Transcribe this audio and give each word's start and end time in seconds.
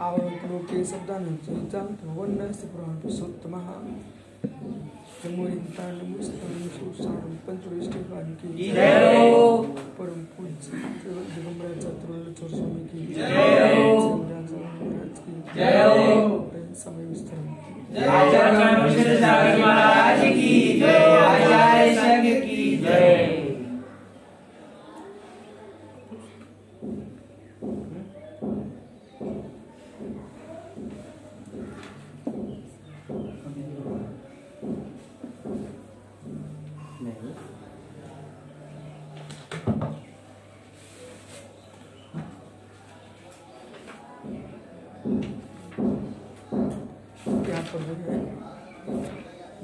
आवलोके 0.00 0.78
शब्दान् 0.84 1.26
जन्मोरिताण्डमुस्तां 1.46 2.66
पंचविष्टिवान 2.74 3.84
की 3.84 4.23
परम 9.98 10.24
पूज्य 10.32 10.80
दिगंबरा 11.06 11.70
चतुर्ल 11.74 12.32
चोर 12.32 12.50
स्वामी 12.50 12.82
की 12.88 13.06
महाराज 14.54 15.18
की 15.18 15.34
समय 16.76 17.04
विस्तार 17.04 17.40
महाराज 19.58 20.20
की 20.24 20.80
जय। 20.80 20.98
आचार्य 21.16 21.94
संघ 21.94 22.26
की 22.42 22.76
जय 22.76 23.34
यहाँ 47.46 47.62
पर 47.64 47.82
जो 47.82 47.94
है 48.02 48.18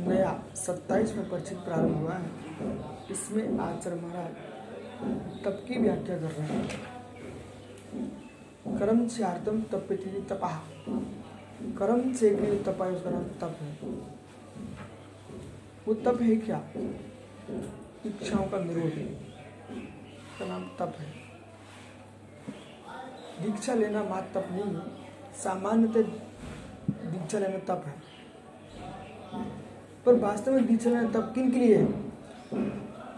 नया 0.01 0.33
सत्ताईसवें 0.57 1.29
परिचित 1.31 1.59
प्रारंभ 1.59 1.97
हुआ 1.97 2.15
है 2.15 2.31
इसमें 3.11 3.59
आचार्य 3.61 4.01
महाराज 4.01 5.45
तप 5.45 5.60
की 5.71 5.79
व्याख्या 5.79 6.19
कर 6.19 6.31
रहे 6.31 6.47
हैं। 6.47 6.79
कर्म 8.79 9.09
से 9.09 9.23
आर्तम 9.25 9.63
तप्यति 9.63 10.27
तपा। 10.31 10.49
कर्म 11.79 12.13
से 12.13 12.31
भी 12.31 12.59
तपा 12.59 12.87
उसका 12.87 13.11
नाम 13.11 13.23
तप 13.23 13.57
है। 13.61 13.73
वो 15.89 15.95
तप 15.95 16.23
है 16.23 16.37
क्या? 16.37 16.61
इच्छाओं 18.07 18.47
का 18.47 18.59
निरोध। 18.59 18.93
है 18.93 19.07
उसका 20.27 20.47
नाम 20.47 20.65
तप 20.79 20.97
है। 20.99 21.07
दीक्षा 23.43 23.75
लेना 23.75 24.03
मात्र 24.05 24.41
तप 24.41 24.49
नहीं 24.53 24.63
है। 24.63 24.81
सामान्यतः 25.37 26.03
दीक्षा 27.11 27.39
लेना 27.39 27.59
तप 27.59 27.85
है। 27.87 27.95
पर 30.07 30.15
वास्तव 30.15 30.53
में 30.53 30.67
दीक्षा 30.67 30.91
लेना 30.91 31.11
तप 31.11 31.33
किन 31.35 31.51
के 31.51 31.59
लिए 31.59 31.77
है? 31.77 31.87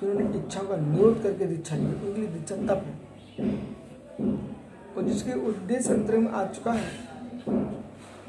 जिन्होंने 0.03 0.39
इच्छाओं 0.39 0.67
का 0.67 0.77
निरोध 0.77 1.23
करके 1.23 1.47
दीक्षा 1.47 1.77
ली 1.77 1.85
उनके 1.85 2.21
लिए 2.21 2.29
दीक्षा 2.29 2.57
तप। 2.67 2.85
है 3.39 3.51
और 4.97 5.03
जिसके 5.03 5.33
उद्देश्य 5.49 5.93
अंतर 5.95 6.17
में 6.19 6.31
आ 6.31 6.45
चुका 6.47 6.73
है, 6.73 6.89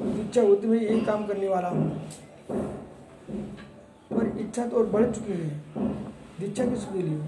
दीक्षा 0.02 0.42
होते 0.42 0.66
हुए 0.66 0.78
यही 0.78 1.00
काम 1.00 1.26
करने 1.26 1.48
वाला 1.48 1.68
हूँ। 1.68 1.88
पर 4.10 4.26
इच्छा 4.40 4.66
तो 4.66 4.76
और 4.76 4.86
बढ़ 4.86 5.10
चुकी 5.10 5.32
है। 5.32 5.62
दीक्षा 6.40 6.64
किसके 6.64 7.02
लिए? 7.02 7.20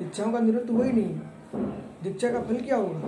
इच्छाओं 0.00 0.32
का 0.32 0.40
निरोध 0.40 0.66
तो 0.66 0.72
वही 0.72 0.92
नहीं। 0.92 1.64
दीक्षा 2.02 2.30
का 2.32 2.42
फल 2.42 2.56
क्या 2.56 2.76
होगा? 2.76 2.98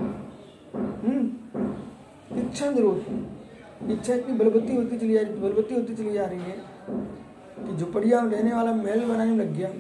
हम्म 0.77 2.41
इच्छा 2.41 2.71
निरोध। 2.71 3.91
इच्छा 3.91 4.15
इतनी 4.15 4.37
बलवती 4.39 4.77
होती 4.77 4.99
चली 4.99 5.13
जा 5.15 5.21
रही 5.21 5.41
बलवती 5.41 5.75
होती 5.75 5.95
चली 5.95 6.13
जा 6.13 6.25
रही 6.25 6.41
है 6.41 6.57
कि 7.59 7.77
झुपड़िया 7.77 8.21
रहने 8.21 8.55
वाला 8.55 8.73
महल 8.73 9.05
बनाने 9.05 9.37
लग 9.37 9.53
गया। 9.55 9.71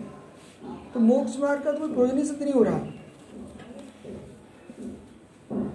तो 0.97 1.00
मोक्ष 1.00 1.39
मार्ग 1.41 1.62
का 1.62 1.72
कोई 1.72 1.92
प्रयोजन 1.92 2.25
सिद्ध 2.25 2.42
नहीं 2.42 2.52
हो 2.52 2.62
रहा। 2.62 2.78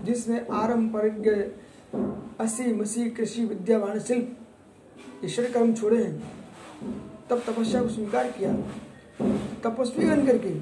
जिसने 0.03 0.37
आरंभ 0.51 0.93
परिज्ञ 0.93 1.29
असी 2.39 2.73
मसी 2.73 3.09
कृषि 3.09 3.43
विद्या 3.45 3.77
वाण 3.77 3.99
शिल्प, 3.99 4.37
ईश्वर 5.25 5.45
कर्म 5.45 5.73
छोड़े 5.73 6.03
हैं। 6.03 6.23
तब 7.29 7.43
तपस्या 7.47 7.81
को 7.81 7.89
स्वीकार 7.89 8.31
किया। 8.31 8.53
तपस्वी 9.63 10.05
बन 10.05 10.25
करके 10.25 10.53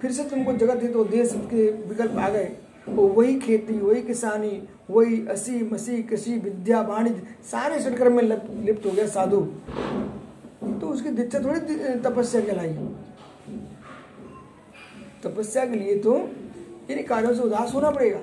फिर 0.00 0.12
से 0.12 0.24
तुमको 0.24 0.52
जगत 0.52 0.82
हित 0.82 0.92
तो 0.92 1.04
देश 1.04 1.32
के 1.34 1.70
विकल्प 1.88 2.12
आ 2.12 2.28
गए। 2.28 2.56
वो 2.88 3.06
वही 3.08 3.38
खेती, 3.40 3.78
वही 3.78 4.02
किसानी, 4.02 4.52
वही 4.90 5.26
असी 5.26 5.62
मसी 5.70 6.02
कृषि 6.02 6.38
विद्या 6.38 6.80
वाणिज्य, 6.82 7.22
सारे 7.44 7.80
षटकर्म 7.80 8.16
में 8.16 8.22
लिप्त 8.64 8.86
हो 8.86 8.90
गया 8.90 9.06
साधु। 9.06 9.40
तो 10.80 10.88
उसकी 10.88 11.08
दीक्षा 11.08 11.40
थोड़ी 11.40 11.60
तपस्या 12.00 12.40
कहलाई। 12.40 12.76
तपस्या 15.24 15.64
के 15.66 15.76
लिए 15.76 15.98
तो 15.98 16.16
इन 16.90 17.02
कार्यों 17.02 17.34
से 17.34 17.42
उदास 17.42 17.74
होना 17.74 17.90
पड़ेगा। 17.90 18.20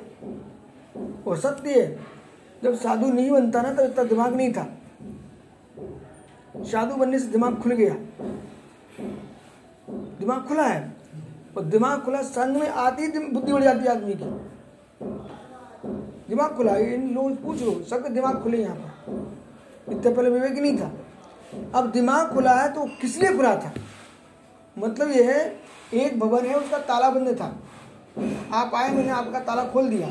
और 1.27 1.37
सत्य 1.37 1.81
है, 1.81 1.99
जब 2.63 2.75
साधु 2.75 3.07
नहीं 3.07 3.29
बनता 3.31 3.61
ना, 3.61 3.73
तब 3.73 3.79
इतना 3.79 4.03
दिमाग 4.03 4.35
नहीं 4.35 4.53
था। 4.53 4.67
साधु 6.63 6.95
बनने 6.95 7.19
से 7.19 7.27
दिमाग 7.27 7.55
खुल 7.55 7.71
गया। 7.71 7.95
दिमाग 10.19 10.45
खुला 10.47 10.63
है, 10.63 10.93
और 11.57 11.63
दिमाग 11.63 12.01
खुला 12.01 12.21
संग 12.21 12.57
में 12.57 12.67
आती 12.69 13.03
ही 13.03 13.27
बुद्धि 13.27 13.53
बढ़ 13.53 13.63
जाती 13.63 13.79
है 13.79 13.91
आदमी 13.91 14.13
की। 14.13 14.25
दिमाग 16.29 16.55
खुला 16.55 16.71
है 16.71 16.93
इन 16.93 17.09
लोगों 17.13 17.35
पूछ 17.35 17.61
लो 17.61 17.71
सबके 17.89 18.09
दिमाग 18.09 18.41
खुले 18.43 18.57
यहाँ 18.57 18.75
पर। 18.75 19.91
इतने 19.91 20.11
पहले 20.13 20.29
विवेक 20.29 20.53
नहीं 20.53 20.77
था। 20.77 20.91
अब 21.75 21.91
दिमाग 21.91 22.33
खुला 22.33 22.53
है 22.53 22.71
तो 22.73 22.85
किस 23.01 23.17
लिए 23.17 23.35
खुला 23.35 23.55
था? 23.55 23.73
मतलब 24.77 25.09
यह 25.11 25.31
है 25.31 25.59
एक 25.93 26.19
भवन 26.19 26.45
है, 26.45 26.55
उसका 26.55 26.77
ताला 26.79 27.09
बंद 27.09 27.35
था। 27.39 27.45
आप 28.53 28.71
आए, 28.75 28.89
मैंने 28.89 29.09
आपका 29.11 29.39
ताला 29.41 29.63
खोल 29.65 29.89
दिया। 29.89 30.07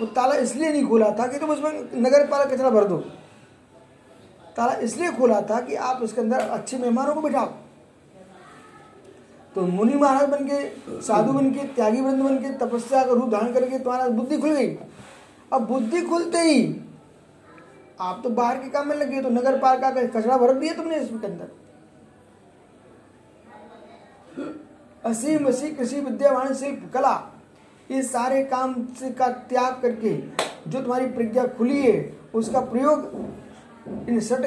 वो 0.00 0.06
ताला 0.08 0.34
इसलिए 0.36 0.70
नहीं 0.72 0.86
खोला 0.86 1.10
था 1.10 1.26
कि 1.26 1.38
तुम 1.38 1.50
उसमें 1.50 1.72
नगर 1.96 2.26
पालक 2.26 2.52
कचरा 2.52 2.70
भर 2.70 2.84
दो। 2.84 2.96
ताला 4.56 4.74
इसलिए 4.80 5.10
खोला 5.12 5.40
था 5.42 5.60
कि 5.60 5.74
आप 5.74 6.02
उसके 6.02 6.20
अंदर 6.20 6.40
अच्छे 6.40 6.78
मेहमानों 6.78 7.14
को 7.14 7.20
बिठाओ। 7.20 7.46
तो 9.54 9.66
मुनि 9.66 9.94
महाराज 9.94 10.28
बन 10.28 10.44
के, 10.44 11.00
साधु 11.02 11.32
बन 11.32 11.50
के, 11.50 11.66
त्यागी 11.66 12.00
वृंद 12.00 12.22
बन 12.22 12.38
के, 12.38 12.52
तपस्या 12.58 13.04
का 13.04 13.12
रूप 13.12 13.30
धारण 13.30 13.52
करके 13.52 13.78
तुम्हारा 13.78 14.08
बुद्धि 14.10 14.38
खुल 14.38 14.50
गई। 14.50 14.76
अब 15.52 15.66
बुद्धि 15.66 16.02
खुलते 16.02 16.38
ही 16.40 16.80
आप 18.00 18.20
तो 18.24 18.30
बाहर 18.30 18.56
के 18.56 18.68
काम 18.70 18.88
में 18.88 18.96
लग 18.96 19.10
गए 19.10 19.20
तो 19.22 19.28
नगर 19.30 19.58
पाल 19.58 19.78
का 19.80 19.90
कचरा 19.90 20.36
भर 20.38 20.52
दिया 20.54 20.74
तुमने 20.74 20.96
इसके 20.96 21.26
अंदर। 21.26 21.48
असीम 25.06 25.48
असी 25.48 25.70
कृषि 25.70 26.00
विद्या 26.00 26.32
वाणिज्य 26.32 26.54
शिल्प 26.56 26.90
कला। 26.94 27.14
ये 27.90 28.02
सारे 28.02 28.42
काम 28.44 28.74
से 29.00 29.10
का 29.10 29.28
त्याग 29.50 29.80
करके 29.82 30.16
जो 30.70 30.80
तुम्हारी 30.80 31.06
प्रज्ञा 31.08 31.44
खुली 31.58 31.80
है, 31.82 32.12
उसका 32.34 32.60
प्रयोग 32.62 34.08
इन 34.08 34.20
सट 34.20 34.44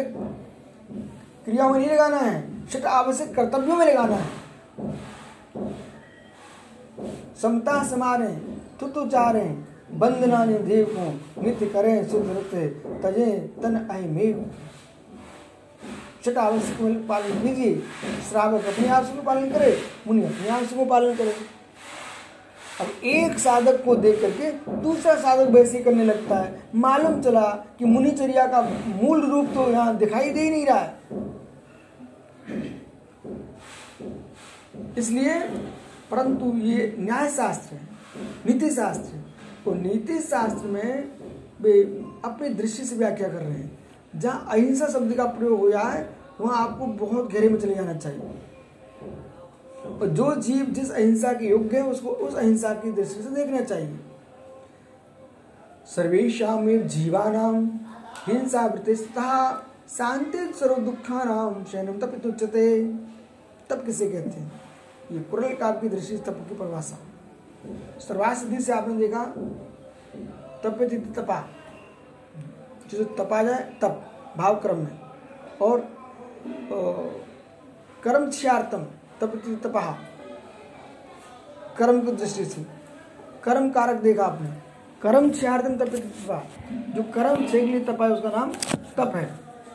क्रियाओं 1.46 1.70
में 1.70 1.80
नहीं 1.80 1.90
लगाना 1.90 2.18
है 2.18 2.68
सट 2.68 2.86
आवश्यक 2.86 3.34
कर्तव्यों 3.36 3.76
में 3.78 3.86
लगाना 3.86 4.16
है। 4.16 4.28
समता 7.42 7.84
समारे 7.90 8.28
तुतुचारे 8.80 9.44
बंदना 9.94 10.46
देव 10.46 10.86
को 10.90 11.42
नित्य 11.42 11.66
करें 11.68 11.96
नृत्य 12.24 12.68
तजे 13.04 13.32
तन 13.62 13.76
अहिमेव 13.82 14.46
छठ 16.26 16.38
आवश्यक 16.38 17.06
पालन 17.10 17.40
कीजिए। 17.42 17.76
श्रावक 18.30 18.66
अपने 18.66 18.88
आवश्यक 18.88 19.16
को 19.16 19.22
पालन 19.24 19.50
करे, 19.52 19.78
मुनि 20.08 20.24
अपने 20.24 20.50
आवश्यक 20.50 20.78
को 20.78 20.86
पालन 20.86 21.16
करे। 21.16 21.34
अब 22.82 22.88
एक 23.06 23.40
साधक 23.40 23.84
को 23.86 23.96
देख 23.98 24.22
करके 24.22 24.52
दूसरा 24.82 25.16
साधक 25.16 25.50
वैसे 25.52 25.80
करने 25.84 26.04
लगता 26.06 26.36
है। 26.36 26.62
मालूम 26.76 27.22
चला 27.22 27.48
कि 27.80 27.86
मुनिचर्या 27.86 28.46
का 28.48 28.62
मूल 29.02 29.26
रूप 29.32 29.48
तो 29.54 29.70
यहाँ 29.72 29.98
दिखाई 29.98 30.30
दे 30.30 30.42
ही 30.42 30.50
नहीं 30.50 30.66
रहा 30.66 30.80
है। 30.80 30.98
इसलिए 34.98 35.40
परंतु 36.12 36.52
ये 36.60 36.96
न्याय 37.00 37.30
शास्त्र 37.30 37.76
है 37.76 37.88
नीति 38.46 38.70
शास्त्र 38.70 39.16
है। 39.16 39.24
और 39.68 39.76
नीति 39.76 40.20
शास्त्र 40.20 40.68
में 40.68 41.04
वे 41.62 41.82
अपने 42.26 42.50
दृष्टि 42.52 42.84
से 42.86 42.96
व्याख्या 42.96 43.28
कर 43.28 43.42
रहे 43.42 43.52
हैं। 43.52 43.79
जहाँ 44.16 44.48
अहिंसा 44.50 44.88
शब्द 44.88 45.14
का 45.14 45.26
प्रयोग 45.26 45.60
हुआ 45.60 45.84
है, 45.84 46.10
वहाँ 46.42 46.68
आपको 46.68 46.86
बहुत 46.86 47.34
गहरे 47.34 47.50
में 47.50 47.60
चले 47.60 47.76
जाना 47.76 47.94
चाहिए। 47.94 48.22
और 50.02 50.08
जो 50.08 50.36
जीव 50.36 50.66
जिस 50.66 50.92
अहिंसा 50.92 51.34
के 51.34 51.46
योग्य 51.46 51.78
है, 51.78 51.84
उसको 51.84 52.10
उस 52.10 52.36
अहिंसा 52.36 52.74
की 52.74 52.92
दृष्टि 52.92 53.24
से 53.24 53.30
देखना 53.30 53.62
चाहिए। 53.62 54.00
सर्वेशा 55.96 56.78
जीवानाम 56.88 57.80
हिंसा 58.28 58.66
वृत्तिस्था 58.66 59.66
शांति 59.90 60.54
सर्व 60.60 60.76
दुखा 60.76 61.24
नाम 61.24 61.64
शयनम 61.64 62.00
तपित 62.00 62.26
उच्चते 62.26 62.84
तब 63.70 63.86
किसे 63.86 64.10
कहते 64.10 64.40
हैं? 64.40 64.52
ये 65.12 65.20
कुरल 65.20 65.56
काव्य 65.56 65.80
की 65.82 65.90
दृष्टि 65.90 66.18
तप 66.18 66.46
की 66.50 66.56
परिभाषा। 66.56 66.98
सर्वासिद्धि 68.00 68.62
से 68.62 68.74
आपने 68.74 68.94
देखा 68.94 69.26
तप 70.64 71.14
तपा। 71.20 71.48
जो 72.92 73.04
तपा 73.16 73.42
जाए 73.44 73.64
तप 73.82 74.02
भाव 74.38 74.56
क्रम 74.62 74.78
में। 74.78 75.00
और 75.62 75.80
कर्म 78.04 78.30
क्षार्थम 78.30 78.84
तप 79.22 79.32
तपा 79.64 79.82
कर्म 81.78 82.02
की 82.02 82.12
दृष्टि 82.14 82.46
से। 82.46 82.66
कर्म 83.44 83.70
कारक 83.70 84.02
देखा 84.02 84.26
आपने। 84.26 84.50
कर्म 85.02 85.30
छार्दन 85.32 85.78
तपित 85.78 86.06
तपा 86.06 86.42
जो 86.96 87.04
कर्म 87.14 87.46
छे 87.48 87.60
के 87.60 87.66
लिए 87.66 87.84
तपाए 87.86 88.10
उसका 88.10 88.30
नाम 88.30 88.52
तप 88.98 89.16
है। 89.16 89.26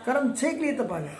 कर्म 0.06 0.32
छे 0.32 0.50
के 0.50 0.64
लिए 0.64 0.72
तपा 0.76 0.98
जाए 1.00 1.16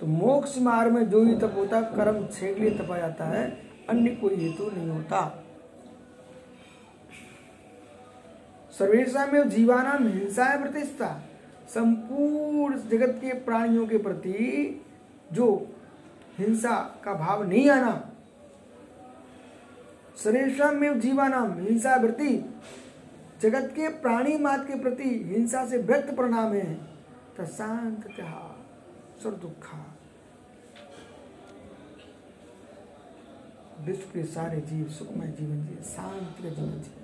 तो 0.00 0.06
मोक्ष 0.06 0.58
मार्ग 0.58 0.92
में 0.92 1.08
जो 1.10 1.22
ही 1.24 1.34
तप 1.38 1.54
होता 1.56 1.76
है 1.76 1.82
कर्म 1.96 2.26
छे 2.28 2.54
के 2.54 2.60
लिए 2.60 2.78
तपा 2.78 2.98
जाता 2.98 3.24
है। 3.26 3.44
अन्य 3.90 4.10
कोई 4.16 4.36
हेतु 4.36 4.70
नहीं 4.70 4.88
होता। 4.88 5.20
सर्वेशा 8.78 9.26
में 9.26 9.48
जीवानाम 9.50 10.06
हिंसा 10.08 10.44
है, 10.44 10.60
प्रतिष्ठा। 10.62 11.08
संपूर्ण 11.68 12.78
जगत 12.78 13.20
के 13.20 13.32
प्राणियों 13.34 13.86
के 13.86 13.98
प्रति 13.98 14.80
जो 15.32 15.46
हिंसा 16.38 16.76
का 17.04 17.14
भाव 17.14 17.42
नहीं 17.42 17.68
आना 17.70 18.10
सर्वेशम 20.16 20.76
में 20.76 21.00
जीवानाम 21.00 21.52
हिंसा 21.60 21.94
वृत्ति। 21.96 22.54
जगत 23.42 23.72
के 23.76 23.88
प्राणी 23.88 24.36
मात 24.38 24.66
के 24.66 24.78
प्रति 24.80 25.08
हिंसा 25.24 25.64
से 25.66 25.78
व्यक्त 25.78 26.14
परिणाम 26.14 26.52
है। 26.52 26.74
तो 27.36 27.46
शांत 27.46 28.04
सर 29.22 29.30
दुखा। 29.30 29.78
विश्व 33.80 34.08
के 34.14 34.24
सारे 34.24 34.60
जीव 34.60 34.88
सुखमय 34.88 35.26
जीवन 35.40 35.64
जिए, 35.66 35.82
शांति 35.84 36.50
जीवन 36.50 36.82
जिए। 36.82 37.03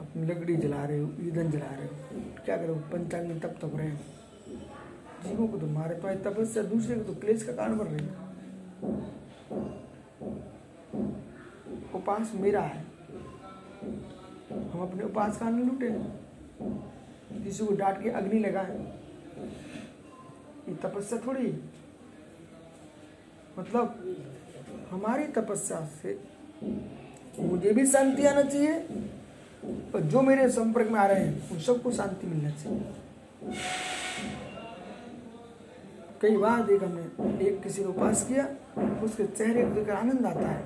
अपनी 0.00 0.26
लकड़ी 0.26 0.56
जला 0.56 0.84
रहे 0.84 0.98
हो, 0.98 1.12
ईंधन 1.20 1.50
जला 1.50 1.66
रहे 1.66 1.86
हो। 1.86 2.22
क्या 2.44 2.56
करो 2.56 2.74
पंचांग 2.74 3.28
में 3.28 3.40
तप 3.40 3.58
तप 3.62 3.72
रहे 3.76 3.90
हो। 3.90 3.98
जीवों 5.26 5.48
को 5.48 5.58
तो 5.58 5.66
मारे 5.66 5.94
पाए 6.00 6.16
तपस्या 6.16 6.62
दूसरे 6.62 6.94
को 6.94 7.02
तो 7.02 7.14
क्लेश 7.20 7.42
का 7.42 7.52
कारण 7.52 7.78
बन 7.78 7.84
रही 7.84 8.06
है। 8.06 8.30
उपास 11.94 12.32
मेरा 12.34 12.60
है। 12.60 12.84
हम 14.70 14.80
अपने 14.80 15.04
उपास 15.04 15.38
का 15.38 15.50
नहीं 15.50 15.64
लूटे। 15.64 15.90
किसी 17.44 17.66
को 17.66 17.74
डांट 17.74 18.02
के 18.02 18.10
अग्नि 18.10 18.38
लगाए। 18.38 18.78
ये 20.68 20.74
तपस्या 20.74 21.18
थोड़ी 21.18 21.62
मतलब 23.58 24.16
हमारी 24.90 25.24
तपस्या 25.24 25.84
से 26.02 26.12
मुझे 27.38 27.72
भी 27.72 27.86
शांति 27.86 28.26
आना 28.26 28.42
चाहिए, 28.42 28.74
और 29.94 30.00
जो 30.00 30.22
मेरे 30.22 30.48
संपर्क 30.48 30.90
में 30.90 31.00
आ 31.00 31.06
रहे 31.06 31.24
हैं, 31.24 31.50
उन 31.50 31.60
सबको 31.60 31.90
शांति 31.90 32.26
मिलना 32.26 32.50
चाहिए। 32.50 32.82
कई 36.22 36.36
बार 36.36 36.62
देख 36.62 36.82
हमने 36.82 37.46
एक 37.46 37.62
किसी 37.62 37.84
को 37.84 37.88
उपास 37.88 38.24
किया, 38.28 38.44
उसके 39.02 39.26
चेहरे 39.26 39.62
को 39.62 39.70
देखकर 39.70 39.92
आनंद 39.92 40.26
आता 40.26 40.48
है। 40.48 40.64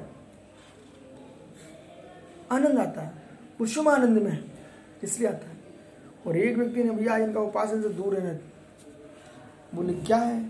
आनंद 2.50 2.78
आता 2.78 3.02
है, 3.02 3.12
कुसुम 3.58 3.88
आनंद 3.88 4.18
में 4.18 4.44
इसलिए 5.02 5.28
आता 5.28 5.48
है। 5.48 5.56
और 6.26 6.36
एक 6.36 6.56
व्यक्ति 6.56 6.84
ने 6.84 6.90
भैया, 6.90 7.16
इनका 7.16 7.40
उपास 7.40 7.72
इनसे 7.72 7.88
दूर 7.88 8.14
रहना 8.14 8.38
बोले, 9.74 9.92
क्या 9.92 10.16
है? 10.16 10.44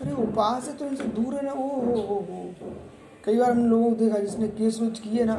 अरे, 0.00 0.12
उपास 0.12 0.68
है 0.68 0.76
तो 0.76 0.86
इनसे 0.86 1.04
दूर 1.04 1.34
रहना 1.34 1.52
ओ, 1.52 1.68
हो 1.68 2.00
हो 2.00 2.14
हो। 2.14 2.89
कई 3.24 3.36
बार 3.38 3.50
हम 3.50 3.64
लोगों 3.70 3.90
को 3.90 3.96
देखा 3.96 4.18
जिसने 4.18 4.48
केस 4.48 4.80
रोज 4.80 4.98
किए 4.98 5.24
ना 5.24 5.34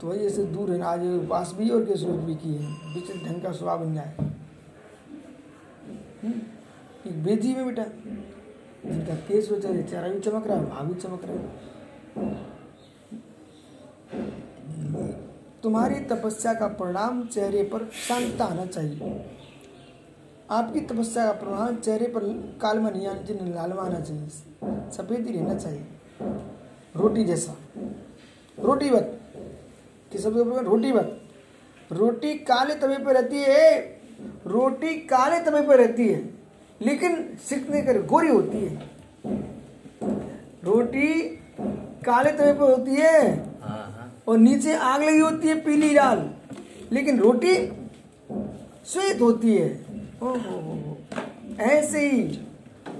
तो 0.00 0.06
वही 0.06 0.26
ऐसे 0.26 0.44
दूर 0.46 0.70
है 0.70 0.78
ना 0.78 0.86
आज 0.86 1.00
उपास 1.06 1.52
भी 1.58 1.68
और 1.70 1.84
केस 1.84 2.02
रोज 2.02 2.20
भी 2.24 2.34
किए 2.34 2.58
बीच 2.94 3.10
ढंग 3.24 3.42
का 3.42 3.52
स्वभाव 3.52 3.84
बन 3.84 3.94
जाए। 3.94 4.14
हम्म, 6.22 6.40
एक 7.06 7.22
बेजी 7.24 7.54
में 7.54 7.64
बेटा 7.66 7.84
जिनका 8.84 9.14
केस 9.28 9.50
हो 9.50 9.56
जाए 9.58 9.82
चेहरा 9.82 10.08
भी 10.08 10.20
चमक 10.20 10.46
रहा 10.46 10.56
है 10.56 10.64
भाव 10.70 10.86
भी 10.86 10.94
चमक 11.00 11.24
रहा 11.24 11.36
है। 11.36 11.42
तुम्हारी 15.62 16.00
तपस्या 16.06 16.52
का 16.54 16.66
परिणाम 16.80 17.22
चेहरे 17.26 17.62
पर 17.64 17.88
शांत 18.08 18.40
आना 18.42 18.66
चाहिए। 18.66 19.00
आपकी 20.50 20.80
तपस्या 20.80 21.24
का 21.24 21.32
परिणाम 21.32 21.76
चेहरे 21.76 22.06
पर 22.06 22.20
कालमा 22.62 22.90
नहीं 22.90 23.06
आना 23.06 23.22
चाहिए 23.22 23.52
लालमा 23.54 23.82
आना 23.82 24.00
चाहिए 24.00 24.28
सफ़ेद 24.90 25.26
ही 25.26 25.32
रहना 25.32 25.54
चाहिए। 25.54 25.84
रोटी 26.96 27.24
जैसा। 27.24 27.56
रोटी 28.62 28.90
बत। 28.90 29.20
किस 30.12 30.26
रोटी 30.26 30.92
बत। 30.92 31.20
रोटी 31.92 32.34
काले 32.34 32.74
तवे 32.74 32.98
पर 32.98 33.14
रहती 33.14 33.36
है। 33.38 33.80
रोटी 34.46 34.94
काले 34.94 35.40
तवे 35.40 35.62
पर 35.62 35.76
रहती 35.76 36.08
है। 36.08 36.34
लेकिन 36.82 37.38
सिकने 37.48 37.82
कर 37.82 38.02
गोरी 38.02 38.28
होती 38.28 38.58
है। 38.58 38.90
रोटी 40.64 41.30
काले 42.06 42.32
तवे 42.32 42.52
पर 42.52 42.70
होती 42.70 42.94
है। 42.94 43.46
और 44.28 44.38
नीचे 44.38 44.74
आग 44.74 45.02
लगी 45.02 45.18
होती 45.18 45.48
है 45.48 45.60
पीली 45.60 45.94
लाल। 45.94 46.30
लेकिन 46.92 47.20
रोटी 47.20 47.54
श्वेत 48.86 49.20
होती 49.20 49.54
है। 49.54 49.93
ऐसे 51.60 52.10
ही 52.10 52.46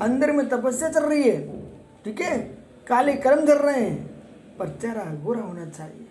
अंदर 0.00 0.32
में 0.32 0.48
तपस्या 0.48 0.88
चल 0.88 1.04
रही 1.04 1.22
है, 1.22 1.38
ठीक 2.04 2.20
है? 2.20 2.38
काले 2.86 3.14
कर्म 3.16 3.46
कर 3.46 3.56
रहे 3.56 3.80
हैं, 3.80 4.22
पर 4.58 4.68
चेहरा 4.68 5.04
गोरा 5.14 5.40
होना 5.40 5.66
चाहिए। 5.66 6.06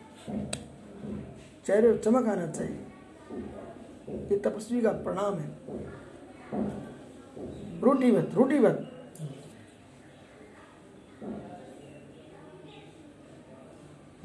चेहरे 1.65 1.97
चमक 1.97 2.27
आना 2.27 2.47
चाहिए। 2.47 2.79
ये 4.09 4.37
तपस्वी 4.37 4.81
का 4.81 4.91
प्रणाम 4.91 5.33
है। 5.33 5.49
रोटी 7.81 8.11
बत 8.11 8.31
रोटी 8.33 8.59
बत 8.59 8.89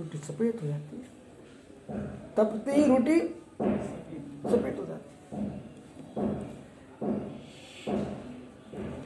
रोटी 0.00 0.18
सफ़ेद 0.18 0.58
हो 0.62 0.66
जाती 0.66 0.96
है। 0.96 1.04
तपते 2.36 2.72
ही 2.72 2.84
रोटी 2.86 3.20
सफ़ेद 4.50 4.76
हो 4.80 4.86
जाती 4.86 5.10
है। 5.10 5.18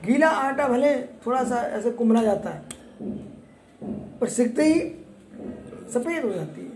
गीला 0.05 0.29
आटा 0.29 0.69
भले 0.69 0.97
थोड़ा 1.27 1.43
सा 1.45 1.61
ऐसे 1.71 1.91
कुमला 1.93 2.23
जाता 2.23 2.51
है, 2.51 2.63
पर 4.21 4.29
सीखते 4.29 4.65
ही 4.65 4.81
सफ़ेद 5.93 6.25
हो 6.25 6.33
जाती 6.33 6.61
है। 6.61 6.71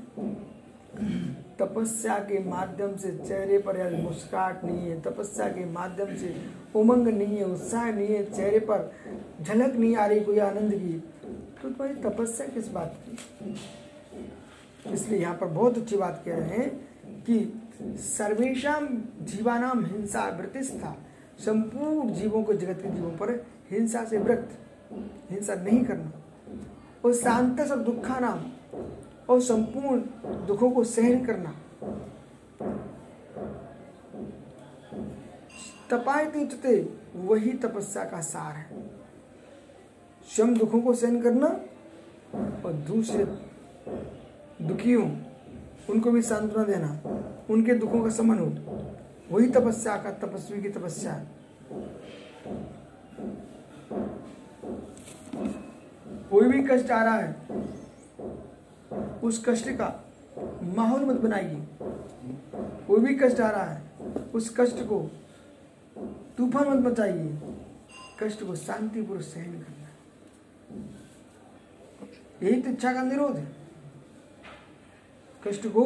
तपस्या 1.59 2.19
के 2.21 2.39
माध्यम 2.45 2.97
से 2.97 3.11
चेहरे 3.19 3.59
पर 3.59 3.79
यार 3.79 3.95
मुस्काट 3.95 4.65
नहीं 4.65 4.91
है, 4.91 5.01
तपस्या 5.01 5.49
के 5.49 5.65
माध्यम 5.65 6.15
से 6.17 6.35
उमंग 6.75 7.09
नहीं 7.09 7.37
है, 7.37 7.45
उत्साह 7.45 7.91
नहीं 7.91 8.09
है, 8.09 8.25
चेहरे 8.27 8.59
पर 8.61 8.93
झलक 9.43 9.75
नहीं 9.75 9.97
आ 9.97 10.07
रही, 10.07 10.21
कोई 10.21 10.39
आनंद 10.41 10.73
की 10.73 10.93
तो 11.57 11.69
तुम्हारी 11.69 11.95
तपस्या 12.03 12.47
किस 12.47 12.69
बात 12.69 12.97
की? 13.01 13.17
इसलिए 14.93 15.21
यहाँ 15.21 15.35
पर 15.35 15.47
बहुत 15.49 15.79
अच्छी 15.79 15.97
बात 15.97 16.23
कह 16.25 16.37
रहे 16.37 16.57
हैं 16.57 16.71
कि 17.23 17.63
सर्वेशम 18.01 18.87
जीवानाम 19.23 19.85
हिंसा 19.87 20.29
वृत्तिस्था। 20.39 20.95
संपूर्ण 21.39 22.13
जीवों 22.13 22.43
को, 22.43 22.53
जगत 22.53 22.83
के 22.83 22.91
जीवों 22.91 23.11
पर 23.11 23.47
हिंसा 23.71 24.05
से 24.05 24.19
व्रत 24.19 24.51
हिंसा 25.31 25.55
नहीं 25.55 25.85
करना। 25.85 26.13
और 27.05 27.15
शांत 27.15 27.61
सब 27.61 27.85
दुखा 27.85 28.19
नाम 28.19 28.45
और 29.29 29.41
संपूर्ण 29.41 30.01
दुखों 30.47 30.71
को 30.71 30.85
सहन 30.85 31.25
करना। 31.25 31.55
तपाए 35.91 36.31
तीचते 36.31 36.89
वही 37.17 37.53
तपस्या 37.53 38.05
का 38.05 38.21
सार 38.21 38.53
है। 38.53 38.83
स्वयं 40.29 40.55
दुखों 40.55 40.81
को 40.81 40.95
सहन 40.95 41.23
करना 41.23 41.47
और 42.65 42.73
दूसरे 42.73 43.25
दुखी 44.67 44.93
हो 44.93 45.03
उनको 45.91 46.11
भी 46.11 46.23
सांत्वना 46.23 46.65
देना। 46.65 47.01
उनके 47.51 47.75
दुखों 47.75 48.03
का 48.03 48.11
समन 48.11 48.39
हो। 48.39 48.47
वही 49.31 49.49
तपस्या 49.49 49.97
का 49.97 50.11
तपस्वी 50.23 50.63
की 50.63 50.69
तपस्या। 50.69 51.15
कोई 56.31 56.49
भी 56.49 56.63
कष्ट 56.63 56.91
आ 56.91 57.03
रहा 57.05 57.17
है, 57.17 57.35
उस 59.23 59.43
कष्ट 59.47 59.69
का 59.71 59.89
माहौल 60.77 61.05
मत 61.05 61.17
बनाइए। 61.17 61.67
कोई 62.87 63.01
भी 63.01 63.15
कष्ट 63.15 63.41
आ 63.41 63.51
रहा 63.51 63.65
है, 63.65 63.83
उस 64.35 64.55
कष्ट 64.57 64.83
को 64.83 65.01
तूफ़ान 66.39 66.69
मत 66.69 66.87
मचाइए। 66.87 67.39
कष्ट 68.21 68.43
को 68.45 68.55
शांतिपूर्वक 68.57 69.25
सहन 69.25 69.53
करना। 69.53 69.89
यही 72.43 72.61
तो 72.63 72.71
इच्छा 72.71 72.93
का 72.93 73.03
निरोध 73.03 73.37
है। 73.37 73.47
कष्ट 75.43 75.67
को 75.67 75.85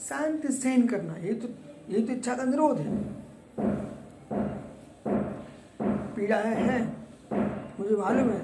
शांति 0.00 0.48
सहन 0.48 0.86
करना, 0.88 1.16
यही 1.16 1.34
तो 1.34 1.48
ये 1.88 2.00
तो 2.00 2.12
इच्छा 2.12 2.34
का 2.34 2.44
निरोध 2.44 2.78
है। 2.78 2.96
पीड़ा 6.16 6.36
है, 6.36 6.54
है 6.56 6.82
मुझे 7.78 7.96
मालूम 7.96 8.28
है 8.30 8.42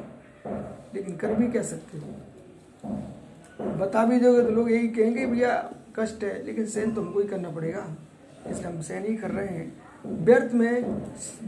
लेकिन 0.95 1.17
कर 1.17 1.35
भी 1.35 1.47
कह 1.53 1.63
सकते 1.63 1.99
हो। 1.99 2.05
बता 3.79 4.05
भी 4.05 4.21
दोगे 4.21 4.43
तो 4.43 4.51
लोग 4.51 4.71
यही 4.71 4.89
कहेंगे 4.89 5.27
भैया 5.27 5.53
कष्ट 5.99 6.25
है 6.25 6.43
लेकिन 6.47 6.67
सहन 6.67 6.95
तो 6.95 7.01
हमको 7.01 7.21
ही 7.21 7.27
करना 7.29 7.51
पड़ेगा। 7.51 7.87
इसलिए 8.47 8.67
हम 8.67 8.81
सहन 8.83 9.05
ही 9.05 9.17
कर 9.17 9.31
रहे 9.31 9.47
हैं। 9.49 9.73
व्यर्थ 10.25 10.53
में 10.55 10.85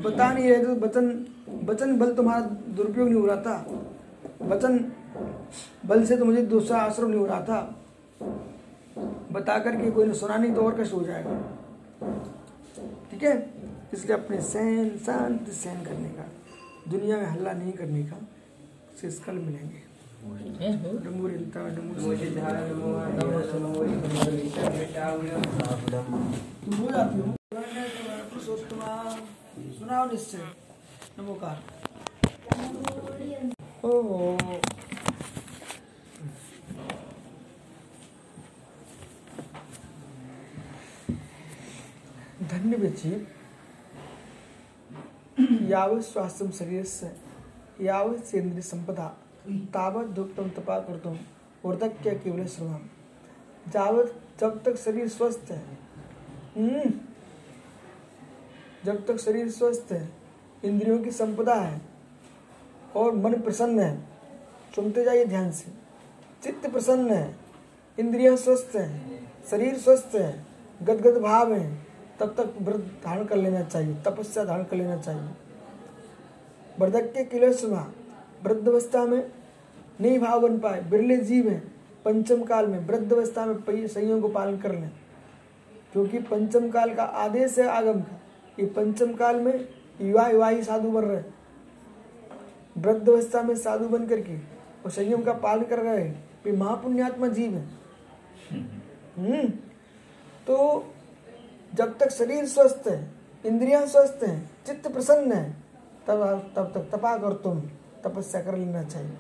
बता 0.02 0.32
नहीं 0.32 0.50
रहे 0.50 0.64
तो 0.64 0.74
वचन 0.76 1.26
वचन 1.64 1.98
बल 1.98 2.14
तुम्हारा 2.14 2.40
दुरुपयोग 2.76 3.08
नहीं 3.08 3.20
हो 3.20 3.26
रहा 3.26 3.36
था। 3.36 4.46
वचन 4.46 4.78
बल 5.86 6.04
से 6.04 6.16
तो 6.16 6.24
मुझे 6.24 6.42
दूसरा 6.46 6.78
आश्रम 6.78 7.08
नहीं 7.08 7.20
हो 7.20 7.26
रहा 7.26 7.40
था। 7.40 7.60
बता 9.32 9.58
करके 9.58 9.90
कोई 9.90 10.12
सुना 10.14 10.36
नहीं 10.36 10.54
तो 10.54 10.62
और 10.62 10.80
कष्ट 10.80 10.94
हो 10.94 11.02
जाएगा। 11.02 11.40
ठीक 13.10 13.22
है 13.22 13.34
इसलिए 13.92 14.16
अपने 14.16 14.40
सहन 14.42 14.88
शांत 15.06 15.48
सहन 15.52 15.84
करने 15.84 16.08
का 16.10 16.28
दुनिया 16.88 17.16
में 17.16 17.26
हल्ला 17.26 17.52
नहीं 17.54 17.72
करने 17.74 18.02
का 18.04 18.20
शेष 19.00 19.18
कल 19.24 19.38
मिलेंगे 19.40 19.82
हो 20.22 20.32
हो 20.74 20.92
सुनाओ 29.72 30.04
निश्चय 30.06 30.44
नमोकार 31.18 31.56
ओहो 33.84 34.18
धन्य 42.52 42.76
व्यचि 42.76 43.10
यावत् 45.70 46.02
स्वास्थ्यम 46.04 46.50
शरीर 46.50 46.84
से 46.84 47.10
यावत् 47.80 48.24
सेन्द्रिय 48.24 48.62
संपदा 48.62 49.06
तावत 49.74 50.06
दुक्तम 50.06 50.48
तपा 50.48 50.78
करतुम 50.78 51.16
उर्दक 51.64 52.02
क्या 52.02 52.12
केवल 52.14 52.46
श्रवम 52.46 52.80
जावत 53.72 54.14
जब 54.40 54.62
तक 54.62 54.76
शरीर 54.76 55.08
स्वस्थ 55.08 55.50
है। 55.50 55.62
हम्म, 56.56 56.90
जब 58.84 59.06
तक 59.06 59.16
शरीर 59.16 59.50
स्वस्थ 59.50 59.92
है 59.92 60.08
इंद्रियों 60.64 60.98
की 60.98 61.10
संपदा 61.10 61.54
है 61.54 61.80
और 62.96 63.14
मन 63.14 63.32
प्रसन्न 63.40 63.80
है 63.80 63.96
सुनते 64.74 65.04
जाइए 65.04 65.24
ध्यान 65.24 65.50
से। 65.52 65.72
चित्त 66.42 66.70
प्रसन्न 66.70 67.10
है 67.10 67.34
इंद्रियाँ 67.98 68.36
स्वस्थ 68.36 68.76
हैं 68.76 69.20
शरीर 69.50 69.78
स्वस्थ 69.78 70.14
है 70.14 70.46
गदगद 70.82 71.20
भाव 71.22 71.52
है 71.54 71.81
तब 72.22 72.34
तक 72.36 72.54
व्रत 72.62 73.00
धारण 73.04 73.24
कर 73.24 73.36
लेना 73.36 73.62
चाहिए 73.62 73.94
तपस्या 73.94 74.44
धारण 74.44 74.62
कर 74.62 74.76
लेना 74.76 74.96
चाहिए। 74.96 75.30
वृद्धक्य 76.78 77.24
किलेशमा 77.24 77.92
वृद्धावस्था 78.42 79.04
में 79.04 79.30
नहीं 80.00 80.18
भाव 80.18 80.40
बन 80.40 80.58
पाए 80.58 80.80
बिरले 80.82 81.16
जीव 81.16 81.48
हैं 81.48 81.74
पंचम 82.04 82.42
काल 82.42 82.66
में 82.66 82.78
वृद्धावस्था 82.86 83.46
में 83.46 83.86
संयम 83.88 84.20
को 84.20 84.28
पालन 84.28 84.58
कर 84.58 84.74
लें। 84.74 84.90
क्योंकि 85.92 86.18
पंचम 86.18 86.70
काल 86.70 86.94
का 86.94 87.02
आदेश 87.02 87.58
है 87.58 87.68
आगम 87.68 88.00
का 88.00 88.20
ये 88.60 88.66
पंचम 88.66 89.14
काल 89.14 89.40
में 89.40 89.68
युवा 90.00 90.28
युवा 90.28 90.48
ही 90.48 90.62
साधु 90.62 90.90
बन 90.90 91.02
रहे 91.02 91.16
हैं। 91.16 91.34
वृद्धावस्था 92.78 93.42
में 93.42 93.56
साधु 93.56 93.88
बन 93.88 94.06
करके 94.06 94.36
और 94.84 94.90
संयम 94.90 95.22
का 95.22 95.32
पालन 95.32 95.62
कर 95.62 95.78
रहे 95.78 96.04
हैं 96.04 96.30
ये 96.46 96.52
महापुण्यात्मा 96.52 97.28
जीव 97.28 97.54
है। 97.54 97.68
हम्म। 99.18 99.48
तो 100.46 100.86
जब 101.74 101.98
तक 101.98 102.10
शरीर 102.10 102.46
स्वस्थ 102.46 102.88
है 102.88 103.12
इंद्रियाँ 103.44 103.86
स्वस्थ 103.86 104.22
हैं 104.24 104.50
चित्त 104.66 104.88
प्रसन्न 104.92 105.32
है 105.32 105.50
तब 106.06 106.52
तब 106.56 106.72
तक 106.74 106.90
तपा 106.92 107.16
कर 107.16 107.32
तुम 107.34 107.60
तपस्या 108.04 108.40
कर 108.42 108.56
लेना 108.56 108.82
चाहिए। 108.82 109.16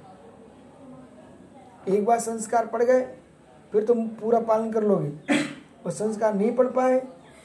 एक 1.88 2.04
बार 2.04 2.20
संस्कार 2.20 2.66
पड़ 2.66 2.82
गए 2.82 3.00
फिर 3.72 3.84
तुम 3.84 4.08
पूरा 4.08 4.40
पालन 4.40 4.72
कर 4.72 4.82
लोगे। 4.82 5.38
और 5.84 5.92
संस्कार 5.92 6.34
नहीं 6.34 6.54
पढ़ 6.56 6.66
पाए 6.66 6.98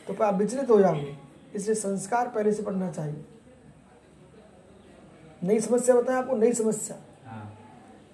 तो 0.07 0.13
फिर 0.13 0.25
आप 0.25 0.33
विचलित 0.33 0.69
हो 0.69 0.79
जाओगे। 0.79 1.17
इसलिए 1.55 1.75
संस्कार 1.75 2.27
पहले 2.27 2.51
से 2.53 2.63
पढ़ना 2.63 2.91
चाहिए। 2.91 3.25
नई 5.43 5.59
समस्या 5.59 5.95
बताएँ 5.95 6.17
आपको 6.17 6.35
नई 6.35 6.53
समस्या। 6.53 6.97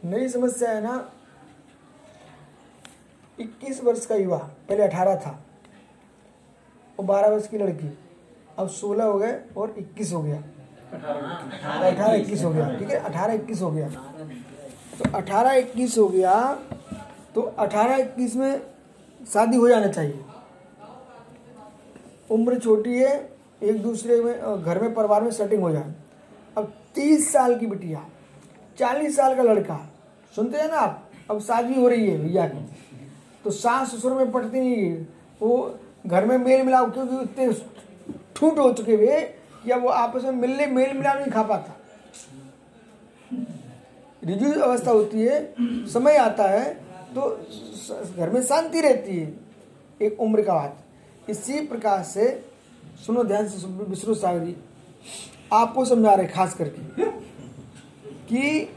नई 0.05 0.27
समस्या 0.29 0.71
है 0.71 0.81
ना 0.83 1.11
21 3.37 3.83
वर्ष 3.83 4.05
का 4.05 4.15
युवा 4.15 4.37
पहले 4.69 4.83
18 4.83 5.15
था। 5.15 5.42
और 6.97 7.05
12 7.05 7.29
वर्ष 7.29 7.47
की 7.47 7.57
लड़की। 7.57 7.97
अब 8.59 8.67
16 8.69 9.03
हो 9.03 9.17
गए 9.19 9.39
और 9.57 9.75
21 9.77 10.13
हो 10.13 10.21
गया। 10.23 10.43
अठारह 10.93 12.13
इक्कीस 12.13 12.43
हो 12.43 12.49
गया, 12.51 12.67
ठीक 12.69 12.89
है? 12.89 12.97
अठारह 12.97 13.33
इक्कीस 13.33 13.61
हो 13.61 13.71
गया। 13.71 13.87
तो 14.97 15.17
अठारह 15.17 15.53
इक्कीस 15.53 15.97
हो 15.97 16.07
गया 16.07 16.33
तो 17.35 17.41
अठारह 17.41 17.95
इक्कीस 17.95 18.35
में 18.35 18.61
शादी 19.27 19.57
हो 19.57 19.67
जाना 19.69 19.87
चाहिए। 19.87 20.19
उम्र 22.31 22.59
छोटी 22.59 22.97
है, 22.97 23.29
एक 23.61 23.81
दूसरे 23.81 24.19
में 24.21 24.63
घर 24.63 24.81
में, 24.81 24.93
परिवार 24.93 25.21
में 25.23 25.31
सेटिंग 25.31 25.61
हो 25.61 25.71
जाए। 25.71 25.93
अब 26.57 26.73
तीस 26.95 27.31
साल 27.33 27.55
की 27.59 27.67
बिटिया, 27.67 28.05
चालीस 28.77 29.15
साल 29.15 29.35
का 29.35 29.43
लड़का, 29.43 29.79
सुनते 30.33 30.57
हैं 30.57 30.67
ना 30.69 30.77
आप? 30.77 31.09
अब 31.31 31.39
शादी 31.41 31.75
हो 31.75 31.87
रही 31.87 32.09
है 32.09 32.17
भैया 32.19 32.47
की। 32.47 32.65
तो 33.43 33.51
सास 33.51 33.95
ससुर 33.95 34.13
में 34.13 34.31
पटती 34.31 34.59
नहीं 34.59 35.05
वो 35.41 35.79
घर 36.05 36.25
में 36.25 36.37
मेल 36.37 36.63
मिलाप, 36.63 36.93
क्योंकि 36.93 37.15
इतने 37.17 37.53
ठूट 38.35 38.59
हो 38.59 38.71
चुके 38.73 38.95
हुए 38.95 39.19
या 39.67 39.75
वो 39.77 39.89
आपस 39.89 40.23
में 40.23 40.31
मिलने 40.33 40.65
मेल 40.67 40.93
मिलाप 40.93 41.17
नहीं 41.17 41.31
खा 41.31 41.43
पाता। 41.43 41.79
रिजु 44.23 44.51
अवस्था 44.53 44.91
होती 44.91 45.21
है, 45.21 45.87
समय 45.87 46.17
आता 46.17 46.43
है 46.49 46.73
तो 47.15 47.29
घर 48.17 48.29
में 48.29 48.41
शांति 48.43 48.81
रहती 48.81 49.17
है, 49.17 49.33
एक 50.01 50.19
उम्र 50.21 50.41
का 50.41 50.53
बात। 50.53 51.29
इसी 51.29 51.59
प्रकार 51.67 52.03
से, 52.03 52.29
सुनो 53.05 53.23
ध्यान 53.23 53.47
से 53.47 53.67
विष्णु 53.67 54.13
सागर, 54.15 54.53
आपको 55.53 55.85
समझा 55.85 56.13
रहे, 56.13 56.27
खास 56.27 56.53
करके, 56.53 57.11
कि 58.25 58.69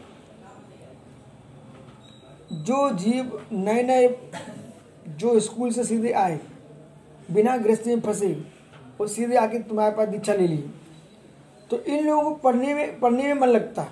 जो 2.52 2.90
जीव 2.96 3.40
नए 3.52 3.82
नए 3.82 4.08
जो 5.10 5.38
स्कूल 5.40 5.70
से 5.72 5.84
सीधे 5.84 6.12
आए 6.14 6.38
बिना 7.30 7.56
गृहस्थी 7.56 7.94
में 7.94 8.00
फंसे 8.00 8.44
और 9.00 9.08
सीधे 9.08 9.36
आके 9.36 9.58
तुम्हारे 9.58 9.94
पास 9.94 10.08
दीक्षा 10.08 10.34
ले 10.34 10.46
ली। 10.46 10.64
तो 11.70 11.78
इन 11.78 12.06
लोगों 12.06 12.22
को 12.22 12.34
पढ़ने 12.34 12.74
में 12.74 12.98
पढ़ने 13.00 13.22
में 13.22 13.34
मन 13.34 13.48
लगता। 13.48 13.82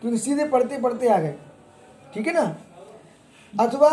क्योंकि 0.00 0.18
सीधे 0.18 0.44
पढ़ते 0.44 0.78
पढ़ते 0.78 1.08
आ 1.08 1.18
गए। 1.18 1.34
ठीक 2.14 2.26
है 2.26 2.32
ना? 2.34 2.56
अथवा 3.54 3.90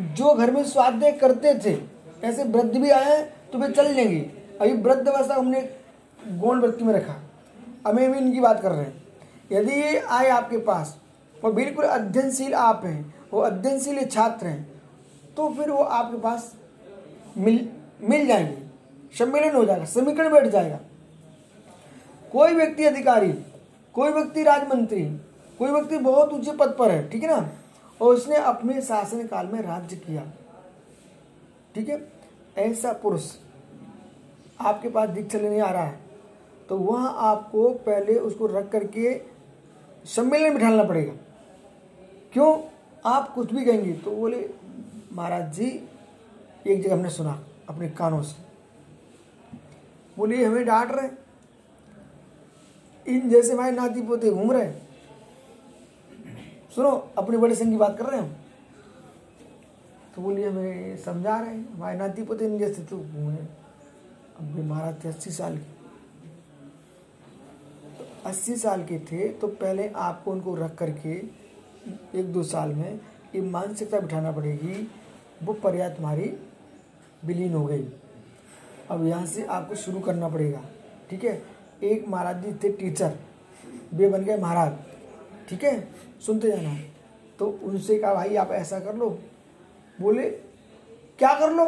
जो 0.00 0.34
घर 0.34 0.50
में 0.50 0.62
स्वाध्याय 0.64 1.12
करते 1.12 1.54
थे, 1.58 1.78
ऐसे 2.24 2.44
वृद्ध 2.44 2.76
भी 2.76 2.90
आए 2.90 3.22
तो 3.52 3.58
वे 3.58 3.68
चल 3.68 3.94
जाएँगे 3.94 4.20
अभी 4.60 4.72
वृद्ध 4.72 5.08
अवस्था 5.08 5.34
हमने 5.34 5.60
गौण 6.28 6.60
वृत्ति 6.60 6.84
में 6.84 6.92
रखा। 6.94 7.14
हमें 7.86 8.12
भी 8.12 8.18
इनकी 8.18 8.40
बात 8.40 8.60
कर 8.62 8.72
रहे 8.72 8.84
हैं। 8.84 9.02
यदि 9.52 9.72
ये 9.72 9.98
आए 10.00 10.28
आपके 10.28 10.58
पास 10.58 10.96
और 11.44 11.52
बिल्कुल 11.52 11.84
अध्ययनशील 11.84 12.54
आप 12.54 12.84
हैं, 12.84 13.14
वो 13.32 13.40
अध्ययनशील 13.40 14.04
छात्र 14.06 14.46
हैं 14.46 14.82
तो 15.36 15.48
फिर 15.48 15.70
वो 15.70 15.82
आपके 15.82 16.18
पास 16.18 16.54
मिल 17.36 17.68
मिल 18.02 18.26
जाएँगे। 18.26 19.16
सम्मेलन 19.18 19.54
हो 19.56 19.64
जाएगा, 19.64 19.84
समीकरण 19.84 20.32
बैठ 20.32 20.46
जाएगा। 20.46 20.78
कोई 22.32 22.52
व्यक्ति 22.52 22.84
अधिकारी, 22.84 23.32
कोई 23.94 24.12
व्यक्ति 24.12 24.42
राजमंत्री, 24.42 25.04
कोई 25.58 25.70
व्यक्ति 25.70 25.98
बहुत 25.98 26.32
ऊँचे 26.32 26.52
पद 26.52 26.74
पर 26.78 26.90
है, 26.90 27.08
ठीक 27.10 27.22
है 27.22 27.28
ना? 27.30 27.48
और 28.00 28.14
उसने 28.14 28.36
अपने 28.36 28.80
शासन 28.82 29.26
काल 29.26 29.46
में 29.46 29.60
राज्य 29.62 29.96
किया। 29.96 30.22
ठीक 31.74 31.88
है? 31.88 32.00
ऐसा 32.58 32.92
पुरुष 32.92 33.30
आपके 34.60 34.88
पास 34.88 35.08
दीक्षा 35.08 35.38
लेने 35.38 35.60
आ 35.60 35.70
रहा 35.70 35.84
है 35.84 35.98
तो 36.68 36.76
वह 36.78 37.06
आपको 37.06 37.68
पहले 37.80 38.14
उसको 38.18 38.46
रख 38.48 38.68
करके 38.68 39.20
सम्मेलन 40.06 40.54
बिठाना 40.54 40.84
पड़ेगा। 40.84 41.12
क्यों? 42.32 42.56
आप 43.04 43.28
कुछ 43.34 43.52
भी 43.52 43.64
कहेंगे 43.64 43.92
तो 43.94 44.10
बोले, 44.10 44.48
महाराज 45.12 45.52
जी 45.54 45.68
एक 46.66 46.82
जगह 46.82 46.94
हमने 46.94 47.10
सुना 47.10 47.38
अपने 47.68 47.88
कानों 47.90 48.22
से। 48.22 48.44
बोलिए, 50.16 50.44
हमें 50.44 50.64
डांट 50.66 50.90
रहे 50.92 51.08
इन 53.06 53.28
जैसे 53.30 53.52
हमारे 53.52 53.72
नाती 53.72 54.02
पोते 54.02 54.30
घूम 54.30 54.52
रहे 54.52 54.72
सुनो, 56.76 56.90
अपने 57.18 57.38
बड़े 57.38 57.54
संग 57.54 57.70
की 57.70 57.76
बात 57.76 57.96
कर 57.98 58.04
रहे 58.04 58.20
हैं 58.20 58.44
तो 60.16 60.22
बोलिए, 60.22 60.48
हमें 60.48 60.96
समझा 60.96 61.38
रहे 61.38 61.50
हैं, 61.50 61.74
हमारे 61.74 61.98
नाती 61.98 62.22
पोते 62.22 62.44
इन 62.44 62.58
जैसे 62.58 62.82
तो 62.82 62.96
घूमे 62.96 63.36
अब 63.36 64.58
महाराज 64.60 65.04
थे 65.04 65.08
अस्सी 65.08 65.30
साल 65.30 65.56
के। 65.56 65.64
तो 67.98 68.06
अस्सी 68.26 68.56
साल 68.56 68.82
के 68.84 68.98
थे 69.02 69.28
तो 69.30 69.48
पहले 69.54 69.88
आपको 69.88 70.32
उनको 70.32 70.54
रख 70.54 70.74
करके 70.74 71.14
एक 72.18 72.32
दो 72.32 72.42
साल 72.44 72.72
में 72.74 73.00
ये 73.34 73.40
मानसिकता 73.42 74.00
बिठाना 74.00 74.32
पड़ेगी। 74.32 74.88
वो 75.42 75.52
पर्याय 75.54 75.90
तुम्हारी 75.90 76.28
विलीन 77.22 77.54
हो 77.54 77.64
गई। 77.64 77.86
अब 78.90 79.06
यहाँ 79.06 79.26
से 79.26 79.44
आपको 79.44 79.74
शुरू 79.74 80.00
करना 80.00 80.28
पड़ेगा, 80.28 80.60
ठीक 81.10 81.24
है? 81.24 81.42
एक 81.82 82.08
महाराज 82.08 82.44
जी 82.44 82.52
थे 82.52 82.72
टीचर, 82.72 83.16
वे 83.94 84.08
बन 84.08 84.22
गए 84.22 84.36
महाराज, 84.36 84.72
ठीक 85.48 85.64
है? 85.64 85.88
सुनते 86.20 86.50
जाना। 86.50 86.76
तो 87.38 87.46
उनसे 87.64 87.98
कहा, 87.98 88.14
भाई, 88.14 88.36
आप 88.36 88.50
ऐसा 88.50 88.80
कर 88.80 88.94
लो। 88.94 89.08
बोले, 90.00 90.22
क्या 91.18 91.32
कर 91.38 91.52
लो? 91.52 91.64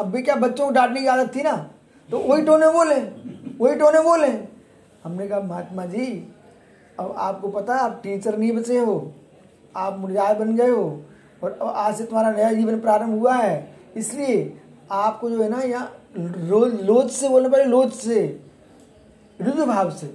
अब 0.00 0.10
भी 0.10 0.22
क्या 0.22 0.34
बच्चों 0.36 0.66
को 0.66 0.72
डांटने 0.72 1.00
की 1.00 1.06
आदत 1.06 1.34
थी 1.36 1.42
ना? 1.42 1.56
तो 2.08 2.18
वही 2.18 2.42
टोने 2.42 2.68
बोले, 2.72 2.94
वही 3.58 3.74
टोने 3.74 4.00
बोले। 4.00 4.28
हमने 5.04 5.28
कहा, 5.28 5.40
महात्मा 5.40 5.86
जी, 5.86 6.06
अब 7.00 7.14
आपको 7.18 7.48
पता 7.48 7.74
है, 7.74 7.80
आप 7.80 8.00
टीचर 8.02 8.38
नहीं 8.38 8.52
बचे 8.52 8.78
हो, 8.78 9.12
आप 9.76 9.98
मुरझाए 9.98 10.34
बन 10.34 10.56
गए 10.56 10.70
हो, 10.70 11.02
और 11.44 11.58
आज 11.62 11.96
से 11.98 12.04
तुम्हारा 12.04 12.30
नया 12.30 12.52
जीवन 12.52 12.80
प्रारंभ 12.80 13.18
हुआ 13.18 13.34
है। 13.34 13.75
इसलिए 13.96 14.58
आपको 14.92 15.30
जो 15.30 15.42
है 15.42 15.48
ना 15.48 15.60
यहाँ 15.60 15.92
लोज 16.16 17.10
से 17.10 17.28
बोलना 17.28 17.48
पड़े 17.48 17.64
लोज 17.64 17.92
से 17.92 18.24
रुद्र 19.40 19.64
भाव 19.66 19.90
से। 19.90 20.06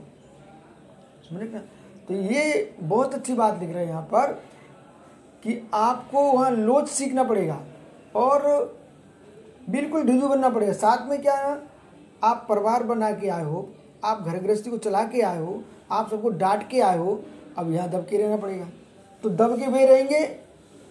समझे 1.29 1.45
क्या? 1.45 1.59
तो 2.07 2.13
ये 2.13 2.73
बहुत 2.79 3.13
अच्छी 3.13 3.33
बात 3.33 3.59
लिख 3.59 3.69
रहे 3.69 3.83
हैं 3.83 3.89
यहाँ 3.89 4.01
पर 4.03 4.31
कि 5.43 5.61
आपको 5.73 6.21
वहाँ 6.23 6.51
लोच 6.51 6.89
सीखना 6.89 7.23
पड़ेगा 7.23 7.59
और 8.15 8.43
बिल्कुल 9.69 10.03
ढिजू 10.03 10.27
बनना 10.27 10.49
पड़ेगा। 10.49 10.73
साथ 10.75 11.07
में 11.09 11.21
क्या 11.21 11.35
है 11.35 11.57
आप 12.23 12.45
परिवार 12.49 12.83
बना 12.83 13.11
के 13.11 13.29
आए 13.29 13.43
हो, 13.43 13.67
आप 14.03 14.21
घर 14.21 14.37
गृहस्थी 14.37 14.69
को 14.69 14.77
चला 14.79 15.03
के 15.03 15.21
आए 15.21 15.39
हो, 15.39 15.63
आप 15.91 16.09
सबको 16.09 16.29
डांट 16.31 16.67
के 16.69 16.79
आए 16.81 16.97
हो, 16.97 17.21
अब 17.57 17.71
यहाँ 17.73 17.89
दब 17.89 18.05
के 18.09 18.17
रहना 18.17 18.37
पड़ेगा। 18.37 18.67
तो 19.23 19.29
दब 19.31 19.57
के 19.59 19.67
वे 19.67 19.85
रहेंगे 19.85 20.19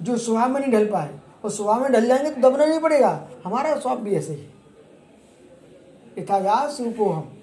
जो 0.01 0.17
स्वभाव 0.19 0.51
में 0.51 0.61
नहीं 0.61 0.73
ढल 0.73 0.87
पाए 0.87 1.11
और 1.45 1.51
स्वभाव 1.51 1.83
में 1.83 1.93
ढल 1.93 2.07
जाएँगे 2.07 2.31
तो 2.31 2.51
दबना 2.51 2.65
नहीं 2.67 2.81
पड़ेगा। 2.81 3.29
हमारा 3.45 3.81
स्वभाव 3.81 4.01
भी 4.01 4.15
ऐसे 4.15 4.33
ही। 4.33 4.47
यथायास 6.23 6.81
रूपो 6.81 7.11
हम। 7.11 7.39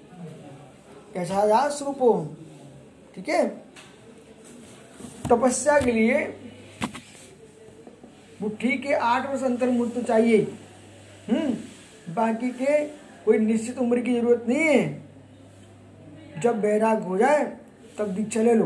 यथायास 1.16 1.82
रूपो 1.82 2.12
हम। 2.12 2.36
ठीक 3.14 3.28
है? 3.28 3.48
तपस्या 5.30 5.80
के 5.80 5.92
लिए 5.92 6.34
वो 8.42 8.48
के 8.62 8.94
आठ 8.94 9.30
वर्ष 9.30 9.42
अंतर 9.42 9.88
तो 9.88 10.02
चाहिए। 10.02 10.58
हम्म? 11.30 11.54
बाकी 12.14 12.50
के 12.50 12.84
कोई 13.24 13.38
निश्चित 13.38 13.78
उम्र 13.78 14.00
की 14.00 14.20
ज़रूरत 14.20 14.44
नहीं 14.48 14.58
है। 14.58 15.02
जब 16.38 16.60
बैराग 16.60 17.02
हो 17.02 17.18
जाए, 17.18 17.56
तब 17.98 18.08
दीक्षा 18.08 18.42
ले 18.42 18.54
लो। 18.54 18.64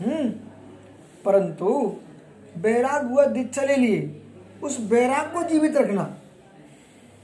हम्म? 0.00 0.28
परंतु 1.24 1.96
बैराग 2.58 3.06
हुआ 3.06 3.24
दीक्षा 3.26 3.62
ले 3.62 3.76
लिए। 3.76 4.22
उस 4.62 4.80
बैराग 4.80 5.32
को 5.32 5.42
जीवित 5.42 5.76
रखना। 5.76 6.02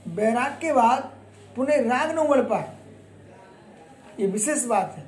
बैराग 0.07 0.51
के 0.51 0.73
बाद 0.73 1.11
पुनः 1.55 1.81
राग 1.81 2.11
न 2.11 2.17
उमड़ 2.17 2.41
पाए। 2.41 2.77
ये 4.19 4.27
विशेष 4.27 4.65
बात 4.65 4.95
है। 4.97 5.03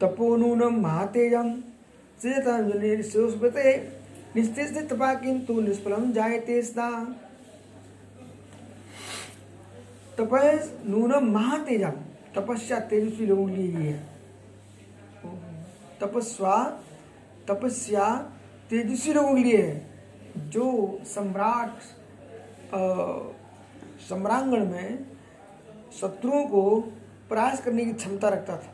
तपोनूनम 0.00 0.80
महातेजम 0.80 1.62
निस्ते 4.36 4.80
तपा 4.86 5.14
किंतु 5.14 5.60
निष्फलम 5.60 6.12
जायते 6.12 6.62
तपस 10.18 10.72
नूनम 10.86 11.30
महातेजम 11.32 11.92
तपस्या 12.34 12.78
तेजस्वी 12.80 13.26
लोगों 13.26 13.46
के 13.48 13.54
लिए 13.54 13.92
तपस्वा, 16.00 16.56
तपस्या 17.48 18.06
तेजस्वी 18.70 19.12
लोगों 19.14 19.34
के 19.34 19.42
लिए 19.42 19.62
है, 19.62 20.50
जो 20.50 20.98
सम्राट 21.04 21.78
सम्रांगण 24.08 24.64
में 24.66 25.06
शत्रुओं 26.00 26.46
को 26.48 26.80
परास्त 27.30 27.64
करने 27.64 27.84
की 27.84 27.92
क्षमता 27.92 28.28
रखता 28.28 28.56
था। 28.56 28.72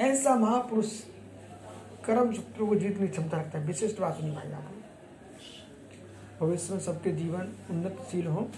ऐसा 0.00 0.34
महापुरुष 0.34 0.92
कर्म 2.04 2.32
शत्रु 2.34 2.66
को 2.66 2.74
जीतने 2.74 3.06
की 3.06 3.08
क्षमता 3.08 3.36
रखता 3.38 3.58
है। 3.58 3.66
विशिष्ट 3.66 4.00
बात 4.00 4.16
सुनी 4.16 4.30
भाई 4.30 4.52
आप। 4.52 4.70
भविष्य 6.40 6.74
में 6.74 6.80
सबके 6.80 7.10
जीवन 7.12 7.52
उन्नतशील 7.70 8.26
हो, 8.26 8.48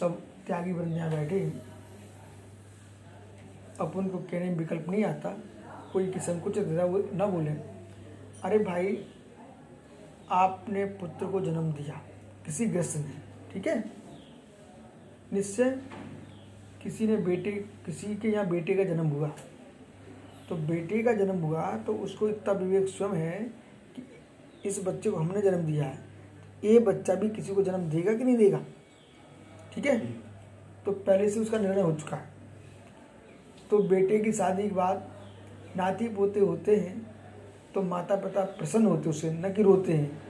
सब 0.00 0.20
त्यागी 0.46 0.72
बन 0.72 0.94
जाए 0.94 1.10
बैठे। 1.10 1.40
अपन 3.80 4.08
को 4.08 4.18
कहने 4.20 4.50
में 4.50 4.56
विकल्प 4.56 4.88
नहीं 4.88 5.04
आता, 5.04 5.30
कोई 5.92 6.10
की 6.10 6.20
संकुचित 6.20 6.66
न 6.68 7.30
बोले। 7.32 7.73
अरे 8.44 8.58
भाई, 8.58 8.96
आपने 10.30 10.84
पुत्र 10.84 11.26
को 11.26 11.40
जन्म 11.40 11.70
दिया, 11.72 12.00
किसी 12.46 12.66
ग्रस्त 12.66 12.96
ने, 12.96 13.12
ठीक 13.52 13.66
है? 13.66 13.84
निश्चय 15.32 15.70
किसी 16.82 17.06
ने 17.06 17.16
बेटे, 17.16 17.52
किसी 17.86 18.14
के 18.16 18.28
यहाँ 18.28 18.46
बेटे 18.48 18.74
का 18.74 18.84
जन्म 18.84 19.06
हुआ। 19.06 19.28
तो 20.48 20.56
बेटे 20.56 21.02
का 21.02 21.12
जन्म 21.12 21.40
हुआ 21.42 21.70
तो 21.76 21.94
उसको 21.94 22.28
इतना 22.28 22.52
विवेक 22.52 22.88
स्वयं 22.88 23.14
है 23.14 23.40
कि 23.96 24.02
इस 24.64 24.84
बच्चे 24.84 25.10
को 25.10 25.16
हमने 25.16 25.42
जन्म 25.42 25.64
दिया 25.66 25.84
है। 25.84 25.98
ये 26.64 26.78
बच्चा 26.80 27.14
भी 27.14 27.28
किसी 27.30 27.54
को 27.54 27.62
जन्म 27.62 27.88
देगा 27.90 28.14
कि 28.14 28.24
नहीं 28.24 28.36
देगा? 28.36 28.60
ठीक 29.74 29.86
है? 29.86 29.98
तो 30.84 30.92
पहले 30.92 31.30
से 31.30 31.40
उसका 31.40 31.58
निर्णय 31.58 31.80
हो 31.80 31.92
चुका 31.92 32.16
है। 32.16 32.28
तो 33.70 33.78
बेटे 33.78 34.18
की 34.18 34.32
शादी 34.32 34.62
के 34.62 34.74
बाद 34.74 35.10
नाती 35.76 36.08
पोते 36.08 36.40
होते 36.40 36.76
हैं 36.76 37.13
तो 37.74 37.82
माता 37.82 38.16
पिता 38.16 38.44
प्रसन्न 38.44 38.86
होते 38.86 39.10
उसे 39.10 39.32
न 39.32 39.52
कि 39.52 39.62
रोते 39.62 39.92
हैं। 39.92 40.22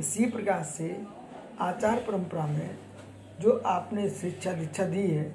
इसी 0.00 0.26
प्रकार 0.26 0.62
से 0.62 1.02
आचार 1.60 1.96
परंपरा 1.98 2.46
में 2.46 2.70
जो 3.40 3.62
आपने 3.66 4.08
शिक्षा 4.10 4.52
दीक्षा 4.52 4.84
दी 4.84 5.00
है, 5.00 5.34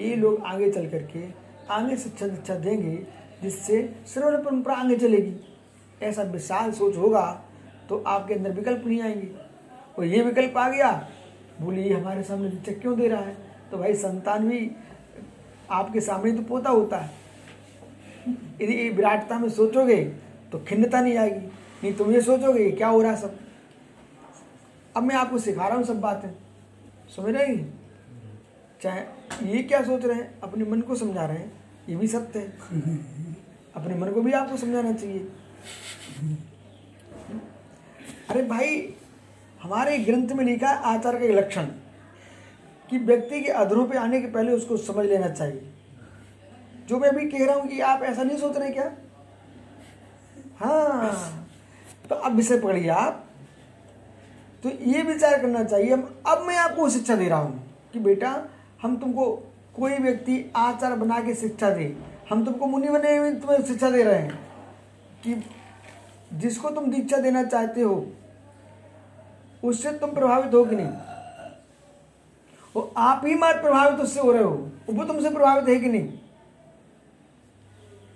ये 0.00 0.14
लोग 0.16 0.42
आगे 0.42 0.70
चल 0.70 0.88
करके 0.88 1.24
आगे 1.70 1.96
शिक्षा 1.96 2.26
दीक्षा 2.28 2.54
देंगे, 2.54 2.96
जिससे 3.42 3.94
श्रवण 4.08 4.42
परंपरा 4.44 4.74
आगे 4.74 4.96
चलेगी। 4.96 5.36
ऐसा 6.02 6.22
विशाल 6.22 6.72
सोच 6.72 6.96
होगा 6.96 7.42
तो 7.88 8.02
आपके 8.06 8.34
अंदर 8.34 8.50
विकल्प 8.50 8.86
नहीं 8.86 9.00
आएँगे। 9.02 9.30
और 9.98 10.04
ये 10.04 10.22
विकल्प 10.22 10.56
आ 10.56 10.68
गया 10.68 11.08
बोले 11.60 11.82
ये 11.82 11.94
हमारे 11.94 12.22
सामने 12.22 12.48
दीक्षा 12.48 12.72
क्यों 12.72 12.98
दे 13.00 13.08
रहा 13.08 13.20
है? 13.20 13.36
तो 13.70 13.78
भाई, 13.78 13.94
संतान 13.94 14.48
भी 14.48 14.70
आपके 15.70 16.00
सामने 16.00 16.32
तो 16.32 16.42
पोता 16.42 16.70
होता 16.70 16.96
है। 16.96 17.21
यदि 18.28 18.88
विराटता 18.88 19.38
में 19.38 19.48
सोचोगे 19.50 20.02
तो 20.52 20.58
खिन्नता 20.58 21.00
नहीं 21.00 21.16
आएगी। 21.16 21.46
नहीं 21.82 21.92
तुम 21.92 22.12
ये 22.12 22.20
सोचोगे 22.20 22.70
क्या 22.70 22.88
हो 22.88 23.02
रहा 23.02 23.12
है 23.12 23.16
सब? 23.16 23.38
अब 24.96 25.02
मैं 25.02 25.14
आपको 25.16 25.38
सिखा 25.38 25.66
रहा 25.68 25.76
हूँ 25.76 25.84
सब 25.84 26.00
बातें। 26.00 26.28
समझ 27.16 27.34
रहे 27.34 27.46
हैं? 27.46 27.80
चाहे 28.82 29.00
ये 29.46 29.62
क्या 29.62 29.82
सोच 29.82 30.04
रहे 30.04 30.16
हैं, 30.16 30.40
अपने 30.40 30.64
मन 30.64 30.80
को 30.80 30.94
समझा 30.94 31.24
रहे 31.26 31.38
हैं, 31.38 31.52
ये 31.88 31.96
भी 31.96 32.08
सत्य 32.08 32.38
है। 32.38 32.46
अपने 33.76 33.94
मन 33.94 34.12
को 34.12 34.20
भी 34.20 34.32
आपको 34.32 34.56
समझाना 34.56 34.92
चाहिए। 34.92 35.28
अरे 38.30 38.42
भाई, 38.42 38.94
हमारे 39.62 39.98
ग्रंथ 39.98 40.28
में 40.28 40.44
लिखा 40.44 40.68
है 40.68 40.82
आचार 40.94 41.18
का 41.18 41.32
लक्षण 41.32 41.66
कि 42.90 42.98
व्यक्ति 42.98 43.40
के 43.40 43.50
अधरों 43.50 43.86
पे 43.86 43.98
आने 43.98 44.20
के 44.20 44.26
पहले 44.26 44.52
उसको 44.52 44.76
समझ 44.76 45.06
लेना 45.06 45.28
चाहिए। 45.28 45.71
जो 46.88 46.98
मैं 46.98 47.08
अभी 47.08 47.28
कह 47.30 47.44
रहा 47.46 47.56
हूँ 47.56 47.68
कि 47.68 47.80
आप 47.80 48.02
ऐसा 48.02 48.22
नहीं 48.22 48.38
सोच 48.38 48.56
रहे 48.56 48.70
क्या? 48.70 48.90
हाँ। 50.60 51.46
तो 52.08 52.14
अब 52.14 52.34
विषय 52.36 52.58
पकड़िए 52.58 52.88
आप। 52.88 53.24
तो 54.62 54.68
ये 54.68 55.02
विचार 55.02 55.40
करना 55.40 55.62
चाहिए, 55.64 55.92
हम 55.92 56.22
अब 56.26 56.42
मैं 56.42 56.56
आपको 56.56 56.88
शिक्षा 56.88 57.16
दे 57.16 57.28
रहा 57.28 57.38
हूँ 57.38 57.76
कि 57.92 57.98
बेटा, 57.98 58.44
हम 58.82 58.96
तुमको 58.96 59.30
कोई 59.76 59.98
व्यक्ति 59.98 60.52
आचार 60.56 60.96
बना 60.96 61.20
के 61.20 61.34
शिक्षा 61.34 61.70
दे। 61.70 61.96
हम 62.30 62.44
तुमको 62.44 62.66
मुनि 62.66 62.88
बने 62.88 63.16
हुए 63.16 63.32
तुम्हें 63.32 63.62
शिक्षा 63.62 63.90
दे 63.90 64.02
रहे 64.02 64.18
हैं 64.18 64.38
कि 65.24 65.42
जिसको 66.32 66.70
तुम 66.70 66.90
दीक्षा 66.90 67.16
देना 67.16 67.42
चाहते 67.44 67.80
हो, 67.80 68.06
उससे 69.64 69.90
तुम 69.92 70.10
प्रभावित 70.10 70.54
हो 70.54 70.64
कि 70.64 70.76
नहीं? 70.76 70.92
वो 72.74 72.92
आप 72.96 73.22
ही 73.26 73.34
मात्र 73.34 73.60
प्रभावित 73.62 74.00
उससे 74.00 74.20
हो 74.20 74.32
रहे 74.32 74.42
हो। 74.42 74.70
वो 74.90 75.04
तुमसे 75.04 75.30
प्रभावित 75.30 75.68
है 75.68 75.76
कि 75.76 75.88
नहीं? 75.88 76.08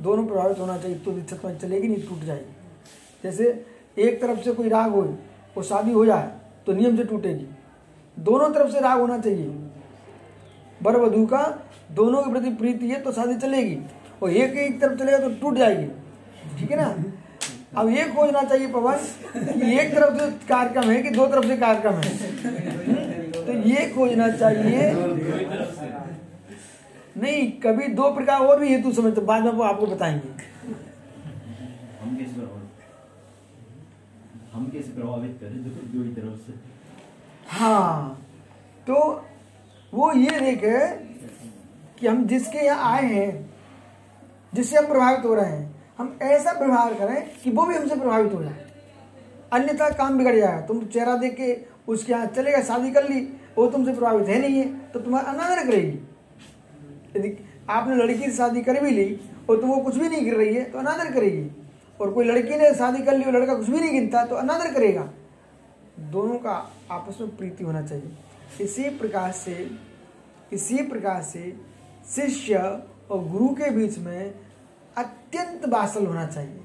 दोनों 0.02 0.26
प्रभावित 0.26 0.58
होना 0.58 0.76
चाहिए 0.78 0.98
तो 0.98 1.12
दीक्षा 1.12 1.36
तुम्हें 1.36 1.58
चलेगी 1.58 1.88
नहीं, 1.88 2.02
टूट 2.08 2.24
जाएगी। 2.24 2.52
जैसे 3.24 3.64
एक 3.98 4.20
तरफ़ 4.22 4.40
से 4.40 4.52
कोई 4.52 4.68
राग 4.68 4.90
हो 4.90 5.02
और 5.56 5.64
शादी 5.64 5.92
हो 5.92 6.04
जाए 6.06 6.30
तो 6.66 6.72
नियम 6.72 6.96
से 6.96 7.04
टूटेगी। 7.04 7.46
दोनों 8.16 8.48
तरफ़ 8.50 8.70
से 8.72 8.80
राग 8.80 9.00
होना 9.00 9.18
चाहिए। 9.18 9.46
बर 10.82 10.96
वधु 10.96 11.24
का 11.26 11.42
दोनों 11.92 12.22
के 12.22 12.30
प्रति 12.30 12.50
प्रीति 12.54 12.88
है 12.88 13.00
तो 13.00 13.12
शादी 13.12 13.34
चलेगी। 13.38 13.78
और 14.22 14.30
एक 14.32 14.56
एक 14.58 14.80
तरफ़ 14.80 14.98
चलेगा 14.98 15.18
तो 15.18 15.28
टूट 15.40 15.54
जाएगी। 15.54 15.86
ठीक 16.58 16.70
है 16.70 16.76
ना? 16.76 16.94
अब 17.76 17.88
ये 17.88 18.04
खोजना 18.10 18.42
चाहिए 18.42 18.66
पवन, 18.68 18.96
कि 19.36 19.78
एक 19.78 19.94
तरफ़ 19.94 20.18
से 20.18 20.30
कार्यक्रम 20.48 20.90
है 20.90 21.02
कि 21.02 21.10
दो 21.10 21.26
तरफ़ 21.26 21.46
से 21.46 21.56
कार्यक्रम 21.56 21.94
है? 21.94 22.10
तो 23.32 23.52
ये 23.68 23.86
खोजना 23.90 24.28
चाहिए। 24.30 24.90
नहीं 27.16 27.50
कभी 27.60 27.86
दो 27.94 28.10
प्रकार 28.14 28.40
और 28.40 28.58
भी 28.60 28.68
हेतु 28.68 28.92
समझते 28.92 29.20
बाद 29.22 29.44
में 29.44 29.50
वो 29.52 29.62
आपको 29.64 29.86
बताएँगे। 29.86 30.28
हम 32.00 32.16
कैसे 32.16 32.40
हम 34.52 34.66
कैसे 34.72 34.92
प्रभावित 34.92 35.38
करें? 35.40 35.62
दो 35.64 36.02
ही 36.02 36.10
तरफ़ 36.14 36.46
से। 36.46 36.52
हाँ 37.48 38.22
तो 38.86 38.96
वो 39.92 40.12
ये 40.12 40.40
देखे 40.40 40.78
कि 41.98 42.06
हम 42.06 42.24
जिसके 42.26 42.58
यहाँ 42.58 42.92
आए 42.92 43.04
हैं 43.04 43.30
जिससे 44.52 44.76
हम 44.76 44.86
प्रभावित 44.86 45.24
हो 45.24 45.34
रहे 45.34 45.50
हैं 45.50 45.74
हम 45.98 46.18
ऐसा 46.22 46.52
व्यवहार 46.52 46.94
करें 46.94 47.26
कि 47.42 47.50
वो 47.50 47.64
भी 47.66 47.74
हमसे 47.74 47.96
प्रभावित 47.96 48.32
हो 48.34 48.42
जाए। 48.42 48.64
अन्यथा 49.52 49.88
काम 49.90 50.18
बिगड़ 50.18 50.34
जाएगा 50.36 50.60
तुम 50.60 50.84
चेहरा 50.86 51.16
देख 51.16 51.34
के 51.36 51.56
उसके 51.92 52.12
यहाँ 52.12 52.26
चलेगा 52.26 52.62
शादी 52.62 52.90
कर 52.90 53.08
ली 53.08 53.20
वो 53.56 53.66
तुमसे 53.66 53.92
प्रभावित 53.92 54.28
है 54.28 54.40
नहीं 54.40 54.56
है 54.56 54.66
तो 54.90 55.00
तुम्हारा 55.00 55.32
अनादर 55.32 55.64
करेगी। 55.66 55.98
यदि 57.16 57.36
आपने 57.70 57.96
लड़की 57.96 58.22
से 58.22 58.30
शादी 58.32 58.62
कर 58.62 58.80
भी 58.82 58.90
ली 58.90 59.20
और 59.50 59.60
तुम 59.60 59.70
वो 59.70 59.76
कुछ 59.82 59.96
भी 59.96 60.08
नहीं 60.08 60.30
कर 60.30 60.36
रही 60.36 60.54
है 60.54 60.64
तो 60.64 60.78
अनादर 60.78 61.12
करेगी। 61.12 61.48
और 62.00 62.10
कोई 62.12 62.24
लड़की 62.24 62.56
ने 62.58 62.72
शादी 62.74 63.02
कर 63.02 63.16
ली 63.16 63.24
और 63.24 63.32
लड़का 63.32 63.54
कुछ 63.54 63.68
भी 63.68 63.80
नहीं 63.80 63.92
गिनता 63.92 64.24
तो 64.26 64.36
अनादर 64.36 64.72
करेगा। 64.74 65.08
दोनों 66.12 66.38
का 66.38 66.52
आपस 66.90 67.20
में 67.20 67.36
प्रीति 67.36 67.64
होना 67.64 67.82
चाहिए। 67.82 68.64
इसी 68.64 68.88
प्रकार 68.98 69.32
से, 69.34 69.70
इसी 70.52 70.82
प्रकार 70.84 71.22
से 71.24 71.52
शिष्य 72.06 72.58
और 73.10 73.24
गुरु 73.28 73.48
के 73.54 73.70
बीच 73.70 73.98
में 73.98 74.34
अत्यंत 74.96 75.66
बासल 75.68 76.06
होना 76.06 76.26
चाहिए। 76.26 76.60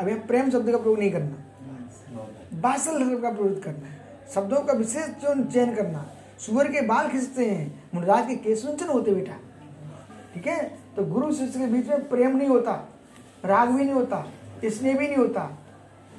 अब 0.00 0.08
यहाँ 0.08 0.20
प्रेम 0.26 0.50
शब्द 0.50 0.70
का 0.70 0.78
प्रयोग 0.78 0.98
नहीं 0.98 1.10
करना। 1.10 2.60
बासल 2.60 2.98
शब्द 3.00 3.22
का 3.22 3.30
प्रयोग 3.30 3.62
करना 3.62 3.88
शब्दों 4.34 4.60
का 4.60 4.72
विशेष 4.72 5.08
चयन 5.22 5.74
करना। 5.74 6.06
सुअर 6.38 6.68
के 6.68 6.80
बाल 6.82 7.08
खींचते 7.08 7.44
हैं 7.44 7.90
मुनराज 7.94 8.26
के 8.28 8.34
केसुंचन 8.38 8.88
होते 8.88 9.14
बेटा 9.14 9.38
ठीक 10.34 10.46
है? 10.46 10.62
तो 10.96 11.04
गुरु 11.04 11.32
शिष्य 11.32 11.58
के 11.58 11.66
बीच 11.66 11.88
में 11.88 12.08
प्रेम 12.08 12.36
नहीं 12.36 12.48
होता, 12.48 12.72
राग 13.44 13.68
भी 13.68 13.84
नहीं 13.84 13.94
होता, 13.94 14.24
स्नेह 14.66 14.96
भी 14.98 15.06
नहीं 15.06 15.16
होता 15.16 15.40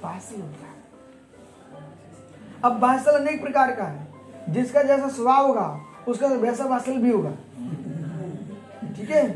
बासल 0.04 0.42
होता 0.42 0.66
है। 0.66 0.74
अब 2.64 2.80
बासल 2.80 3.20
अनेक 3.20 3.42
प्रकार 3.42 3.72
का 3.72 3.84
है। 3.84 4.08
जिसका 4.50 4.82
जैसा 4.84 5.08
स्वभाव 5.10 5.48
होगा, 5.48 5.80
उसका 6.08 6.28
वैसा 6.28 6.66
बासल 6.66 6.98
भी 6.98 7.12
होगा। 7.12 7.32
ठीक 8.96 9.10
है? 9.10 9.30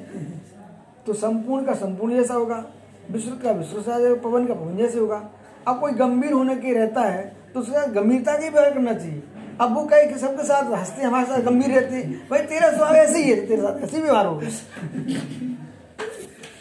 तो 1.05 1.13
संपूर्ण 1.13 1.65
का 1.65 1.73
संपूर्ण 1.75 2.15
जैसा 2.15 2.33
होगा 2.33 2.65
विश्रुत 3.11 3.41
का 3.41 3.51
विश्रुत 3.51 3.85
पवन 4.23 4.45
का 4.47 4.53
पवन 4.53 4.77
जैसे 4.77 4.99
होगा। 4.99 5.29
अब 5.67 5.79
कोई 5.79 5.91
गंभीर 5.93 6.31
होने 6.31 6.55
के 6.55 6.73
रहता 6.73 7.01
है 7.01 7.35
तो 7.53 7.59
उसका 7.59 7.85
गंभीरता 7.93 8.33
के 8.33 8.49
व्यवहार 8.49 8.73
करना 8.73 8.93
चाहिए। 8.93 9.23
अब 9.61 9.73
वो 9.75 9.85
कहे 9.85 10.07
कि 10.07 10.19
सबके 10.19 10.43
साथ 10.43 10.73
हँसते, 10.73 11.01
हमारे 11.01 11.25
साथ 11.25 11.41
गंभीर 11.41 11.79
रहते। 11.79 12.03
भाई, 12.03 12.39
तेरा 12.39 12.69
स्वभाव 12.69 12.95
ऐसे 12.95 13.23
ही 13.23 13.31
है, 13.31 13.47
तेरे 13.47 13.61
साथ 13.61 13.83
ऐसे 13.83 13.97
ही 13.97 14.07
होगा। 14.07 14.19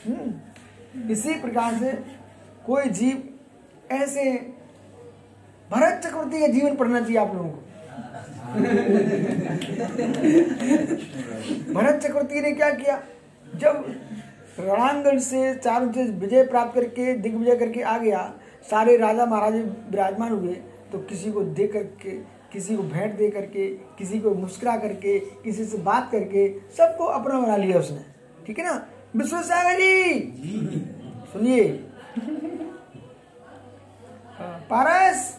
हम्म। 0.06 1.10
इसी 1.10 1.34
प्रकार 1.34 1.74
से 1.74 1.92
कोई 2.66 2.84
जीव 2.84 3.28
ऐसे 3.90 4.24
भरत 5.70 6.00
चक्रवर्ती 6.04 6.40
का 6.40 6.46
जीवन 6.46 6.76
पढ़ना 6.76 7.00
चाहिए 7.00 7.16
आप 7.16 7.34
लोगों 7.34 7.50
को। 7.50 7.62
भरत 11.74 12.02
चक्रवर्ती 12.02 12.40
ने 12.40 12.52
क्या 12.52 12.70
किया? 12.70 13.02
जब 13.56 13.84
रणांगण 14.60 15.18
से 15.18 15.54
चारों 15.54 15.92
से 15.92 16.04
विजय 16.04 16.44
प्राप्त 16.44 16.74
करके, 16.74 17.14
दिग्विजय 17.14 17.56
करके 17.56 17.82
आ 17.82 17.98
गया, 17.98 18.32
सारे 18.70 18.96
राजा 18.96 19.26
महाराजे 19.26 19.58
विराजमान 19.58 20.32
हुए 20.32 20.52
तो 20.92 20.98
किसी 20.98 21.32
को 21.32 21.42
दे 21.42 21.66
करके 21.66 22.35
किसी 22.52 22.76
को 22.76 22.82
भेंट 22.82 23.16
दे 23.16 23.30
करके 23.30 23.68
किसी 23.98 24.20
को 24.20 24.34
मुस्कुरा 24.34 24.76
करके 24.76 25.18
किसी 25.44 25.64
से 25.64 25.78
बात 25.78 26.10
करके 26.12 26.48
सबको 26.76 27.04
अपना 27.04 27.40
बना 27.40 27.56
लिया 27.56 27.78
उसने। 27.78 28.04
ठीक 28.46 28.58
है 28.58 28.64
ना? 28.64 28.86
विश्व 29.16 29.40
सागर! 29.42 29.78
जी। 29.78 30.84
सुनिए। 31.32 31.68
पारस! 34.70 35.32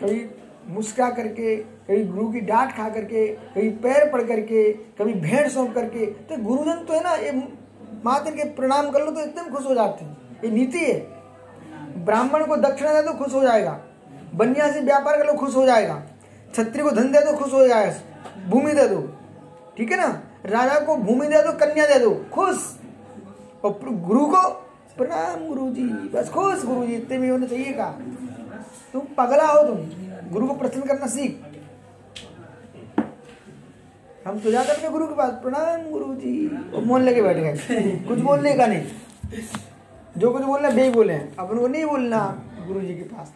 कभी 0.00 0.24
मुस्का 0.68 1.08
करके 1.10 1.56
कभी 1.56 2.04
गुरु 2.04 2.28
की 2.32 2.40
डांट 2.42 2.70
खा 2.76 2.88
करके 2.88 3.26
कभी 3.26 3.68
पैर 3.82 4.10
पड़ 4.10 4.22
करके 4.22 4.70
कभी 4.98 5.12
भेड़ 5.14 5.48
सौंप 5.48 5.74
करके 5.74 6.06
तो 6.06 6.36
गुरुजन 6.42 6.84
तो 6.84 6.94
है 6.94 7.02
ना 7.02 7.14
ये 7.16 7.32
मात्र 8.04 8.30
के 8.30 8.44
प्रणाम 8.54 8.90
कर 8.90 9.04
लो 9.04 9.10
तो 9.10 9.20
एकदम 9.20 9.50
खुश 9.50 9.66
हो 9.66 9.74
जाते 9.74 10.04
हैं। 10.04 10.40
ये 10.44 10.50
नीति 10.50 10.78
है। 10.78 12.04
ब्राह्मण 12.04 12.44
को 12.46 12.56
दक्षिणा 12.58 12.92
दे 12.92 13.02
तो 13.02 13.12
खुश 13.14 13.34
हो 13.34 13.42
जाएगा। 13.42 13.72
बनिया 14.34 14.70
से 14.72 14.80
व्यापार 14.80 15.16
कर 15.18 15.26
लो, 15.26 15.32
खुश 15.32 15.56
हो 15.56 15.66
जाएगा। 15.66 16.02
छत्री 16.54 16.82
को 16.82 16.90
धन 16.90 17.12
दे 17.12 17.20
दो, 17.20 17.36
खुश 17.36 17.52
हो 17.52 17.66
जाएगा 17.68 17.94
भूमि 18.48 18.72
दे 18.72 18.88
दो। 18.88 19.02
ठीक 19.76 19.92
है 19.92 19.96
ना? 19.96 20.22
राजा 20.46 20.78
को 20.80 20.96
भूमि 20.96 21.26
दे 21.26 21.42
दो, 21.42 21.52
कन्या 21.52 21.86
दे 21.86 21.98
दो। 21.98 22.10
खुश। 22.32 22.78
और 23.64 23.78
गुरु 23.84 24.26
को 24.26 24.48
प्रणाम 24.96 25.48
गुरु 25.48 25.70
जी 25.70 25.84
बस 25.84 26.28
खुश 26.28 26.64
गुरु 26.64 26.86
जी 26.86 26.94
इतने 26.94 27.18
में 27.18 27.30
होना 27.30 27.46
चाहिए 27.46 27.72
का? 27.72 27.86
तुम 28.92 29.02
पगला 29.18 29.46
हो 29.46 29.62
तुम। 29.62 29.78
गुरु 30.32 30.46
को 30.46 30.54
प्रसन्न 30.54 30.82
करना 30.82 31.06
सीख। 31.06 31.42
हम 34.28 34.38
तो 34.40 34.50
जाते 34.50 34.72
अपने 34.72 34.88
गुरु 34.88 35.06
के 35.06 35.14
पास। 35.14 35.30
प्रणाम 35.30 35.90
गुरु 35.90 36.14
जी 36.14 36.48
और 36.74 36.84
मोहन 36.84 37.02
लेके 37.02 37.22
बैठ 37.22 37.36
गए। 37.36 38.04
कुछ 38.08 38.18
बोलने 38.18 38.54
का 38.54 38.66
नहीं। 38.66 38.82
जो 40.18 40.30
कुछ 40.32 40.42
बोलना 40.42 40.70
बे 40.70 40.90
बोले। 40.90 41.14
अपन 41.14 41.58
को 41.58 41.66
नहीं 41.66 41.84
बोलना 41.84 42.42
गुरु 42.66 42.80
जी 42.80 42.94
के 42.94 43.02
पास। 43.02 43.32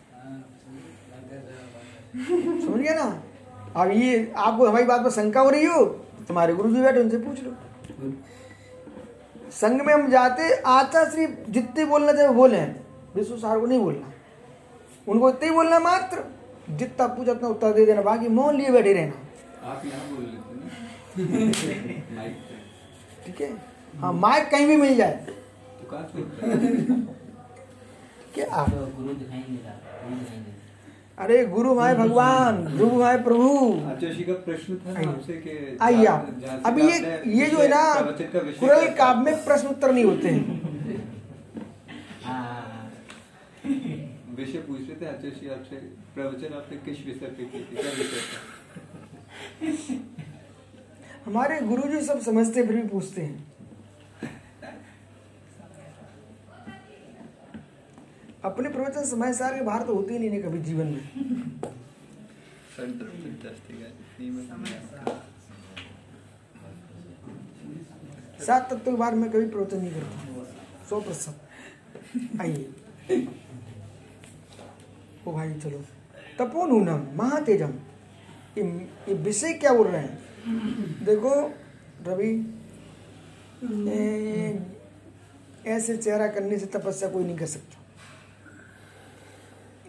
समझ 2.15 2.81
गया 2.81 2.95
ना। 2.95 3.23
अब 3.77 3.91
ये 3.93 4.33
आपको 4.37 4.67
हमारी 4.67 4.85
बात 4.85 5.01
पर 5.01 5.11
शंका 5.11 5.41
हो 5.41 5.51
रही 5.51 5.65
हो 5.65 5.85
तुम्हारे 6.29 6.55
गुरु 6.55 6.75
जी 6.75 6.81
बैठे 6.83 7.01
उनसे 7.01 7.19
पूछ 7.19 7.43
लो। 7.43 7.53
संघ 9.53 9.81
में 9.83 9.93
हम 9.95 10.11
जाते 10.11 10.53
आचा 10.69 11.05
श्री 11.05 11.27
जितने 11.49 11.85
बोलना 11.85 12.13
चाहे 12.13 12.29
बोले 12.35 12.61
विश्व 13.15 13.37
सार 13.37 13.61
को 13.61 13.67
नहीं 13.67 13.81
बोलना। 13.81 14.13
उनको 15.09 15.31
इतना 15.31 15.47
ही 15.47 15.51
बोलना 15.55 15.79
मात्र। 15.81 16.25
जितना 16.71 17.07
पूछा 17.07 17.33
उतना 17.33 17.49
उत्तर 17.49 17.73
दे 17.73 17.85
देना। 17.87 18.03
बाकी 18.03 18.29
मौन 18.31 18.57
लिए 18.57 18.71
बैठे 18.71 18.93
रहना। 18.93 19.71
आप 19.71 19.83
यहाँ 19.87 20.09
बोल 20.11 20.25
लेते 20.25 20.55
ना। 20.55 20.67
माइक 22.17 22.35
पे। 22.49 22.55
ठीक 23.27 23.41
है? 23.41 23.51
हाँ 24.01 24.13
माइक 24.15 24.51
कहीं 24.51 24.67
भी 24.67 24.77
मिल 24.77 24.97
जाए। 24.97 25.13
तो 25.13 25.85
से 26.05 26.23
क्या? 28.35 28.47
आप 28.53 28.71
तो 28.71 28.77
गुरु 28.97 29.15
दिखाई 29.15 29.39
नहीं 29.39 29.59
अरे 31.19 31.45
गुरु 31.47 31.71
हमारे 31.71 31.95
भगवान 31.99 32.63
गुरु 32.77 32.89
हमारे 32.91 33.19
प्रभु। 33.23 33.49
आचार्य 33.91 34.23
का 34.25 34.33
प्रश्न 34.45 34.77
था 34.77 34.91
आइए। 35.87 36.05
आप। 36.07 36.63
अभी 36.67 36.83
ये 36.83 36.99
ये 37.39 37.47
जो 37.51 37.59
है 37.59 37.69
ना 37.69 37.83
कुरल 38.61 38.89
काव्य 38.99 39.31
में 39.31 39.45
प्रश्न 39.45 39.69
उत्तर 39.69 39.93
नहीं 39.93 40.05
होते 40.05 40.29
हैं। 40.29 40.45
हाँ। 42.25 42.91
विषय 44.37 44.59
पूछ 44.59 44.81
रहे 44.81 44.95
थे 45.01 45.07
आचार्य 45.07 45.31
जी 45.41 45.49
आपसे 45.49 45.77
प्रवचन 46.15 46.55
आपने 46.55 46.77
किस 46.85 47.07
विषय 47.07 47.27
पे 47.27 47.45
की 47.45 47.61
थी 47.61 47.77
क्या 47.77 47.91
विषय 47.99 48.21
हमारे 51.27 51.61
गुरु 51.61 51.89
जी 51.93 52.01
सब 52.07 52.21
समझते 52.21 52.63
फिर 52.67 52.77
भी 52.77 52.83
पूछते 52.89 53.23
हैं। 53.23 53.47
अपने 58.45 58.69
प्रवचन 58.69 59.05
समय 59.05 59.33
सार 59.35 59.55
के 59.55 59.61
बाहर 59.65 59.83
तो 59.83 59.95
होते 59.95 60.13
ही 60.13 60.19
नहीं 60.19 60.31
ने 60.31 60.39
कभी 60.43 60.59
जीवन 60.63 60.87
में। 60.87 61.03
सात 68.47 68.71
तत्व 68.71 68.91
के 68.91 68.97
बारे 68.97 69.17
में 69.17 69.31
कभी 69.31 69.47
प्रवचन 69.47 69.79
नहीं 69.79 69.91
करता। 69.93 70.87
सौ 70.91 71.01
प्रतिशत। 71.01 72.41
आइए। 72.41 72.71
ओ 75.27 75.33
भाई 75.33 75.55
चलो। 75.55 75.79
तपोनूनम 76.39 77.07
महातेजम। 77.17 77.73
ये 78.59 78.65
ये 79.09 79.15
विषय 79.17 79.53
क्या 79.55 79.73
बोल 79.73 79.87
रहे 79.87 80.01
हैं? 80.01 80.19
देखो 81.05 81.33
रवि 82.07 82.31
ऐसे 85.67 85.97
चेहरा 85.97 86.27
करने 86.29 86.59
से 86.59 86.67
तपस्या 86.69 87.09
कोई 87.11 87.25
नहीं 87.25 87.37
कर 87.39 87.47
सकता। 87.47 87.78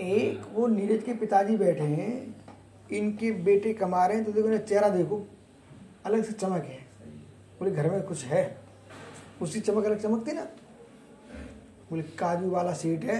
एक 0.01 0.41
वो 0.53 0.67
नीरज 0.67 1.03
के 1.03 1.13
पिताजी 1.13 1.55
बैठे 1.57 1.83
हैं, 1.83 2.35
इनके 2.91 3.31
बेटे 3.43 3.73
कमा 3.73 4.05
रहे 4.05 4.17
हैं 4.17 4.25
तो 4.25 4.31
देखो 4.31 4.57
चेहरा 4.59 4.89
देखो, 4.89 5.25
अलग 6.05 6.23
से 6.23 6.33
चमक 6.33 6.63
है। 6.63 6.77
बोले, 7.59 7.71
घर 7.71 7.89
में 7.91 8.01
कुछ 8.03 8.23
है? 8.25 8.57
उसकी 9.41 9.59
चमक, 9.59 9.85
अलग 9.85 10.01
चमकती 10.01 10.31
ना। 10.31 10.41
बोले, 11.89 12.03
काजू 12.19 12.49
वाला 12.49 12.73
सेठ 12.73 13.03
है। 13.03 13.19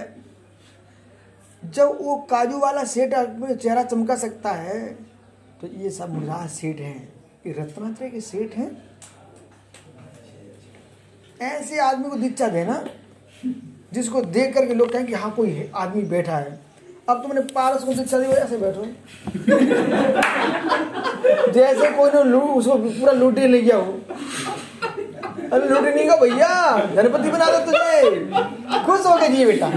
जब 1.62 1.98
वो 2.02 2.16
काजू 2.30 2.58
वाला 2.58 2.84
सेठ 2.84 3.14
अपने 3.14 3.54
चेहरा 3.54 3.82
चमका 3.84 4.16
सकता 4.16 4.52
है 4.52 4.88
तो 5.60 5.66
ये 5.68 5.90
सब 5.90 6.10
मुराद 6.10 6.48
सेठ 6.48 6.80
हैं। 6.80 7.12
ये 7.46 7.52
रत्नात्रय 7.52 8.10
के 8.10 8.20
सेठ 8.20 8.54
हैं। 8.54 8.70
ऐसे 11.40 11.78
आदमी 11.80 12.10
को 12.10 12.16
दीक्षा 12.16 12.48
देना, 12.48 12.84
जिसको 13.92 14.22
देख 14.22 14.54
करके 14.54 14.74
लोग 14.74 14.92
कहें 14.92 15.06
कि 15.06 15.12
हाँ 15.12 15.34
कोई 15.34 15.70
आदमी 15.74 16.02
बैठा 16.04 16.36
है। 16.36 16.58
अब 17.08 17.22
तुमने 17.22 17.40
पारस 17.54 17.84
को 17.84 17.92
दीक्षा 17.92 18.18
दी 18.18 18.26
ऐसे 18.26 18.56
बैठो। 18.56 18.84
जैसे 21.52 21.90
कोई 21.90 22.10
ने 22.10 22.22
लू 22.24 22.40
उसको 22.40 22.74
पूरा 22.76 23.12
लूटे 23.12 23.46
ले 23.48 23.60
गया 23.62 23.76
हो 23.76 23.92
अरे 25.52 25.68
लूटे 25.68 25.94
नहीं 25.94 26.06
का 26.08 26.16
भैया 26.16 26.48
गणपति 26.96 27.30
बना 27.30 27.46
दो 27.46 27.58
तुझे। 27.66 28.82
खुश 28.86 29.06
हो 29.06 29.16
गए 29.16 29.28
जी 29.28 29.44
बेटा। 29.44 29.68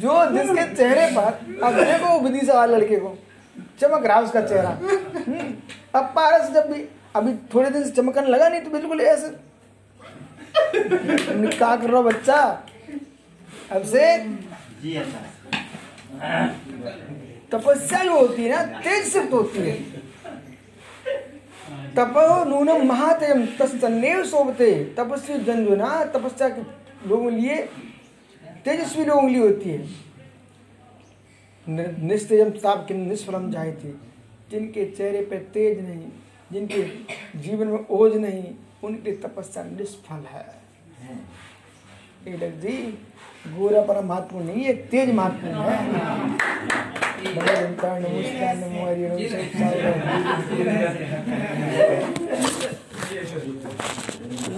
जो 0.00 0.14
जिसके 0.32 0.64
चेहरे 0.74 1.06
पर 1.16 1.28
अब 1.64 1.74
देखो 1.74 2.18
विधि 2.20 2.46
सवाल 2.46 2.74
लड़के 2.74 2.96
को 2.96 3.16
चमक 3.80 4.06
रहा 4.06 4.20
उसका 4.20 4.40
चेहरा। 4.40 4.68
हम्म, 4.68 5.52
अब 5.94 6.04
पारस 6.16 6.50
जब 6.52 6.70
भी 6.72 6.80
अभी 7.16 7.32
थोड़े 7.54 7.70
दिन 7.70 7.84
से 7.84 7.90
चमकने 7.90 8.28
लगा 8.28 8.48
नहीं 8.48 8.60
तो 8.60 8.70
बिल्कुल 8.70 9.00
ऐसे। 9.00 9.28
क्या 10.76 11.76
कर 11.76 11.90
रहा 11.90 12.00
बच्चा। 12.02 12.40
अब 13.72 13.82
से 13.84 14.16
जी 14.82 14.94
अच्छा 14.96 15.20
तपस्या 17.52 18.02
जो 18.04 18.18
होती 18.18 18.42
है 18.42 18.48
ना 18.50 18.80
तेज 18.80 19.06
से 19.06 19.20
होती 19.28 19.58
है। 19.60 19.74
तपो 21.96 22.44
नूनम 22.44 22.86
महातेम 22.86 23.44
तस्तन्नेव 23.58 24.24
शोभते 24.26 24.72
तपस्वी 24.98 25.38
जन 25.44 25.64
जो 25.66 25.76
ना 25.76 26.04
तपस्या 26.14 26.48
के 26.48 26.62
लोगों 27.08 27.32
लिए 27.32 27.56
तेजस्वी 28.64 29.04
लोगों 29.04 29.30
लिए 29.30 29.40
होती 29.40 29.70
है। 29.70 29.80
निस्तेजम 32.02 32.50
ताप 32.58 32.84
के 32.88 32.94
निष्फलम 32.94 33.50
जाए 33.52 33.72
थे 33.74 33.90
जिनके 34.50 34.84
चेहरे 34.86 35.20
पे 35.30 35.36
तेज 35.54 35.80
नहीं 35.80 36.08
जिनके 36.52 36.82
जीवन 37.40 37.66
में 37.68 37.86
ओज 37.90 38.16
नहीं 38.16 38.54
उनकी 38.84 39.12
तपस्या 39.22 39.62
निष्फल 39.64 40.20
है। 40.32 40.44
जी 42.60 42.76
गोरा 43.54 43.80
पर 43.88 43.96
महत्वपूर्ण 44.04 44.44
नहीं 44.46 44.62
है 44.64 44.72
तेज 44.90 45.08
महत्वपूर्ण 45.14 45.56
है। 45.56 45.76
भगवंता 47.36 47.88
नमस्कार 47.98 48.54
नमो 48.56 48.80
हरि 48.86 49.02
नमो 49.02 49.16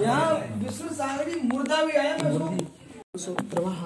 यहाँ 0.03 0.29
विष्णु 0.59 0.89
सागरी 0.95 1.35
मुर्दा 1.49 1.79
भी 1.85 1.95
आया 1.99 2.15
मैं 2.23 2.31
उसको 2.31 3.19
सूत्रमः 3.19 3.81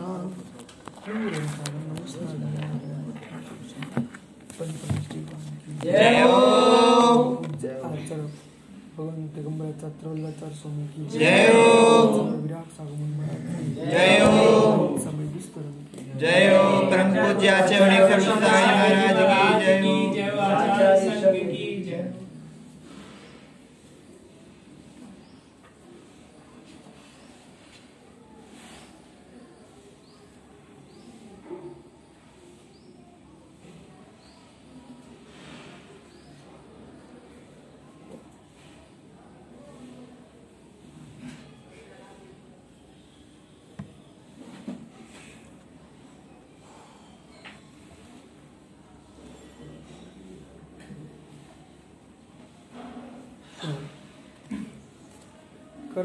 जय 5.85 6.21
हो। 6.21 6.37
आचार्य 7.83 8.25
भगवान 8.97 9.21
दिगंबर 9.35 9.67
वल्लभाचार्य 10.07 10.55
स्वामी 10.55 10.85
की 10.89 11.01
जय। 11.19 11.41
हो। 11.49 11.65
विराट 12.43 12.69
की 13.59 13.67
जय 13.75 14.13
हो। 14.21 14.22
जय 15.55 16.47
हो 16.51 16.81
परम 16.91 17.09
पूज्य 17.15 17.49
आचार्य 17.49 17.81
महाराज 17.81 19.63
की 19.83 20.13
जय 20.15 20.31
हो 20.31 20.41
आचार्य 20.41 21.11
संघ 21.11 21.35
की 21.35 21.83
जय 21.85 22.11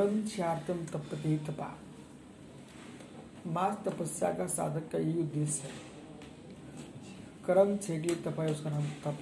चार्तम 0.08 0.86
तपते 0.86 1.38
तपा 1.38 1.78
मास 3.48 3.78
तपस्या 3.86 4.34
का 4.34 4.48
साधक 4.48 4.92
का 4.92 4.98
यही 4.98 5.20
उद्देश्य 5.20 5.64
है। 5.64 5.70
कर्म 7.46 7.78
छेक 7.78 8.06
लिए 8.06 8.16
तप 8.16 8.40
है 8.40 8.52
उसका 8.52 8.70
नाम 8.70 8.84
तप। 8.84 9.20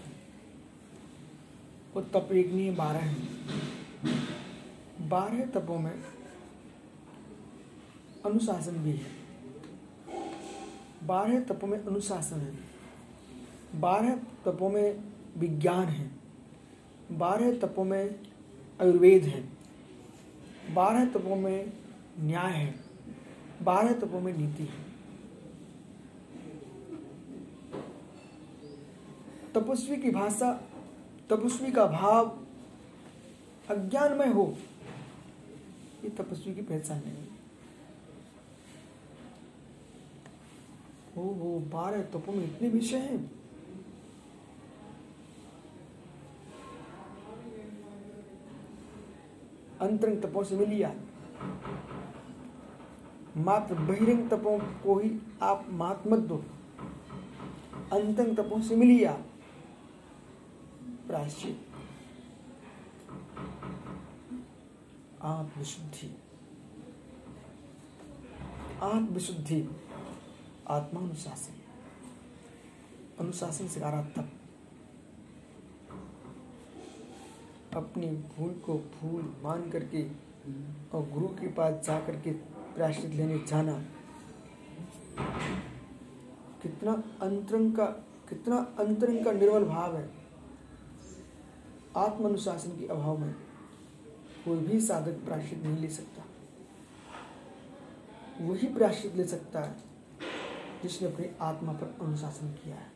वो 1.95 2.01
तप 2.01 2.31
एक 2.31 2.53
नहीं, 2.53 2.75
बारह 2.75 2.99
है। 2.99 3.15
बारह 5.09 5.45
तपों 5.45 5.79
में 5.79 6.03
अनुशासन 8.25 8.71
भी 8.71 8.91
है। 8.91 9.11
बारह 11.03 11.39
तपों 11.39 11.67
में 11.67 11.85
अनुशासन 11.85 12.39
है। 12.39 12.57
बारह 13.79 14.15
तपों 14.15 14.69
में 14.69 15.03
विज्ञान 15.37 15.87
है। 15.87 16.11
बारह 17.11 17.57
तपों 17.57 17.83
में 17.83 18.19
आयुर्वेद 18.81 19.23
है। 19.23 19.54
बारह 20.73 21.05
तपों 21.05 21.35
में 21.35 21.73
न्याय 22.19 22.51
है, 22.51 22.75
बारह 23.61 23.93
तपों 23.93 24.21
में 24.21 24.37
नीति 24.37 24.63
है। 24.63 24.83
तपस्वी 29.53 29.97
की 29.97 30.11
भाषा, 30.11 30.51
तपस्वी 31.29 31.71
का 31.71 31.85
भाव 31.85 32.37
अज्ञान 33.69 34.13
में 34.13 34.27
हो, 34.27 34.57
ये 36.03 36.09
तपस्वी 36.09 36.55
की 36.55 36.61
पहचान 36.61 36.97
नहीं 36.97 37.11
है। 37.11 37.27
हो 41.17 41.23
हो, 41.23 41.59
बारह 41.59 42.01
तपों 42.01 42.33
में 42.33 42.43
इतने 42.43 42.69
विषय 42.69 42.97
हैं। 42.97 43.34
अंतरंग 49.85 50.21
तपों 50.21 50.43
से 50.43 50.55
मिलिया 50.55 50.93
मात्र 53.37 53.75
बहिरंग 53.75 54.29
तपों 54.29 54.59
को 54.83 54.97
ही 54.99 55.11
आप 55.41 55.65
मात 55.69 56.03
मत 56.07 56.19
दो। 56.19 56.37
अंतरंग 57.93 58.37
तपों 58.37 58.61
से 58.61 58.75
मिलिया 58.75 59.11
प्रायश्चित। 61.07 61.61
आत्मविशुद्धि 65.21 66.09
आत्मविशुद्धि 68.83 69.59
आत्मानुशासन। 70.69 71.53
अनुशासन 73.19 73.67
सिखा 73.67 73.89
रहा 73.89 74.03
तप 74.15 74.29
अपनी 77.75 78.07
भूल 78.07 78.53
को 78.65 78.73
भूल 78.73 79.35
मान 79.43 79.69
करके 79.69 80.03
और 80.93 81.09
गुरु 81.09 81.27
के 81.27 81.47
पास 81.47 81.85
जा 81.85 81.99
करके 81.99 82.31
प्रायश्चित 82.75 83.11
लेने 83.11 83.39
जाना। 83.47 83.73
कितना 86.61 86.91
अंतरंग 87.21 87.75
का, 87.75 87.85
कितना 88.29 88.55
अंतरंग 88.79 89.25
का 89.25 89.31
निर्मल 89.31 89.63
भाव 89.63 89.97
है। 89.97 90.09
आत्म 91.97 92.25
अनुशासन 92.25 92.69
के 92.69 92.87
अभाव 92.87 93.17
में 93.17 93.35
कोई 94.45 94.57
भी 94.57 94.81
साधक 94.81 95.25
प्रायश्चित 95.25 95.63
नहीं 95.63 95.77
ले 95.77 95.89
सकता। 95.89 96.23
वही 98.41 98.67
प्रायश्चित 98.67 99.15
ले 99.15 99.25
सकता 99.25 99.59
है 99.59 99.75
जिसने 100.83 101.07
अपनी 101.13 101.27
आत्मा 101.41 101.73
पर 101.73 102.05
अनुशासन 102.05 102.47
किया 102.47 102.75
है। 102.75 102.91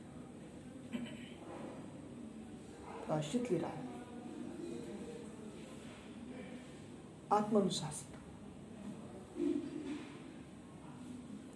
प्रायश्चित 3.07 3.51
ले 3.51 3.57
रहा 3.57 3.71
है। 3.71 3.88
आत्मानुशासन 7.33 8.09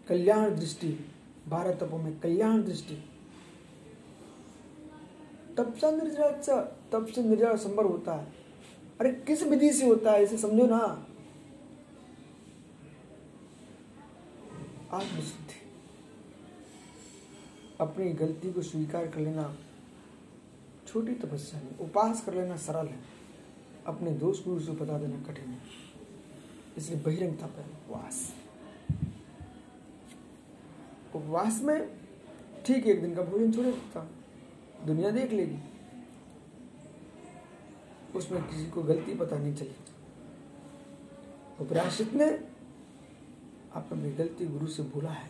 कल्याण 0.07 0.55
दृष्टि, 0.55 1.11
भारत 1.47 1.79
में 1.83 2.19
कल्याण 2.19 2.63
दृष्टि। 2.63 3.09
तप 5.57 5.73
से 5.77 5.91
निर्जल 5.91 6.31
तप 6.91 7.07
से 7.15 7.23
निर्जल 7.23 7.57
संभव 7.57 7.87
होता 7.87 8.13
है। 8.13 8.33
अरे, 8.99 9.11
किस 9.11 9.43
विधि 9.43 9.73
से 9.73 9.87
होता 9.87 10.11
है, 10.11 10.23
इसे 10.23 10.37
समझो 10.37 10.65
ना। 10.65 11.07
आत्मशुद्धि। 14.91 15.59
अपनी 17.81 18.09
गलती 18.09 18.53
को 18.53 18.61
स्वीकार 18.61 19.07
कर 19.07 19.19
लेना 19.19 19.55
छोटी 20.87 21.13
तपस्या 21.13 21.61
नहीं, 21.61 21.77
उपास 21.77 22.25
कर 22.25 22.33
लेना 22.33 22.57
सरल 22.57 22.87
है। 22.87 23.12
अपने 23.87 24.11
दोस्त 24.11 24.43
गुरु 24.45 24.59
से 24.59 24.71
बता 24.71 24.97
देना 24.97 25.19
कठिन 25.23 25.49
है। 25.49 25.61
इसलिए 26.77 26.99
बहिरंग 26.99 27.37
तप 27.37 27.55
है 27.57 27.65
उपवास 27.65 28.33
उपवास 31.15 31.61
में 31.61 31.89
ठीक 32.65 32.87
एक 32.87 33.01
दिन 33.01 33.15
का 33.15 33.21
भोजन 33.21 33.51
छोड़े 33.51 33.71
सकता 33.71 34.07
दुनिया 34.85 35.09
देख 35.09 35.31
लेगी। 35.31 35.57
उसमें 38.15 38.41
किसी 38.43 38.65
को 38.65 38.83
गलती 38.83 39.15
पता 39.15 39.37
नहीं 39.37 39.55
चली। 39.55 39.75
उपराशित 41.61 42.13
ने 42.13 42.25
अपनी 43.75 44.11
गलती 44.11 44.45
गुरु 44.45 44.67
से 44.67 44.83
भूला 44.83 45.11
है। 45.11 45.29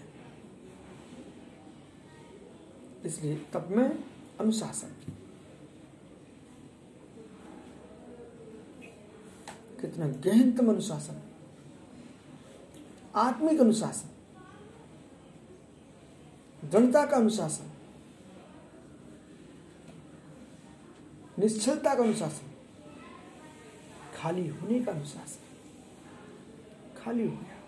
इसलिए 3.05 3.35
तब 3.53 3.67
में 3.69 4.03
अनुशासन। 4.39 4.95
कितना 9.83 10.07
गहनतम 10.25 10.69
अनुशासन 10.69 11.21
आत्मिक 13.15 13.59
अनुशासन, 13.61 14.09
दृढ़ता 16.63 17.05
का 17.05 17.17
अनुशासन, 17.17 17.71
निश्चलता 21.39 21.93
का 21.95 22.03
अनुशासन, 22.03 22.47
खाली 24.15 24.47
होने 24.47 24.79
का 24.83 24.91
अनुशासन, 24.91 25.41
खाली 26.97 27.27
हो 27.27 27.31
गया। 27.31 27.59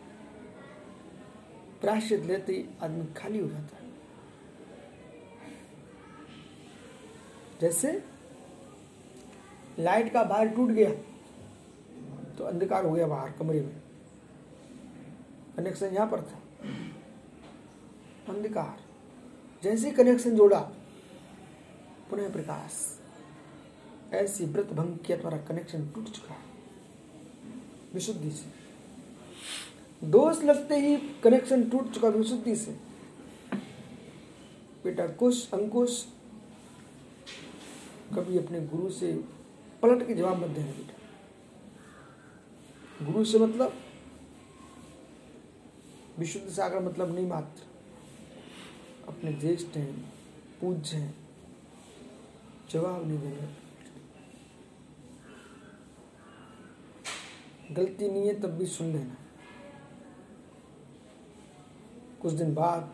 प्रायश्चित 1.81 2.25
लेते 2.25 2.53
ही 2.53 2.65
आदमी 2.83 3.05
खाली 3.13 3.39
हो 3.39 3.47
जाता 3.47 3.77
है। 3.77 3.83
जैसे 7.61 7.91
लाइट 9.79 10.13
का 10.13 10.23
बाहर 10.23 10.47
टूट 10.47 10.69
गया 10.69 10.89
तो 12.37 12.43
अंधकार 12.43 12.85
हो 12.85 12.91
गया 12.91 13.07
बाहर 13.07 13.31
कमरे 13.31 13.61
में। 13.61 13.81
कनेक्शन 15.57 15.85
यहाँ 15.85 16.07
पर 16.07 16.21
था। 16.21 16.39
अंधकार। 18.33 18.83
जैसे 19.63 19.91
कनेक्शन 19.91 20.35
जोड़ा, 20.35 20.59
पुनः 22.09 22.31
प्रकाश। 22.31 22.99
ऐसी 24.13 24.45
व्रत 24.45 24.65
भंग 24.65 24.97
किया 24.97 25.17
तुम्हारा 25.17 25.45
कनेक्शन 25.45 25.89
टूट 25.89 26.05
चुका 26.05 26.33
है। 26.33 26.39
विशुद्धि 27.93 28.31
से। 28.31 28.65
दोष 30.07 30.43
लगते 30.43 30.75
ही 30.75 30.97
कनेक्शन 31.23 31.69
टूट 31.69 31.91
चुका 31.91 32.07
विशुद्धि 32.07 32.55
से। 32.55 32.71
बेटा 34.83 35.07
कुश, 35.07 35.51
अंकुश, 35.51 36.05
कभी 38.15 38.37
अपने 38.37 38.59
गुरु 38.59 38.89
से 38.89 39.23
पलट 39.81 40.07
के 40.07 40.13
जवाब 40.13 40.37
मत 40.37 40.49
देना 40.49 40.71
बेटा। 40.71 40.94
गुरु 43.05 43.23
से 43.25 43.39
मतलब 43.39 43.73
विशुद्ध 46.19 46.47
सागर 46.49 46.79
मतलब 46.79 47.13
नहीं 47.15 47.27
मात्र। 47.27 47.63
अपने 49.07 49.33
ज्येष्ठ 49.33 49.77
हैं, 49.77 50.13
पूज्य 50.61 50.97
हैं, 50.97 51.13
जवाब 52.69 53.07
नहीं 53.07 53.19
देना 53.19 53.47
गलती 57.71 58.09
नहीं 58.09 58.27
है 58.27 58.39
तब 58.41 58.57
भी 58.57 58.65
सुन 58.65 58.87
लेना। 58.87 59.15
कुछ 62.21 62.33
दिन 62.33 62.53
बाद 62.55 62.91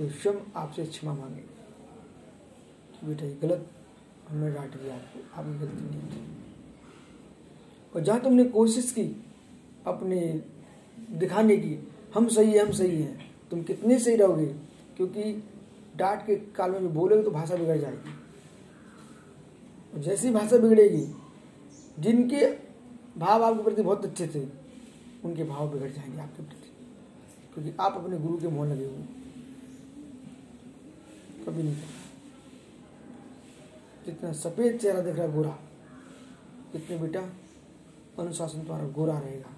वे 0.00 0.08
स्वयं 0.10 0.40
आपसे 0.56 0.84
क्षमा 0.86 1.14
मांगे 1.14 1.40
कि 1.40 3.06
बेटा, 3.06 3.24
ये 3.24 3.34
गलत, 3.34 3.70
हमने 4.28 4.50
डांट 4.52 4.76
दिया 4.76 4.94
आपको। 4.94 5.18
आपकी 5.40 5.58
गलती 5.58 5.84
नहीं 5.84 6.08
थी 6.10 6.43
और 7.94 8.00
जहाँ 8.00 8.20
तुमने 8.20 8.44
कोशिश 8.44 8.92
की 8.92 9.24
अपने 9.86 10.42
दिखाने 11.10 11.56
की, 11.56 11.88
हम 12.14 12.28
सही 12.28 12.52
है, 12.52 12.66
हम 12.66 12.72
सही 12.72 13.02
हैं। 13.02 13.34
तुम 13.50 13.62
कितने 13.62 13.98
सही 13.98 14.16
रहोगे? 14.16 14.46
क्योंकि 14.96 15.48
डांट 15.96 16.26
के 16.26 16.36
काल 16.36 16.70
में 16.70 16.94
बोलोगे 16.94 17.22
तो 17.22 17.30
भाषा 17.30 17.56
बिगड़ 17.56 17.78
जाएगी। 17.78 18.14
जैसी 20.00 20.30
भाषा 20.30 20.58
बिगड़ेगी, 20.58 21.14
जिनके 21.98 22.46
भाव 23.20 23.44
आपके 23.44 23.62
प्रति 23.62 23.82
बहुत 23.82 24.04
अच्छे 24.04 24.26
थे, 24.26 24.46
उनके 25.24 25.44
भाव 25.44 25.72
बिगड़ 25.72 25.90
जाएँगे 25.90 26.18
आपके 26.18 26.42
प्रति। 26.42 26.70
क्योंकि 27.54 27.72
आप 27.80 27.94
अपने 27.94 28.18
गुरु 28.18 28.38
के 28.38 28.48
मोह 28.48 28.66
लगे 28.66 28.84
हुए 28.84 29.04
कभी 31.46 31.62
नहीं। 31.62 31.76
जितना 34.06 34.32
सफ़ेद 34.32 34.78
चेहरा 34.78 35.00
दिख 35.00 35.16
रहा 35.16 35.26
है 35.26 35.34
गोरा 35.34 35.58
कितने 36.72 36.98
बेटा 36.98 37.28
अनुशासन 38.18 38.60
तुम्हारा 38.60 38.88
गोरा 38.88 39.18
रहेगा। 39.18 39.50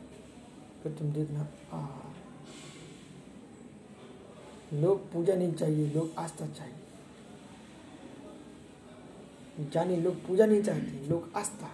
फिर 0.83 0.93
तुम 0.93 1.13
देखना 1.13 1.47
लोग 4.73 5.13
पूजा 5.13 5.35
नहीं 5.35 5.53
चाहिए, 5.53 5.87
लोग 5.95 6.11
आस्था 6.19 6.47
चाहिए। 6.47 6.75
जाने 9.73 9.97
लोग 9.97 10.15
पूजा 10.27 10.47
नहीं 10.47 10.63
चाहते, 10.63 11.09
लोग 11.09 11.33
आस्था। 11.37 11.69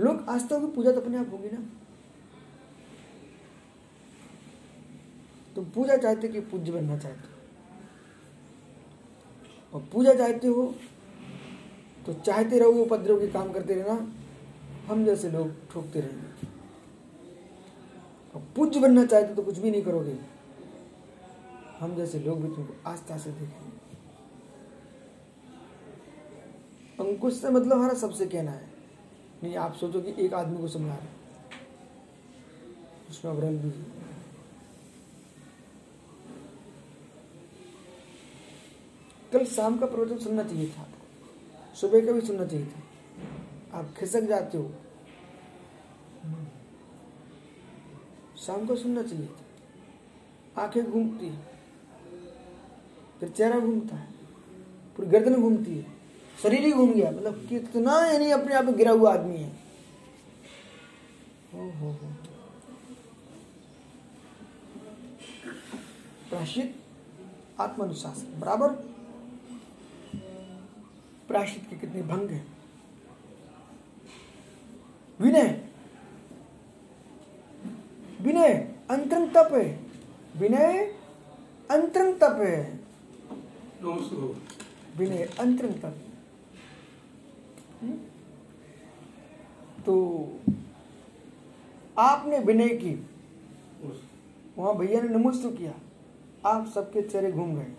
लोग 0.00 0.28
आस्था 0.28 0.58
की 0.58 0.66
पूजा 0.66 0.92
तो 0.92 1.00
अपने 1.00 1.18
आप 1.18 1.30
होगी 1.32 1.48
ना। 1.48 1.58
तुम 5.56 5.64
पूजा 5.64 5.96
चाहते 5.96 6.28
कि 6.28 6.40
पूज्य 6.40 6.72
बनना 6.72 6.98
चाहते 6.98 7.28
हो। 7.28 7.34
और 9.74 9.88
पूजा 9.92 10.14
चाहते 10.14 10.48
हो 10.48 10.74
तो 12.06 12.12
चाहते 12.14 12.58
रहो 12.58 12.70
उपद्रव 12.72 13.20
के 13.20 13.28
काम 13.28 13.52
करते 13.52 13.74
रहना। 13.74 14.12
हम 14.88 15.04
जैसे 15.04 15.30
लोग 15.30 15.50
ठोकते 15.70 16.00
रहेंगे। 16.00 16.46
और 18.34 18.42
पूज्य 18.56 18.80
बनना 18.80 19.04
चाहते 19.06 19.34
तो 19.34 19.42
कुछ 19.42 19.58
भी 19.58 19.70
नहीं 19.70 19.82
करोगे। 19.82 20.16
हम 21.80 21.94
जैसे 21.96 22.18
लोग 22.18 22.40
भी 22.42 22.48
तुमको 22.48 22.90
आस्था 22.90 23.18
से 23.18 23.30
देखेंगे। 23.30 23.74
अंकुश 27.00 27.34
से 27.34 27.50
मतलब 27.50 27.72
हमारा 27.72 27.94
सबसे 27.94 28.26
कहना 28.26 28.50
है, 28.50 28.70
नहीं, 29.42 29.56
आप 29.56 29.74
सोचो 29.74 30.00
कि 30.00 30.14
एक 30.24 30.34
आदमी 30.34 30.58
को 30.58 30.68
समझा 30.68 30.94
रहे 30.94 31.14
उसमें 33.10 33.32
अवरल 33.32 33.56
भी 33.56 33.70
कल 39.32 39.44
शाम 39.46 39.78
का 39.78 39.86
प्रवचन 39.86 40.18
सुनना 40.18 40.42
चाहिए 40.42 40.68
था 40.68 40.80
आपको। 40.80 41.76
सुबह 41.76 42.06
का 42.06 42.12
भी 42.12 42.20
सुनना 42.20 42.46
चाहिए 42.46 42.66
था। 42.66 42.82
आप 43.76 43.94
खिसक 43.98 44.22
जाते 44.22 44.58
हो। 44.58 44.70
शाम 48.38 48.66
को 48.66 48.76
सुनना 48.76 49.02
चाहिए 49.02 49.28
आँखें 50.58 50.84
घूमती 50.84 51.26
है, 51.26 51.38
फिर 53.20 53.28
चेहरा 53.28 53.58
घूमता 53.60 53.96
है 53.96 54.08
पूरी 54.96 55.08
गर्दन 55.08 55.34
घूमती 55.34 55.76
है, 55.78 55.84
शरीर 56.42 56.60
ही 56.60 56.72
घूम 56.72 56.92
गया। 56.92 57.10
मतलब 57.10 57.46
कितना 57.48 57.98
यानी 58.06 58.30
अपने 58.30 58.54
आप 58.54 58.64
में 58.64 58.76
गिरा 58.76 58.92
हुआ 58.92 59.12
आदमी 59.12 59.42
हो। 59.42 59.50
प्राशित 66.30 66.74
आत्मानुशासन, 67.60 68.40
बराबर? 68.40 68.68
प्राशित 71.28 71.66
के 71.70 71.76
कितने 71.76 72.02
भंग 72.04 72.30
हैं? 72.30 72.55
विनय। 75.20 75.68
विनय, 78.20 78.76
अंतरंग 78.90 79.28
तप। 79.28 79.48
है 79.52 79.86
विनय, 80.36 80.78
अंतरंग 81.70 82.14
तप। 82.14 82.36
है 82.40 82.80
विनय, 84.96 85.22
अंतरंग 85.40 85.74
तप? 85.74 85.96
तो 89.86 90.28
आपने 91.98 92.38
विनय 92.38 92.68
की। 92.68 93.06
वहाँ 94.58 94.76
भैया 94.76 95.00
ने 95.00 95.08
नमस्ते 95.08 95.56
किया। 95.56 95.74
आप 96.46 96.66
सबके 96.66 97.02
चेहरे 97.02 97.32
घूम 97.32 97.56
गए। 97.56 97.72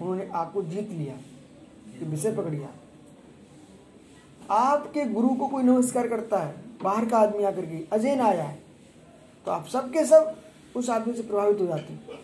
उन्होंने 0.00 0.28
आपको 0.28 0.62
जीत 0.62 0.90
लिया। 0.90 1.18
विषय 2.06 2.36
पकड़ 2.36 2.50
गया 2.50 2.68
आपके 4.50 5.04
गुरु 5.04 5.28
को 5.28 5.48
कोई 5.48 5.62
नमस्कार 5.62 6.08
करता 6.08 6.38
है? 6.38 6.63
बाहर 6.82 7.04
का 7.08 7.18
आदमी 7.18 7.44
आकर 7.44 7.66
के 7.66 7.84
अजय 7.92 8.16
ना 8.16 8.24
आया 8.24 8.44
है 8.44 8.58
तो 9.46 9.50
आप 9.50 9.66
सबके 9.66 10.04
सब 10.06 10.36
उस 10.76 10.90
आदमी 10.90 11.14
से 11.14 11.22
प्रभावित 11.22 11.60
हो 11.60 11.66
जाते 11.66 11.92
हैं। 11.92 12.18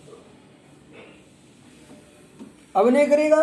अभिनय 2.77 3.07
करेगा 3.07 3.37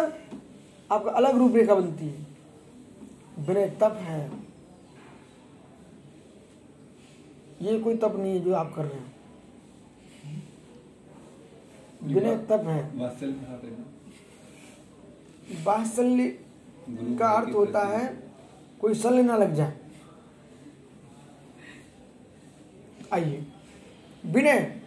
आपका 0.92 1.12
अलग 1.12 1.38
रूपरेखा 1.38 1.76
बनती 1.76 2.08
है। 2.08 2.26
विनय 3.40 3.70
तप 3.82 3.98
है। 4.02 4.32
ये 7.62 7.80
कोई 7.80 7.96
तप 7.98 8.16
नहीं 8.16 8.34
है 8.34 8.40
जो 8.40 8.54
आप 8.54 8.74
कर 8.76 8.86
रहे 8.86 9.00
हैं। 9.00 9.16
विनय 12.04 12.36
तप 12.50 12.68
है। 12.68 12.84
गुरु 16.90 17.18
का 17.18 17.30
अर्थ 17.32 17.50
होता 17.56 17.80
है 17.88 18.08
कोई 18.82 18.94
शल्य 18.96 19.22
ना 19.24 19.38
लग 19.38 19.54
जाए। 19.54 19.80
आइए। 23.14 23.46
विनय 24.26 24.82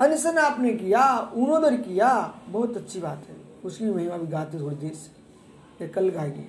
अनशन 0.00 0.38
आपने 0.38 0.72
किया, 0.72 1.18
उनोदर 1.34 1.76
किया, 1.76 2.08
बहुत 2.48 2.76
अच्छी 2.76 3.00
बात 3.00 3.26
है। 3.28 3.36
उसकी 3.64 3.84
महिमा 3.84 4.16
भी 4.16 4.26
गाते 4.26 4.58
थोड़ी 4.60 4.76
देर 4.76 4.94
से। 4.94 5.88
कल 5.88 6.08
गाएगी 6.08 6.42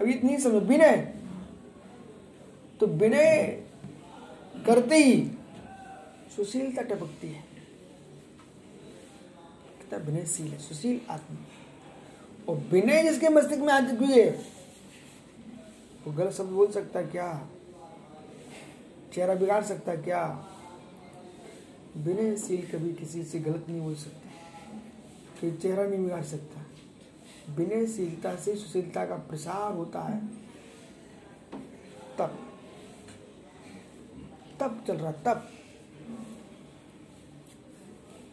अभी 0.00 0.12
इतनी 0.12 0.38
समझ, 0.38 0.62
विनय 0.62 0.96
तो 2.80 2.86
विनय 2.86 3.64
करते 4.66 4.96
ही 4.96 5.30
सुशीलता 6.36 6.82
टपकती 6.82 7.28
है। 7.28 7.42
कितना 9.78 9.98
विनयशील 9.98 10.46
है, 10.46 10.58
सुशील 10.58 11.00
आत्मा 11.10 11.38
और 12.48 12.56
विनय 12.70 13.02
जिसके 13.02 13.28
मस्तिष्क 13.28 13.62
में 13.62 13.72
आ 13.72 13.80
चुकी 13.80 14.12
है 14.12 14.28
वो 16.06 16.12
गलत 16.12 16.32
शब्द 16.32 16.50
बोल 16.50 16.70
सकता 16.72 16.98
है, 16.98 17.06
क्या? 17.06 17.48
चेहरा 19.14 19.34
बिगाड़ 19.34 19.64
सकता 19.64 19.96
क्या? 19.96 20.48
विनयशील 21.96 22.70
कभी 22.70 22.92
किसी 22.92 23.24
से 23.24 23.38
गलत 23.38 23.66
नहीं 23.68 23.80
बोल 23.80 23.94
सकता। 23.94 24.30
कोई 25.40 25.52
चेहरा 25.52 25.86
नहीं 25.86 26.02
बिगाड़ 26.02 26.22
सकता। 26.22 26.60
विनयशीलता 27.54 28.36
से 28.36 28.56
सुशीलता 28.56 29.06
का 29.06 29.16
प्रसार 29.16 29.72
होता 29.72 30.02
है। 30.02 30.28
तब। 32.18 32.52
तब 34.60 34.84
चल 34.86 34.96
रहा, 34.96 35.12
तब। 35.12 35.50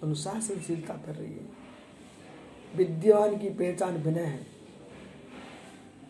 अनुशासनशीलता 0.04 0.94
कर 0.94 1.16
रही 1.16 1.34
है। 1.34 1.50
विद्वान 2.76 3.38
की 3.38 3.50
पहचान 3.50 3.98
विनय 3.98 4.24
है। 4.24 4.48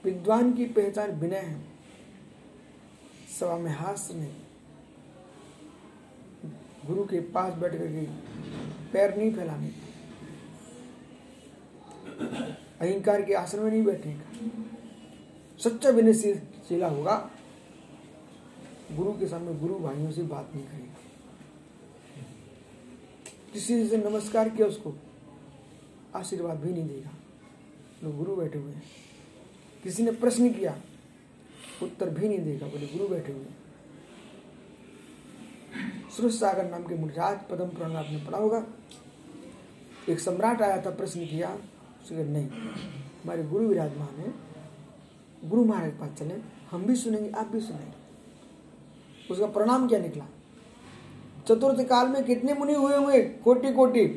विद्वान 0.03 0.53
की 0.53 0.65
पहचान 0.65 1.11
विनय 1.11 1.37
है। 1.37 1.65
सभा 3.39 3.57
में 3.57 3.71
हास्य 3.71 4.13
ने 4.13 4.40
गुरु 6.87 7.03
के 7.05 7.19
पास 7.19 7.53
बैठ 7.53 7.71
करके 7.71 8.05
पैर 8.93 9.17
नहीं 9.17 9.33
फैलाने 9.33 9.71
अहंकार 12.81 13.21
के 13.21 13.33
आसन 13.33 13.59
में 13.59 13.71
नहीं 13.71 13.83
बैठने 13.83 14.13
का। 14.13 15.59
सच्चा 15.63 15.89
विनयशीला 15.89 16.87
होगा। 16.87 17.31
गुरु 18.91 19.11
के 19.11 19.27
सामने 19.27 19.53
गुरु 19.53 19.75
भाइयों 19.79 20.11
से 20.11 20.23
बात 20.23 20.49
नहीं 20.55 20.65
करेगा। 20.65 20.95
किसी 23.53 23.87
से 23.89 23.97
नमस्कार 23.97 24.49
किया 24.49 24.67
उसको, 24.67 24.93
आशीर्वाद 26.15 26.59
भी 26.59 26.71
नहीं 26.73 26.87
देगा। 26.87 27.11
लोग 28.03 28.17
गुरु 28.17 28.35
बैठे 28.35 28.59
हुए 28.59 28.71
हैं। 28.71 28.83
किसी 29.83 30.03
ने 30.03 30.11
प्रश्न 30.11 30.53
किया, 30.53 30.81
उत्तर 31.83 32.09
भी 32.09 32.27
नहीं 32.29 32.39
देगा। 32.39 32.67
बोले, 32.67 32.87
गुरु 32.87 33.07
बैठे 33.07 33.31
हुए 33.31 33.41
हैं। 33.41 33.60
सुरेश 36.21 36.39
सागर 36.39 36.69
नाम 36.69 36.83
के 36.83 36.95
मुनिराज 36.95 37.37
पदम 37.49 37.67
पुराण 37.67 37.95
आपने 37.95 38.17
पढ़ा 38.25 38.37
होगा। 38.37 38.63
एक 40.09 40.19
सम्राट 40.19 40.61
आया 40.61 40.81
था 40.81 40.89
प्रश्न 40.91 41.25
किया 41.25 41.49
उसने 41.49 42.17
कहा, 42.17 42.33
नहीं 42.33 42.47
हमारे 43.23 43.43
गुरु 43.43 43.67
विराजमान 43.67 44.19
है 44.19 44.33
गुरु 45.41 45.63
महाराज 45.65 45.91
के 45.91 45.99
पास 45.99 46.09
चले 46.19 46.35
हम 46.71 46.85
भी 46.85 46.95
सुनेंगे 46.95 47.29
आप 47.31 47.47
भी 47.47 47.59
सुनेंगे। 47.61 49.33
उसका 49.33 49.45
प्रणाम 49.47 49.87
क्या 49.87 49.99
निकला? 49.99 50.25
चतुर्थ 51.47 51.81
काल 51.89 52.07
में 52.07 52.23
कितने 52.23 52.53
मुनि 52.53 52.73
हुए 52.73 52.95
होंगे? 52.95 53.21
कोटि 53.21 53.73
कोटि 53.73 54.07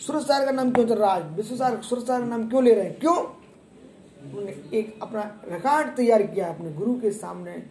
सुरसार 0.00 0.44
का 0.46 0.52
नाम 0.52 0.70
क्यों 0.70 0.86
चल 0.86 0.94
रहा 0.94 1.14
है? 1.14 1.28
विश्वसार 1.34 1.80
सुरसार 1.82 2.20
का 2.20 2.26
नाम 2.26 2.48
क्यों 2.48 2.64
ले 2.64 2.74
रहे 2.74 2.84
हैं? 2.84 2.98
क्यों? 2.98 3.16
उन्होंने 3.16 4.52
एक 4.78 4.98
अपना 5.02 5.22
रिकॉर्ड 5.48 5.96
तैयार 5.96 6.22
किया 6.24 6.48
अपने 6.48 6.72
गुरु 6.72 6.94
के 7.00 7.10
सामने 7.12 7.62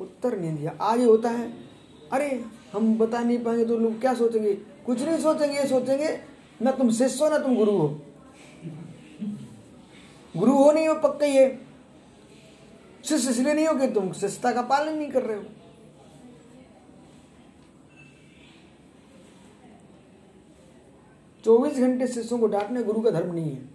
उत्तर 0.00 0.38
नहीं 0.38 0.56
दिया। 0.56 0.94
ये 0.94 1.04
होता 1.04 1.30
है 1.30 1.52
अरे 2.12 2.28
हम 2.72 2.98
बता 2.98 3.20
नहीं 3.20 3.38
पाएँगे 3.38 3.64
तो 3.64 3.76
लोग 3.78 4.00
क्या 4.00 4.14
सोचेंगे? 4.14 4.54
कुछ 4.86 5.02
नहीं 5.02 5.18
सोचेंगे 5.18 5.66
सोचेंगे, 5.66 6.20
ना 6.62 6.70
तुम 6.70 6.90
शिष्य 6.90 7.24
हो, 7.24 7.30
ना 7.30 7.38
तुम 7.38 7.56
गुरु 7.56 7.72
हो। 7.72 7.88
गुरु 10.36 10.52
हो 10.52 10.72
नहीं 10.72 10.88
हो, 10.88 10.94
पक्का 10.94 11.26
ये 11.26 11.58
शिष्य 13.04 13.30
इसलिए 13.30 13.54
नहीं 13.54 13.66
हो 13.66 13.74
कि 13.74 13.88
तुम 13.88 14.12
शिष्यता 14.12 14.52
का 14.52 14.62
पालन 14.62 14.96
नहीं 14.98 15.10
कर 15.10 15.22
रहे 15.22 15.36
हो। 15.36 15.44
चौबीस 21.44 21.78
घंटे 21.78 22.06
शिष्यों 22.06 22.38
को 22.38 22.46
डांटने 22.46 22.82
गुरु 22.82 23.00
का 23.00 23.10
धर्म 23.10 23.34
नहीं 23.34 23.52
है। 23.52 23.68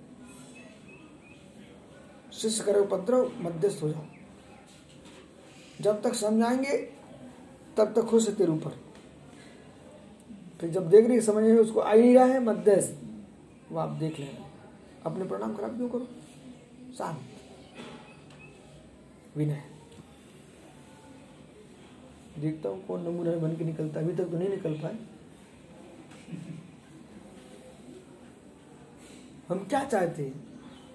शिष्य 2.34 2.64
करे 2.64 2.80
उपद्रव 2.80 3.32
मध्यस्थ 3.38 3.84
हो 3.84 3.90
जाओ। 3.90 4.06
जब 5.82 6.02
तक 6.02 6.14
समझाएँगे, 6.14 6.78
तब 7.78 7.94
तक 7.96 8.02
खुश 8.02 8.30
है 8.30 8.36
तेरे 8.36 8.52
ऊपर। 8.52 8.83
फिर 10.64 10.72
जब 10.72 10.90
देख 10.90 11.08
रही 11.08 11.22
समझ 11.22 11.44
में 11.44 11.58
उसको 11.58 11.80
आ 11.80 11.94
ही 11.94 12.14
रहा 12.14 12.26
है 12.26 12.40
मध्यस्थ। 12.40 12.98
वो 13.72 13.80
आप 13.80 13.90
देख 13.90 14.20
लेना। 14.20 14.46
अपने 15.06 15.26
प्रणाम 15.26 15.56
खराब 15.56 15.78
क्यों 15.78 15.90
करो? 15.90 16.08
शांत। 16.98 17.20
विनय। 19.38 19.64
देखता 22.40 22.70
हूँ 22.70 22.86
कौन 22.86 23.04
नमूना 23.04 23.36
बन 23.36 23.56
के 23.56 23.64
निकलता। 23.64 24.00
अभी 24.00 24.14
तक 24.14 24.24
तो 24.24 24.38
नहीं 24.38 24.50
निकल 24.50 24.74
पाए। 24.74 24.98
हम 29.50 29.66
क्या 29.66 29.84
चाहते 29.84 30.24
हैं? 30.24 30.44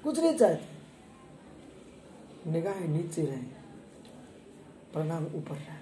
कुछ 0.05 0.19
नहीं 0.19 0.39
चाहते। 0.39 0.67
निगाहें 2.51 2.89
नीचे 2.89 3.23
रहे। 3.23 3.43
प्रणाम 4.93 5.27
ऊपर 5.27 5.55
रहे। 5.55 5.78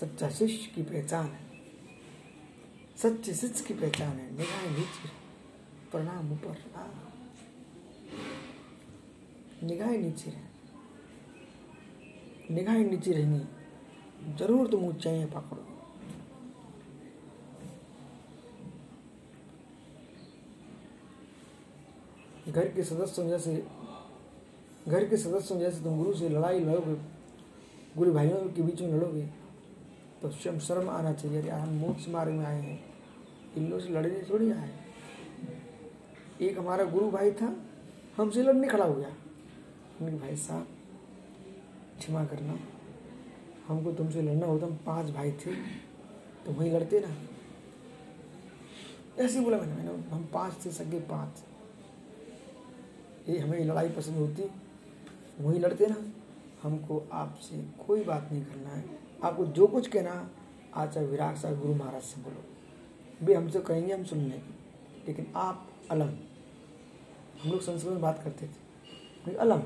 सच्चा 0.00 0.28
शिष्य 0.28 0.70
की 0.74 0.82
पहचान 0.82 1.26
है। 1.26 1.44
सच्चे 2.96 3.34
शिष्य 3.34 3.64
की 3.64 3.74
पहचान 3.74 4.08
है। 4.08 4.30
निगाहें 4.30 4.70
नीचे 4.70 5.08
प्रणाम 5.90 6.32
ऊपर। 6.32 6.56
निगाहें 9.62 9.98
नीचे 9.98 10.30
रहे। 10.30 10.44
निगाहें 12.54 12.84
नीचे 12.90 13.12
रहनी। 13.12 13.40
ज़रूर 14.38 14.68
तुम 14.68 14.84
ऊंचाइयाँ 14.84 15.28
पकड़ो 15.28 15.64
घर 22.52 22.68
के 22.68 22.82
सदस्यों 22.84 23.28
जैसे 23.28 23.54
घर 24.88 25.08
के 25.08 25.16
सदस्यों 25.16 25.58
जैसे 25.60 25.82
तुम 25.84 25.98
गुरु 25.98 26.14
से 26.14 26.28
लड़ाई 26.28 26.60
लड़ोगे, 26.60 26.94
गुरु 27.96 28.12
भाइयों 28.12 28.38
के 28.48 28.62
बीच 28.62 28.80
में 28.80 28.88
लड़ोगे 28.88 29.28
तो 30.22 30.30
स्वयं 30.30 30.58
शर्म 30.58 30.88
आना 30.90 31.12
चाहिए 31.12 31.42
यार 31.42 31.60
हम 31.60 31.74
मोक्ष 31.76 32.08
मार्ग 32.08 32.32
में 32.32 32.44
आए 32.46 32.60
हैं। 32.60 32.78
इन 33.56 33.68
लोगों 33.68 33.80
से 33.80 33.90
लड़ने 33.90 34.22
थोड़ी 34.30 34.50
आए। 34.52 34.70
एक 36.40 36.58
हमारा 36.58 36.84
गुरु 36.84 37.10
भाई 37.10 37.32
था 37.32 37.54
हमसे 38.16 38.42
लड़ने 38.42 38.68
खड़ा 38.68 38.84
हो 38.84 38.94
गया। 38.94 39.08
मैंने 40.00 40.18
कहा, 40.18 40.26
भाई 40.26 40.36
साहब 40.36 40.66
क्षमा 41.98 42.24
करना। 42.24 42.58
हमको 43.68 43.92
तुमसे 43.92 44.22
लड़ना 44.22 44.46
होता 44.46 44.66
हम 44.66 44.76
पाँच 44.86 45.10
भाई 45.10 45.32
थे 45.44 45.54
तो 46.46 46.52
वहीं 46.52 46.72
लड़ते 46.72 47.00
ना। 47.00 47.16
ऐसे 49.18 49.40
बोला 49.40 49.58
मैंने 49.58 49.74
मैंने 49.74 50.08
हम 50.10 50.28
पाँच 50.34 50.64
थे 50.64 50.70
सगे 50.72 51.00
पाँच। 51.10 51.44
ये 53.28 53.38
हमें 53.38 53.64
लड़ाई 53.64 53.88
पसंद 53.88 54.16
होती 54.16 54.50
वहीं 55.40 55.60
लड़ते 55.60 55.86
ना। 55.86 55.96
हमको 56.62 57.06
आपसे 57.12 57.56
कोई 57.86 58.04
बात 58.04 58.28
नहीं 58.32 58.44
करना 58.44 58.68
है। 58.68 58.84
आपको 59.22 59.44
जो 59.46 59.66
कुछ 59.66 59.88
कहना 59.88 60.30
आचार्य 60.74 61.06
विराग 61.06 61.36
साहब, 61.36 61.60
गुरु 61.60 61.74
महाराज 61.74 62.02
से 62.02 62.20
बोलो। 62.20 62.44
वे 63.26 63.34
हमसे 63.34 63.60
कहेंगे, 63.60 63.94
हम 63.94 64.04
सुन 64.04 64.18
लेंगे। 64.18 64.56
लेकिन 65.06 65.26
आप 65.36 65.68
अलम। 65.90 66.08
हम 67.42 67.50
लोग 67.50 67.60
संस्कृत 67.60 67.92
में 67.92 68.00
बात 68.00 68.22
करते 68.24 68.46
थे। 68.46 69.36
अलम। 69.36 69.62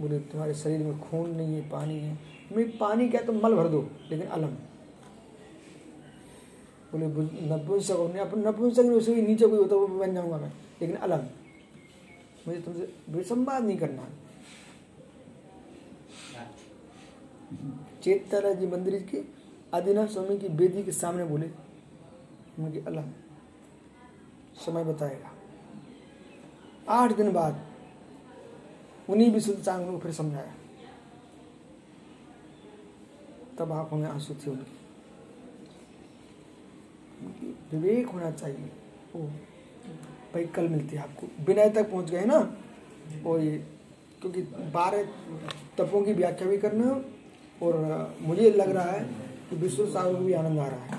बोले, 0.00 0.18
तुम्हारे 0.18 0.54
शरीर 0.54 0.78
में 0.78 1.00
खून 1.00 1.30
नहीं 1.30 1.54
है, 1.54 1.70
पानी 1.70 1.98
है। 1.98 2.18
मैं 2.56 2.78
पानी 2.78 3.08
क्या 3.08 3.22
तुम 3.22 3.40
मल 3.42 3.54
भर 3.54 3.68
दो, 3.68 3.90
लेकिन 4.10 4.26
अलम। 4.26 4.50
बोले 6.92 7.06
नपुंसक 7.06 8.34
नपुंसक 8.36 8.82
उससे 8.82 9.22
नीचे 9.22 9.46
कोई 9.46 9.58
होता 9.58 9.76
वो 9.76 9.86
बन 9.86 10.14
जाऊँगा 10.14 10.38
मैं, 10.38 10.52
लेकिन 10.80 10.96
अलग 10.96 11.30
मुझे 12.46 12.60
तुमसे 12.60 12.92
विसंवाद 13.08 13.64
नहीं 13.64 13.78
करना 13.78 14.08
चेतरा 18.02 18.52
जी 18.52 18.66
मंदिर 18.66 18.94
के 19.10 19.22
आदिनाथ 19.76 20.06
स्वामी 20.06 20.38
की 20.38 20.48
बेदी 20.48 20.82
के 20.82 20.92
सामने 20.92 21.24
बोले 21.24 21.50
उनके 22.58 22.78
अलग 22.80 23.12
समय 24.66 24.84
बताएगा। 24.84 25.30
आठ 26.88 27.12
दिन 27.12 27.32
बाद 27.32 27.60
उन्हीं 29.08 29.30
विशुद्ध 29.30 29.62
चांग 29.62 29.86
को 29.86 29.98
फिर 29.98 30.12
समझाया। 30.12 30.54
तब 33.58 33.72
आँखों 33.72 33.96
में 33.98 34.08
आँसू 34.08 34.34
थे 34.34 34.50
उनकी। 34.50 34.78
विवेक 37.72 38.06
होना 38.06 38.30
चाहिए। 38.30 38.70
ओ 39.16 39.18
भाई, 40.34 40.44
कल 40.44 40.68
मिलती 40.68 40.96
है 40.96 41.02
आपको। 41.02 41.26
विनय 41.44 41.70
तक 41.70 41.90
पहुँच 41.90 42.10
गए 42.10 42.24
ना? 42.24 42.56
और 43.26 43.40
ये, 43.40 43.64
क्योंकि 44.20 44.42
बारह 44.74 45.02
तपों 45.78 46.02
की 46.02 46.12
व्याख्या 46.12 46.48
भी 46.48 46.58
करना 46.58 46.84
है 46.84 47.04
और 47.62 48.14
मुझे 48.20 48.50
लग 48.50 48.70
रहा 48.70 48.90
है 48.90 49.04
कि 49.50 49.56
विश्व 49.56 49.86
सागर 49.86 50.14
को 50.14 50.20
भी 50.20 50.32
आनंद 50.32 50.58
आ 50.58 50.66
रहा 50.66 50.80
है। 50.80 50.92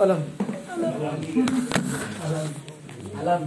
अलम। 0.00 0.20
अलम। 3.18 3.46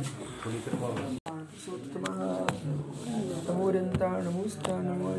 तमोरंता 3.47 4.21
नमोस्ता 4.21 4.81
नमो 4.81 5.11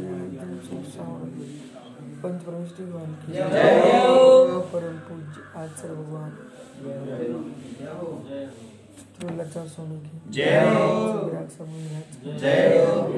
पंच 2.23 2.39
परमेष्टि 2.43 2.83
भगवान 2.85 3.11
की 3.23 3.33
परम 4.73 4.97
पूज्य 5.07 5.39
आचार्य 5.61 5.95
भगवान 5.95 6.31
त्रिलक्षा 9.19 9.62
स्वामी 9.67 9.97
की 10.01 10.17
जय 10.33 10.57
विराट 11.25 11.49
स्वामी 11.51 11.79
महाराज 11.83 12.41
जय 12.41 12.57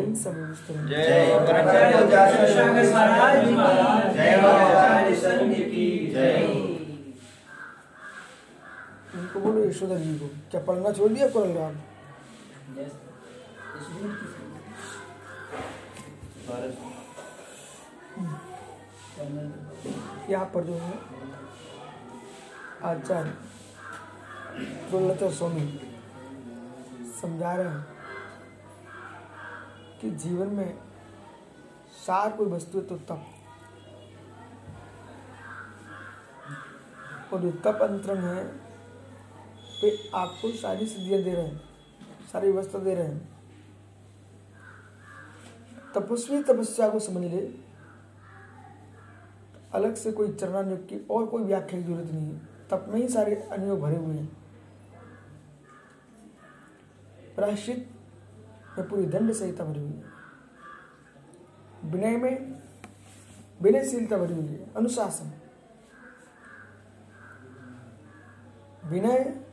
इन 0.03 0.15
सब 0.23 0.35
विस्तरण 0.49 0.83
जय 0.89 0.99
आचार्य 1.33 2.85
महाराज 2.93 3.45
जी 3.47 3.55
महाराज। 3.55 4.15
जय 4.17 4.31
आचार्य 4.51 5.15
संघ 5.25 5.53
की 5.55 5.87
जय 6.15 6.35
उनको 9.19 9.41
बोलो 9.41 9.59
यशोदा 9.65 9.97
जी 9.99 10.15
को। 10.19 10.27
क्या 10.51 10.61
पढ़ना 10.67 10.93
छोड़ 10.99 11.13
दिया 11.13 11.27
राम 11.37 11.75
यहाँ 19.19 20.45
पर 20.45 20.65
जो 20.65 20.75
है, 20.75 20.93
आचार्य 22.85 23.31
दुर्लचर 24.91 25.31
स्वामी 25.33 25.67
समझा 27.21 27.55
रहे 27.55 27.69
हैं 27.69 27.87
कि 30.01 30.11
जीवन 30.19 30.49
में 30.49 30.79
सार 31.97 32.33
कोई 32.33 32.47
वस्तु 32.47 32.79
है 32.79 32.85
तो 32.87 32.97
तप। 33.09 33.27
और 37.33 37.41
जो 37.41 37.51
तप 37.65 37.83
अंतरंग 37.83 38.25
है 38.25 38.45
वे 39.83 39.91
आपको 40.15 40.51
सारी 40.53 40.87
सिद्धियाँ 40.87 41.23
दे 41.23 41.33
रहे 41.33 41.45
हैं, 41.45 41.61
सारी 42.33 42.51
व्यवस्था 42.53 42.79
दे 42.79 42.95
रहे 42.95 43.07
हैं। 43.07 43.29
तपस्वी 45.95 46.43
तपस्या 46.43 46.89
को 46.89 46.99
समझ 47.01 47.25
ले। 47.25 47.68
अलग 49.73 49.95
से 49.95 50.13
कोई 50.13 50.33
चरणानुग 50.35 50.79
की 50.79 51.07
और 51.11 51.27
कोई 51.27 51.43
व्याख्या 51.43 51.81
की 51.81 51.87
ज़रूरत 51.87 52.11
नहीं 52.11 52.33
है। 52.33 52.39
तप 52.71 52.87
में 52.89 53.01
ही 53.01 53.09
सारे 53.09 53.35
अनुयोग 53.35 53.81
भरे 53.81 53.97
हुए 53.97 54.17
हैं। 54.17 54.37
प्रायश्चित 57.37 57.91
में 58.79 58.89
पूरी 58.89 59.07
दंड 59.07 59.33
संहिता 59.33 59.65
भरी 59.65 59.81
हुई 59.81 59.93
है। 59.93 60.05
विनय 61.85 62.17
में 62.17 62.63
विनयशीलता 63.63 64.17
भरी 64.17 64.35
हुई 64.35 64.47
है। 64.47 64.75
अनुशासन। 64.75 65.33
विनय 68.91 69.45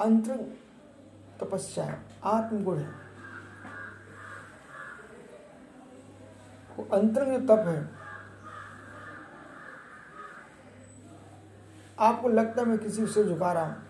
अंतर 0.00 0.36
तपस्या 1.40 1.84
है। 1.84 2.02
आत्मगुण 2.24 2.78
है। 2.78 3.06
अंतरंग 6.92 7.40
जो 7.40 7.56
तप 7.56 7.68
है 7.68 8.05
आपको 11.98 12.28
लगता 12.28 12.62
है 12.62 12.68
मैं 12.68 12.78
किसी 12.78 13.06
से 13.06 13.24
झुका 13.24 13.52
रहा 13.52 13.66
हूँ? 13.66 13.82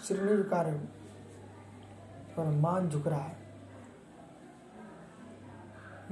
सिर 0.00 0.22
नहीं 0.22 0.36
झुका 0.36 0.62
रहे 0.62 0.72
हूँ? 0.72 0.86
पर 2.36 2.44
मान 2.44 2.88
झुक 2.88 3.06
रहा 3.08 3.20
है। 3.20 3.36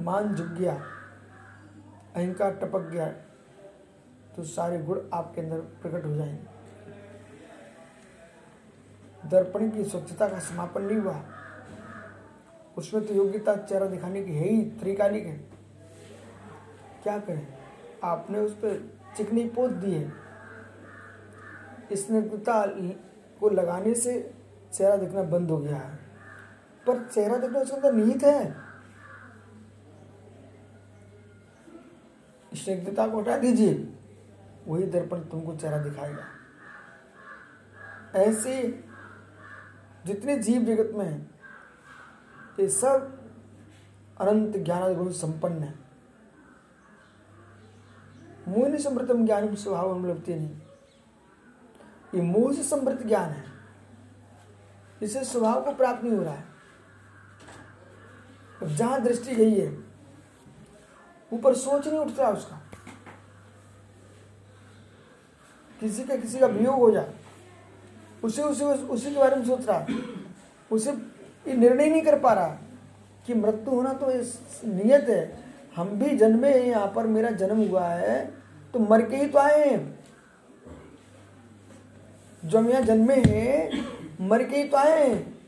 मान 0.01 0.35
झुक 0.35 0.47
गया, 0.47 0.73
अहंकार 2.15 2.51
टपक 2.53 2.81
गया 2.81 3.07
तो 4.35 4.43
सारे 4.43 4.79
गुण 4.79 4.99
आपके 5.13 5.41
अंदर 5.41 5.59
प्रकट 5.59 6.05
हो 6.05 6.15
जाएँगे। 6.15 6.51
दर्पण 9.29 9.69
की 9.69 9.83
स्वच्छता 9.83 10.27
का 10.27 10.39
समापन 10.39 10.81
नहीं 10.81 10.97
हुआ। 10.97 11.21
उसमें 12.77 13.07
तो 13.07 13.13
योग्यता 13.13 13.55
चेहरा 13.55 13.85
दिखाने 13.85 14.23
की 14.23 14.31
है 14.31 14.47
ही, 14.47 14.61
तरीकालिक 14.71 15.25
है। 15.25 15.37
क्या 17.03 17.19
करें? 17.19 17.47
आपने 18.03 18.39
उस 18.39 18.53
पर 18.53 18.99
चिकनी 19.17 19.43
पोत 19.45 19.71
दी 19.71 19.93
है। 19.93 20.20
स्निग्धता 21.95 22.65
को 23.39 23.49
लगाने 23.49 23.93
से 23.93 24.33
चेहरा 24.73 24.95
दिखना 24.95 25.23
बंद 25.23 25.51
हो 25.51 25.57
गया 25.57 25.77
है। 25.77 25.95
पर 26.87 27.09
चेहरा 27.13 27.37
दिखना 27.37 27.59
उसके 27.59 27.75
अंदर 27.75 27.93
निहित 27.93 28.23
है। 28.23 28.55
स्निग्धता 32.53 33.07
को 33.07 33.21
हटा 33.21 33.37
दीजिए। 33.37 33.97
वही 34.67 34.83
दर्पण 34.83 35.19
तुमको 35.19 35.55
चेहरा 35.55 35.77
दिखाएगा। 35.77 36.23
ऐसे 38.15 38.83
जितने 40.05 40.37
जीव 40.37 40.61
जगत 40.61 40.95
में 40.95 41.05
हैं, 41.05 41.39
ये 42.59 42.69
सब 42.69 43.21
अनंत 44.21 44.57
ज्ञान 44.57 45.11
संपन्न 45.11 45.63
है। 45.63 45.79
मोह 48.47 48.77
समृतम 48.77 49.25
ज्ञान 49.25 49.55
स्वभाव 49.55 49.95
अनुलभते 49.95 50.35
नहीं। 50.35 50.60
ये 52.13 52.21
मोह 52.21 52.53
से 52.53 52.63
समृद्ध 52.63 53.07
ज्ञान 53.07 53.29
है। 53.29 53.43
इसे 55.01 55.23
स्वभाव 55.23 55.61
को 55.61 55.71
प्राप्त 55.71 56.03
नहीं 56.03 56.15
हो 56.15 56.23
रहा 56.23 56.33
है। 56.33 56.43
और 58.61 58.69
जहाँ 58.69 59.01
दृष्टि 59.01 59.35
गई 59.35 59.53
है, 59.53 59.77
ऊपर 61.31 61.55
सोच 61.55 61.87
नहीं 61.87 61.99
उठता 61.99 62.29
उसका। 62.29 62.61
किसी 65.79 66.03
का 66.03 66.15
किसी 66.15 66.39
का 66.39 66.47
वियोग 66.47 66.75
हो 66.75 66.91
जाए, 66.91 67.13
उसे 68.23 68.43
उसे 68.43 68.65
उसी 68.65 69.13
के 69.13 69.19
बारे 69.19 69.35
में 69.35 69.45
सोच 69.45 69.65
रहा 69.67 69.85
उसे 70.71 70.91
ये 71.45 71.53
निर्णय 71.53 71.89
नहीं 71.89 72.01
कर 72.01 72.19
पा 72.19 72.33
रहा 72.33 72.57
कि 73.27 73.33
मृत्यु 73.33 73.73
होना 73.73 73.93
तो 73.93 74.07
नियत 74.07 75.09
है। 75.09 75.43
हम 75.75 75.89
भी 75.89 76.17
जन्मे 76.17 76.49
हैं, 76.49 76.65
यहाँ 76.65 76.91
पर 76.95 77.07
मेरा 77.07 77.29
जन्म 77.31 77.57
हुआ 77.59 77.85
है 77.85 78.25
तो 78.73 78.79
मर 78.81 79.01
के 79.01 79.15
ही 79.15 79.27
तो 79.27 79.39
आए 79.39 79.63
हैं। 79.63 80.00
जो 82.45 82.57
हम 82.57 82.69
यहाँ 82.69 82.81
जन्मे 82.81 83.15
हैं, 83.15 83.85
मर 84.21 84.43
के 84.43 84.55
ही 84.55 84.63
तो 84.63 84.77
आए 84.77 85.09
हैं। 85.09 85.39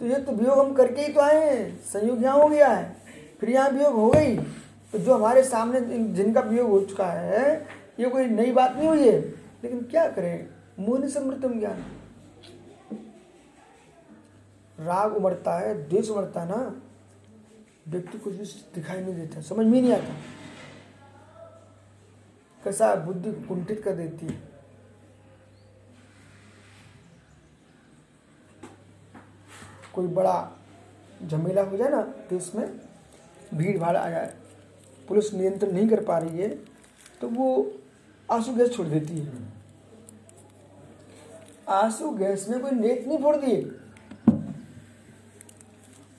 तो 0.00 0.06
ये 0.06 0.16
तो 0.16 0.32
वियोग 0.32 0.58
हम 0.58 0.74
करके 0.74 1.02
ही 1.02 1.12
तो 1.12 1.20
आए 1.20 1.56
हैं। 1.56 1.84
संयोग 1.84 2.22
यहाँ 2.22 2.38
हो 2.38 2.48
गया 2.48 2.68
है। 2.68 2.96
फिर 3.40 3.50
यहाँ 3.50 3.70
वियोग 3.70 3.94
हो 3.94 4.10
गई। 4.10 4.36
तो 4.92 4.98
जो 4.98 5.14
हमारे 5.14 5.42
सामने 5.42 5.80
जिनका 6.08 6.40
वियोग 6.40 6.70
हो 6.70 6.80
चुका 6.80 7.06
है, 7.06 7.66
ये 8.00 8.08
कोई 8.08 8.24
नई 8.24 8.52
बात 8.52 8.76
नहीं 8.76 8.88
हुई 8.88 9.08
है। 9.08 9.20
लेकिन 9.64 9.82
क्या 9.82 10.10
करें? 10.10 10.48
मूल 10.78 11.08
समृतम 11.08 11.58
ज्ञान। 11.58 11.84
राग 14.80 15.16
उमड़ता 15.16 15.58
है, 15.58 15.88
द्वेष 15.88 16.10
उमड़ता 16.10 16.44
ना? 16.44 16.82
व्यक्ति 17.88 18.18
कुछ 18.18 18.34
भी 18.34 18.44
दिखाई 18.74 19.00
नहीं 19.00 19.14
देता, 19.14 19.40
समझ 19.40 19.66
में 19.66 19.82
नहीं 19.82 19.92
आता। 19.92 20.14
कैसा 22.64 22.94
बुद्धि 22.94 23.32
कुंठित 23.32 23.82
कर 23.84 23.92
देती 23.92 24.26
है। 24.26 24.49
कोई 30.00 30.08
बड़ा 30.08 30.36
झमेला 31.26 31.62
हो 31.62 31.76
जाए 31.76 31.88
ना 31.90 32.02
तो 32.30 32.36
इसमें 32.36 32.66
भीड़ 33.54 33.78
भाड़ 33.78 33.96
आ 33.96 34.08
जाए। 34.10 34.34
पुलिस 35.08 35.32
नियंत्रण 35.34 35.72
नहीं 35.72 35.88
कर 35.88 36.04
पा 36.04 36.18
रही 36.18 36.38
है 36.38 36.48
तो 37.20 37.28
वो 37.28 37.48
आँसू 38.28 38.52
गैस 38.54 38.72
छोड़ 38.74 38.86
देती 38.86 39.18
है। 39.18 39.32
आँसू 41.68 42.10
गैस 42.10 42.48
में 42.48 42.60
कोई 42.60 42.70
नेट 42.70 43.06
नहीं 43.08 43.18
फोड़ 43.18 43.36
दिए। 43.36 43.60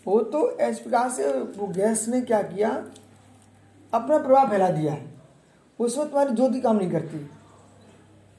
वो 0.07 0.19
तो 0.23 0.49
इस 0.59 0.79
प्रकार 0.79 1.09
से 1.09 1.31
वो 1.31 1.67
गैस 1.67 2.07
ने 2.07 2.21
क्या 2.21 2.41
किया, 2.43 2.69
अपना 3.93 4.17
प्रभाव 4.17 4.49
फैला 4.49 4.69
दिया 4.69 4.93
है। 4.93 5.09
उसमें 5.79 6.07
तुम्हारी 6.07 6.35
ज्योति 6.35 6.61
काम 6.61 6.77
नहीं 6.77 6.91
करती। 6.91 7.29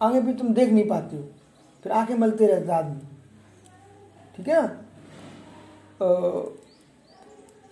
आगे 0.00 0.20
भी 0.20 0.34
तुम 0.34 0.54
देख 0.54 0.68
नहीं 0.68 0.88
पाते 0.88 1.16
हो। 1.16 1.22
फिर 1.84 1.92
आँखें 1.92 2.14
मलते 2.14 2.46
रहते 2.46 2.72
आदमी। 2.72 3.00
ठीक 4.36 4.48
है 4.48 4.62
ना? 4.62 4.81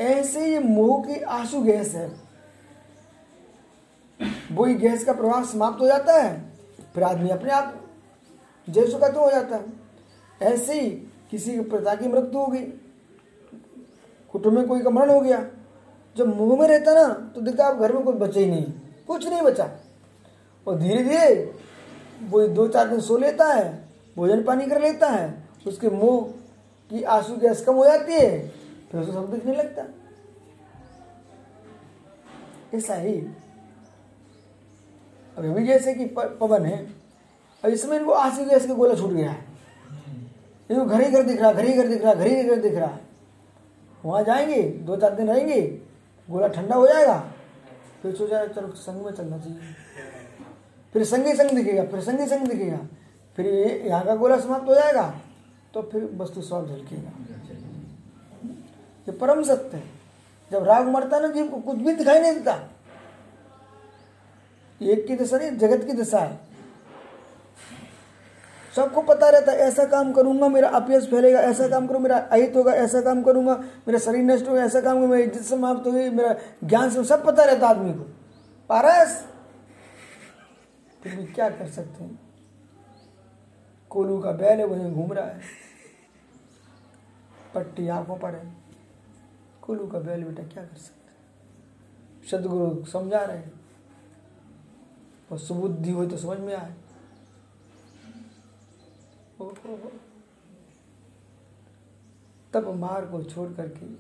ऐसे 0.01 0.47
ये 0.47 0.59
मोह 0.59 1.03
की 1.05 1.21
आँसू 1.21 1.63
गैस 1.63 1.95
है। 1.95 2.09
वही 4.53 4.75
गैस 4.75 5.05
का 5.05 5.13
प्रभाव 5.13 5.45
समाप्त 5.45 5.81
हो 5.81 5.87
जाता 5.87 6.15
है, 6.15 6.41
फिर 6.95 7.05
आदमी 7.05 7.29
अपने 7.29 7.53
आप 7.53 7.75
जैसो 8.69 8.99
का 8.99 9.09
तो 9.09 9.21
हो 9.21 9.31
जाता 9.31 9.57
है। 9.57 10.53
ऐसे 10.53 10.81
ही 10.81 10.91
किसी 11.31 11.53
के 11.53 11.61
पिता 11.71 11.95
की 11.95 12.09
मृत्यु 12.09 12.41
हो 12.41 12.47
गई। 12.47 12.65
कुटुंब 14.33 14.55
में 14.55 14.67
कोई 14.69 14.83
का 14.83 14.91
मरण 14.91 15.11
हो 15.11 15.21
गया। 15.21 15.45
जब 16.17 16.37
मुँह 16.37 16.61
में 16.61 16.67
रहता 16.69 16.93
ना 16.95 17.09
तो 17.35 17.41
दिखता 17.41 17.67
आप 17.67 17.77
घर 17.77 17.93
में 17.93 18.03
कोई 18.03 18.15
बचे 18.15 18.41
ही 18.41 18.51
नहीं, 18.51 18.65
कुछ 19.09 19.27
नहीं 19.29 19.43
बचा। 19.43 19.69
और 20.67 20.79
धीरे 20.79 21.05
धीरे 21.05 21.53
वो 22.23 22.47
दो 22.49 22.67
चार 22.69 22.89
दिन 22.89 23.01
सो 23.01 23.17
लेता 23.19 23.47
है, 23.47 23.89
भोजन 24.17 24.43
पानी 24.45 24.67
कर 24.67 24.81
लेता 24.81 25.09
है, 25.09 25.49
उसके 25.67 25.91
मुँह 25.91 26.33
की 26.91 27.03
आँसू 27.03 27.37
गैस 27.37 27.65
कम 27.65 27.75
हो 27.75 27.85
जाती 27.85 28.13
है 28.13 28.49
फिर 28.91 29.01
उसको 29.01 29.13
सब 29.13 29.31
दिखने 29.33 29.55
लगता। 29.55 29.83
ऐसा 32.75 32.95
ही 32.95 33.15
अब 35.37 35.45
अभी 35.45 35.67
जैसे 35.67 35.95
कि 35.95 36.05
पवन 36.15 36.67
है। 36.67 36.79
अब 37.65 37.71
इसमें 37.71 37.99
इनको 37.99 38.13
आँसू 38.13 38.45
गैस 38.45 38.67
का 38.67 38.75
गोला 38.75 38.95
छूट 38.95 39.11
गया 39.11 39.31
है। 39.31 39.45
इनको 40.71 40.85
घर 40.85 41.01
ही 41.01 41.11
घर 41.11 41.23
दिख 41.23 41.41
रहा, 41.41 41.53
घर 41.53 41.65
ही 41.65 41.73
घर 41.73 41.89
दिख 41.89 42.03
रहा, 42.03 42.15
घर 42.15 42.27
ही 42.27 42.43
घर 42.45 42.61
दिख 42.61 42.75
रहा। 42.75 42.99
वहाँ 44.05 44.23
जाएँगे, 44.25 44.63
दो 44.63 44.97
चार 44.97 45.15
दिन 45.15 45.31
रहेंगे, 45.31 45.61
गोला 46.29 46.49
ठंडा 46.49 46.77
हो 46.77 46.87
जाएगा। 46.87 47.19
फिर 48.03 48.15
सोचा, 48.15 48.47
चलो 48.47 48.73
संग 48.75 49.05
में 49.05 49.13
चलना 49.13 49.39
चाहिए। 49.39 49.59
फिर 50.93 51.05
संगे 51.05 51.35
संग 51.35 51.51
दिखेगा, 51.51 51.85
फिर 51.85 52.01
संगे 52.01 52.27
संग 52.27 52.49
दिखेगा। 52.49 52.79
फिर 53.37 53.47
यहाँ 53.87 54.05
का 54.05 54.15
गोला 54.15 54.39
समाप्त 54.41 54.69
हो 54.69 54.75
जाएगा। 54.75 55.21
तो 55.75 55.83
फिर 55.83 56.05
वस्तु 56.17 56.43
स्वाद 56.43 56.67
झलकेगा 56.67 57.11
ये 59.07 59.13
परम 59.13 59.43
सत्य 59.43 59.77
है। 59.77 59.83
जब 60.51 60.65
राग 60.65 60.89
मरता 60.89 61.19
ना 61.19 61.29
जीव 61.29 61.49
को 61.49 61.61
कुछ 61.63 61.77
भी 61.77 61.93
दिखाई 61.93 62.21
नहीं 62.21 62.33
देता। 62.33 62.55
एक 64.81 65.07
की 65.07 65.17
दशा 65.17 65.39
नहीं, 65.39 65.57
जगत 65.59 65.85
की 65.87 65.93
दशा 65.93 66.19
है। 66.19 66.39
सबको 68.75 69.03
पता 69.03 69.29
रहता 69.31 69.53
है, 69.53 69.59
ऐसा 69.59 69.85
काम 69.85 70.13
करूँगा, 70.13 70.49
मेरा 70.49 70.69
अपयश 70.69 71.09
फैलेगा, 71.11 71.41
ऐसा 71.41 71.69
काम 71.69 71.87
करूँ, 71.87 72.01
मेरा 72.01 72.19
अहित 72.19 72.57
होगा, 72.57 72.73
ऐसा 72.73 73.01
काम 73.01 73.23
करूँगा, 73.23 73.55
मेरा 73.89 73.99
शरीर 73.99 74.23
नष्ट 74.23 74.49
होगा, 74.49 74.63
ऐसा 74.63 74.81
काम 74.81 74.97
करूँगा, 74.97 75.17
मेरी 75.17 75.23
इज़्ज़त 75.23 75.45
समाप्त 75.45 75.87
होगी, 75.87 76.09
मेरा 76.11 76.35
ज्ञान 76.65 76.91
से 76.91 77.05
सब 77.05 77.25
पता 77.27 77.45
रहता 77.45 77.69
आदमी 77.69 77.93
को। 77.93 78.05
पारस। 78.71 79.25
फिर 81.03 81.17
भी 81.17 81.25
क्या 81.25 81.49
कर 81.49 81.69
सकते 81.69 82.05
हैं? 82.05 82.19
कोलू 83.91 84.21
का 84.21 84.33
बैल 84.33 84.59
है 84.59 84.67
वहीं 84.67 84.93
घूम 84.95 85.13
रहा 85.13 85.27
है। 85.27 85.41
पट्टी 87.55 87.89
आँखों 87.89 88.19
पर 88.19 88.35
है। 88.35 88.55
कोलू 89.63 89.87
का 89.87 89.99
बैल 89.99 90.25
बेटा 90.25 90.43
क्या 90.43 90.65
कर 90.65 90.77
सकते 90.77 91.11
हैं? 91.11 91.21
सदगुरु 92.27 92.85
समझा 92.85 93.25
रहे 93.25 93.39
हैं। 93.39 93.61
और 95.33 95.39
सुबुद्धि 95.39 95.91
हो 95.91 96.07
तो 96.07 96.17
समझ 96.17 96.39
में 96.39 96.57
आए। 96.57 96.75
तब 102.53 102.75
मार्ग 102.75 103.11
को 103.11 103.23
छोड़ 103.23 103.53
करके, 103.53 103.95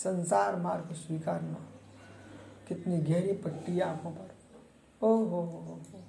संसार 0.00 0.56
मार्ग 0.56 0.84
को 0.84 0.94
स्वीकारना 0.94 1.56
कितनी 2.68 2.98
गहरी 2.98 3.32
पट्टी 3.32 3.80
आँखों 3.80 4.10
पर। 4.10 4.34
ओ 5.02 5.16
हो 5.16 5.40
हो 5.42 5.58
हो 5.58 6.01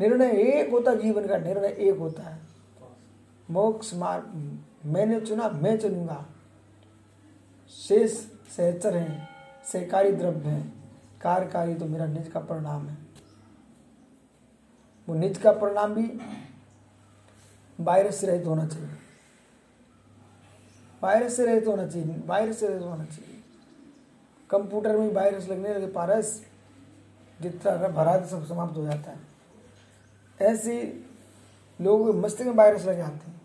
निर्णय 0.00 0.30
एक 0.42 0.70
होता 0.70 0.94
जीवन 0.94 1.26
का 1.26 1.36
निर्णय 1.38 1.68
एक 1.68 1.98
होता 1.98 2.22
है। 2.22 2.38
मोक्ष 3.48 3.94
मार्ग, 3.94 4.32
मैंने 4.86 5.20
चुना, 5.20 5.48
मैं 5.48 5.78
चुनूँगा 5.78 6.24
शेष 7.70 8.12
सहचर 8.56 8.96
हैं, 8.96 9.28
सहकारी 9.66 10.12
द्रव्य 10.12 10.48
हैं। 10.48 10.72
कार्यकारी 11.22 11.74
तो 11.74 11.84
मेरा 11.84 12.06
निज 12.06 12.28
का 12.28 12.40
परिणाम 12.40 12.86
है। 12.88 12.96
वो 15.08 15.14
निज 15.14 15.38
का 15.38 15.52
परिणाम 15.52 15.94
भी 15.94 16.06
वायरस 17.78 18.16
से 18.16 18.26
रहित 18.26 18.46
होना 18.46 18.66
चाहिए। 18.66 18.88
वायरस 21.02 21.36
से 21.36 21.46
रहित 21.46 21.66
होना 21.66 21.86
चाहिए 21.86 22.22
वायरस 22.26 22.58
से 22.60 22.68
रहित 22.68 22.82
होना 22.82 23.04
चाहिए। 23.04 23.42
कंप्यूटर 24.50 24.96
में 24.96 25.12
वायरस 25.12 25.48
लगने 25.48 25.74
लगे 25.74 25.86
पारस, 25.86 26.40
जितना 27.40 27.88
भरा 27.88 28.24
सब 28.26 28.46
समाप्त 28.46 28.76
हो 28.76 28.84
जाता 28.84 29.10
है। 29.10 29.33
ऐसे 30.40 30.76
लोग 31.80 32.14
मस्तिष्क 32.16 32.48
में 32.48 32.54
वायरस 32.56 32.84
लगे 32.84 33.02
आते 33.02 33.30
हैं। 33.30 33.40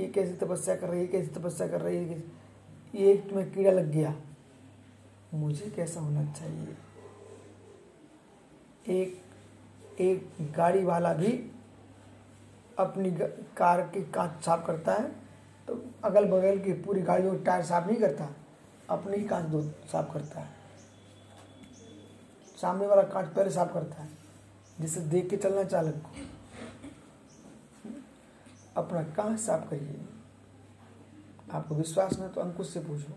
ये 0.00 0.06
कैसी 0.06 0.32
तपस्या 0.36 0.76
कर 0.76 0.88
रही 0.88 1.00
है 1.00 1.06
कैसी 1.06 1.30
तपस्या 1.30 1.68
कर 1.68 1.80
रही 1.80 1.96
है, 1.98 2.22
ये 2.94 3.12
एक 3.12 3.28
तुम्हें 3.28 3.50
कीड़ा 3.52 3.70
लग 3.70 3.90
गया। 3.92 4.14
मुझे 5.34 5.70
कैसा 5.70 6.00
होना 6.00 6.24
चाहिए? 6.32 6.76
एक 8.88 10.00
एक 10.00 10.52
गाड़ी 10.56 10.84
वाला 10.84 11.12
भी 11.14 11.32
अपनी 12.78 13.10
कार 13.56 13.80
की 13.84 14.02
कांच 14.12 14.44
साफ़ 14.44 14.66
करता 14.66 14.92
है 14.92 15.08
तो 15.68 15.80
अगल 16.04 16.24
बगल 16.24 16.58
की 16.58 16.72
पूरी 16.82 17.00
गाड़ियों 17.02 17.32
का 17.34 17.42
टायर 17.44 17.64
साफ़ 17.64 17.86
नहीं 17.86 17.96
करता, 17.96 18.28
अपनी 18.90 19.24
कांच 19.24 19.44
दो 19.44 19.62
साफ़ 19.62 20.12
करता 20.12 20.40
है। 20.40 20.48
सामने 22.58 22.86
वाला 22.86 23.02
कांच 23.04 23.26
पहले 23.26 23.50
साफ़ 23.50 23.72
करता 23.74 24.02
है। 24.02 24.17
जिसे 24.80 25.00
देख 25.00 25.30
के 25.30 25.36
चलना 25.36 25.64
चालक 25.64 25.94
को। 25.94 26.14
अपना 28.76 29.02
कांच 29.02 29.40
साफ़ 29.40 29.70
करिए। 29.70 30.08
आपको 31.52 31.74
विश्वास 31.74 32.18
नहीं 32.18 32.28
तो 32.28 32.40
अंकुश 32.40 32.70
से 32.70 32.80
पूछो। 32.80 33.12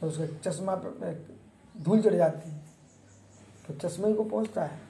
तो 0.00 0.06
उसका 0.06 0.26
चश्मा 0.26 0.76
धूल 1.80 2.02
चढ़ 2.02 2.14
जाती 2.14 2.50
है। 2.50 2.60
तो 3.68 3.88
चश्मे 3.88 4.14
को 4.14 4.24
पहुँचता 4.24 4.64
है। 4.64 4.80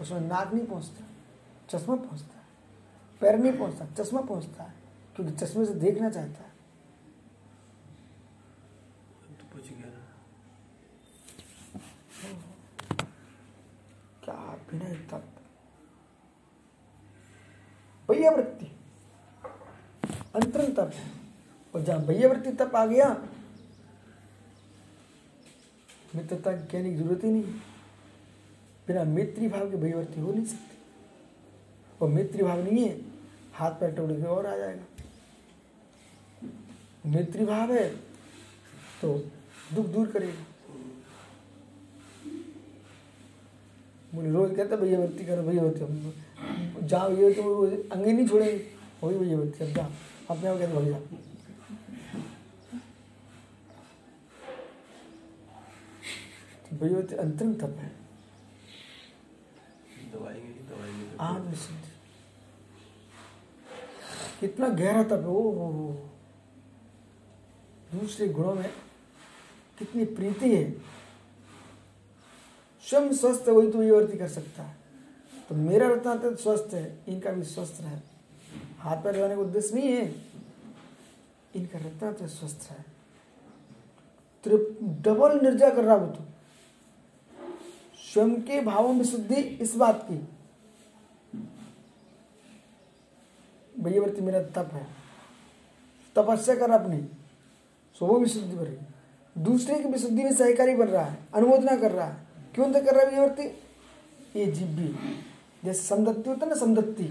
उसमें 0.00 0.20
नाक 0.20 0.54
नहीं 0.54 0.66
पहुँचता। 0.66 1.04
चश्मा 1.68 1.96
पहुँचता 1.96 2.38
है। 2.38 2.44
पैर 3.20 3.38
नहीं 3.38 3.58
पहुँचता। 3.58 3.86
चश्मा 3.86 4.20
पहुँचता 4.20 4.64
है। 4.64 4.74
क्योंकि 5.16 5.32
चश्मे 5.32 5.66
से 5.66 5.74
देखना 5.74 6.10
चाहता 6.10 6.44
है 6.44 6.50
क्या 14.24 14.59
वृत्ति 18.30 18.66
अंतरंग 20.34 20.74
तप 20.76 20.92
और 21.74 21.82
जहाँ 21.82 21.98
वृत्ति 21.98 22.52
तप 22.54 22.76
आ 22.76 22.84
गया 22.86 23.08
मित्रता 26.14 26.52
कहने 26.52 26.90
की 26.90 26.96
ज़रूरत 26.96 27.24
ही 27.24 27.30
नहीं 27.30 27.42
बिना 28.86 29.04
मित्री 29.06 29.48
भाव 29.48 29.70
के 29.70 29.76
भयवर्ती 29.76 30.20
हो 30.20 30.32
नहीं 30.32 30.44
सकती 30.44 30.78
और 32.00 32.08
मित्री 32.08 32.42
भाव 32.42 32.62
नहीं 32.64 32.88
है 32.88 32.96
हाथ 33.54 33.70
पैर 33.80 33.94
टोड़े 33.96 34.16
के 34.16 34.26
और 34.26 34.46
आ 34.46 34.56
जाएगा 34.56 34.84
मित्री 37.06 37.44
भाव 37.44 37.72
है 37.72 37.88
तो 39.02 39.12
दुख 39.74 39.86
दूर 39.86 40.06
करेगा 40.06 40.49
मुझे 44.14 44.30
रोज 44.30 44.56
कहते 44.56 44.76
भैया 44.76 44.98
भक्ति 45.00 45.24
करो 45.24 45.42
भैया 45.42 45.62
भक्ति 45.64 45.80
हम 45.84 46.86
जाओ 46.88 47.10
ये 47.16 47.32
तो 47.32 47.42
अंगे 47.92 48.12
नहीं 48.12 48.26
छोड़ेंगे। 48.28 48.56
वही 49.02 49.18
भैया 49.18 49.36
भक्ति 49.38 49.64
अब 49.64 49.70
जाओ। 49.70 49.90
अपने 50.30 50.48
आप 50.48 50.58
कहते 50.58 50.72
भैया। 50.76 50.98
भैया 56.80 56.98
अंतरिम 57.22 57.54
तप 57.54 57.76
है। 57.78 57.90
आत्म 61.20 61.52
सिद्धि। 61.52 61.88
कितना 64.40 64.68
गहरा 64.68 65.02
तप 65.02 65.12
है 65.12 65.26
ओ 65.28 65.50
हो 65.52 66.10
दूसरे 67.92 68.28
गुणों 68.28 68.54
में 68.54 68.70
कितनी 69.78 70.04
प्रीति 70.16 70.54
है। 70.54 70.64
स्वयं 72.84 73.12
स्वस्थ 73.12 73.48
है, 73.48 73.54
वही 73.54 73.70
तो 73.70 73.82
ये 73.82 73.90
कर 74.16 74.28
सकता 74.28 74.62
है। 74.62 74.76
तो 75.48 75.54
मेरा 75.54 75.88
रत्नातंत्र 75.88 76.36
स्वस्थ 76.36 76.74
है, 76.74 76.98
इनका 77.08 77.30
भी 77.30 77.42
स्वस्थ 77.42 77.80
रहे। 77.80 78.00
हाथ 78.78 78.96
पैर 78.96 79.16
लगाने 79.16 79.36
का 79.36 79.40
उद्देश्य 79.40 79.74
नहीं 79.74 79.88
है, 79.88 80.06
इनका 81.56 81.78
रत्नातंत्र 81.78 82.26
स्वस्थ 82.28 82.70
है 82.70 82.84
डबल 85.02 85.40
निर्जा 85.40 85.70
कर 85.70 85.84
रहा 85.84 85.94
वो 85.94 86.06
तो। 86.06 86.24
स्वयं 88.04 88.34
के 88.42 88.60
भावों 88.60 88.92
में 88.92 89.04
शुद्धि 89.04 89.34
इस 89.34 89.74
बात 89.76 90.06
की। 90.10 90.28
भैयावर्ती 93.82 94.20
मेरा 94.20 94.42
तप 94.42 94.72
है। 94.72 94.86
तपस्या 96.16 96.54
कर 96.56 96.70
अपनी 96.70 96.98
सो 97.96 98.06
वो 98.06 98.18
भर। 98.56 98.64
रही 98.64 98.76
दूसरे 99.38 99.78
की 99.80 99.88
विशुद्धि 99.88 100.24
में 100.24 100.32
सहकारी 100.34 100.74
बन 100.74 100.88
रहा 100.88 101.04
है, 101.04 101.18
अनुमोदना 101.34 101.76
कर 101.76 101.92
रहा 101.92 102.06
है। 102.06 102.29
क्यों 102.54 102.72
कर 102.72 102.94
रहा 102.94 103.00
है 103.00 103.10
भैयावर्ती 103.10 103.42
ये 104.36 104.46
जीव 104.46 104.98
जैसे 105.64 105.82
समदत्ती 105.82 106.30
होता 106.30 106.46
है 106.46 106.52
ना 106.52 106.58
समदत्ती। 106.58 107.04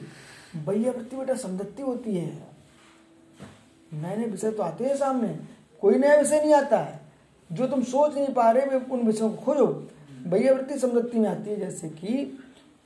भैयावर्ती 0.65 1.17
बेटा 1.17 1.33
समदत्ती 1.33 1.83
होती 1.83 2.15
है। 2.15 2.47
नए 3.93 4.15
नए 4.15 4.25
विषय 4.25 4.51
तो 4.51 4.63
आते 4.63 4.85
हैं 4.85 4.95
सामने। 4.97 5.37
कोई 5.81 5.95
नया 5.95 6.15
विषय 6.15 6.41
नहीं 6.41 6.53
आता 6.53 6.77
है। 6.77 6.99
जो 7.51 7.67
तुम 7.67 7.83
सोच 7.83 8.15
नहीं 8.15 8.33
पा 8.33 8.49
रहे 8.51 8.79
उन 8.79 9.01
विषयों 9.01 9.29
को 9.29 9.37
खोजो। 9.37 9.67
भैयावृत्ति 10.27 10.79
समृद्धि 10.79 11.19
में 11.19 11.29
आती 11.29 11.49
है, 11.49 11.59
जैसे 11.59 11.89
कि 11.89 12.39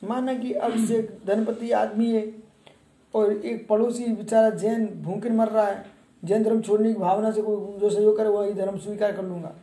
माना 0.04 0.34
कि 0.34 0.54
अब 0.54 0.86
से 0.86 1.18
धनपति 1.28 1.72
आदमी 1.72 2.12
है 2.12 2.34
और 3.14 3.32
एक 3.32 3.68
पड़ोसी 3.68 4.06
बेचारा 4.06 4.50
जैन 4.50 4.86
भूखे 5.04 5.30
मर 5.30 5.48
रहा 5.48 5.66
है। 5.66 5.86
जैन 6.26 6.44
धर्म 6.44 6.62
छोड़ने 6.62 6.94
की 6.94 7.00
भावना 7.00 7.32
से 7.32 7.42
कोई 7.42 7.80
जो 7.80 7.90
सहयोग 7.90 8.18
करे, 8.18 8.30
वही 8.30 8.54
धर्म 8.54 8.78
स्वीकार 8.78 9.12
कर 9.12 9.24
लूँगा। 9.24 9.54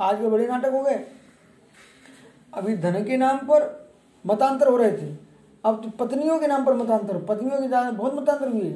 आज 0.00 0.20
के 0.20 0.26
बड़े 0.26 0.46
नाटक 0.46 0.72
हो 0.72 0.82
गए। 0.82 1.04
अभी 2.56 2.76
धन 2.76 3.04
के 3.04 3.16
नाम 3.16 3.38
पर 3.46 3.62
मतांतर 4.24 4.68
हो 4.68 4.76
रहे 4.76 4.92
थे। 4.92 5.14
अब 5.64 5.82
तो 5.82 5.90
पत्नियों 5.98 6.38
के 6.38 6.46
नाम 6.46 6.64
पर 6.64 6.74
मतांतर, 6.74 7.18
पत्नियों 7.24 7.60
के 7.60 7.68
ज़्यादा 7.68 7.90
बहुत 7.90 8.14
मतांतर 8.14 8.48
हुए 8.48 8.70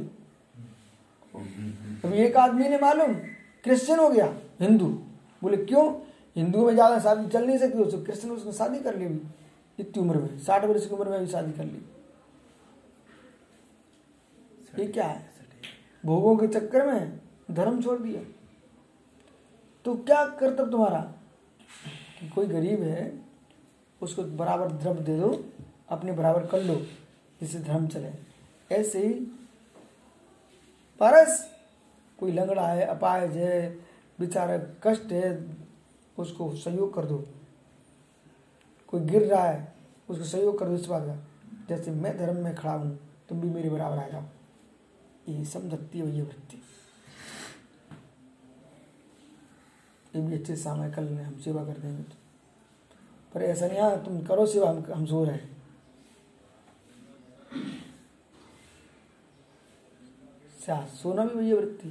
अभी 2.05 2.19
एक 2.19 2.37
आदमी 2.37 2.69
ने 2.69 2.79
मालूम, 2.79 3.15
क्रिश्चियन 3.65 3.99
हो 3.99 4.09
गया, 4.09 4.33
हिंदू। 4.61 4.87
बोले, 5.43 5.57
क्यों? 5.59 5.93
हिंदुओं 6.37 6.65
में 6.67 6.73
ज़्यादा 6.75 6.99
शादी 7.01 7.27
चल 7.29 7.47
नहीं 7.47 7.59
सकती 7.59 7.79
उसको 7.79 8.03
कृष्ण 8.03 8.31
उसने 8.31 8.53
शादी 8.53 8.79
कर 8.79 8.97
ली 8.97 9.05
इतनी 9.79 10.03
उम्र 10.03 10.17
में, 10.17 10.39
साठ 10.39 10.65
वर्ष 10.65 10.87
की 10.87 10.95
उम्र 10.95 11.09
में 11.09 11.21
भी 11.21 11.27
शादी 11.27 11.53
कर 11.53 11.65
ली। 11.65 11.83
ये 14.79 14.87
क्या 14.87 15.05
है? 15.05 15.27
भोगों 16.05 16.37
के 16.37 16.47
चक्कर 16.49 16.87
में 16.87 17.21
धर्म 17.51 17.81
छोड़ 17.83 17.99
दिया। 17.99 18.21
तो 19.87 19.95
क्या 19.97 20.25
कर्तव्य 20.31 20.71
तुम्हारा? 20.71 21.01
कि 22.21 22.29
कोई 22.29 22.47
गरीब 22.47 22.83
है 22.83 23.07
उसको 24.03 24.23
बराबर 24.23 24.73
द्रव्य 24.73 25.03
दे 25.03 25.19
दो, 25.21 25.45
अपने 25.89 26.13
बराबर 26.13 26.47
कर 26.47 26.63
लो, 26.63 26.75
जिससे 27.41 27.59
धर्म 27.59 27.87
चले। 27.89 28.13
ऐसे 28.75 29.07
ही 29.07 29.15
परस 31.01 31.55
कोई 32.19 32.33
लंगड़ा 32.33 32.69
है 32.69 32.87
अपायज 32.87 33.37
है, 33.37 33.79
बेचारा 34.21 34.59
कष्ट 34.59 35.13
है, 35.13 35.47
उसको 36.19 36.57
सहयोग 36.57 36.95
कर 36.95 37.05
दो। 37.05 37.25
कोई 38.89 39.01
गिर 39.01 39.23
रहा 39.23 39.45
है, 39.45 39.75
उसको 40.09 40.25
सहयोग 40.25 40.59
कर 40.59 40.67
दो 40.67 40.75
इस 40.75 40.87
बात 40.87 41.03
का। 41.03 41.17
जैसे 41.69 41.91
मैं 41.91 42.19
धर्म 42.19 42.37
में 42.37 42.55
खड़ा 42.55 42.73
हूँ, 42.73 42.99
तुम 43.29 43.41
भी 43.41 43.51
मेरे 43.51 43.71
बराबर 43.71 43.99
आ 43.99 44.09
जाओ। 44.09 44.25
ये 45.29 45.45
समझती 45.45 45.99
है 45.99 46.17
ये 46.17 46.23
वृत्ति। 46.23 46.63
ये 50.17 50.27
भी 50.27 50.35
अच्छे 50.35 50.57
समय 50.57 50.91
कल 50.91 51.09
हम 51.19 51.39
सेवा 51.39 51.65
कर 51.65 51.79
देंगे 51.79 52.03
तो। 52.03 52.18
पर 53.35 53.43
ऐसा 53.43 53.67
नहीं 53.67 53.79
हाँ 53.81 54.05
तुम 54.05 54.21
करो 54.27 54.47
सेवा 54.47 54.71
हम 54.71 54.85
हम 54.95 55.07
सो 55.07 55.25
रहे 55.25 55.57
सोना 60.93 61.25
भी 61.25 61.35
वही 61.35 61.53
वृत्ति। 61.53 61.89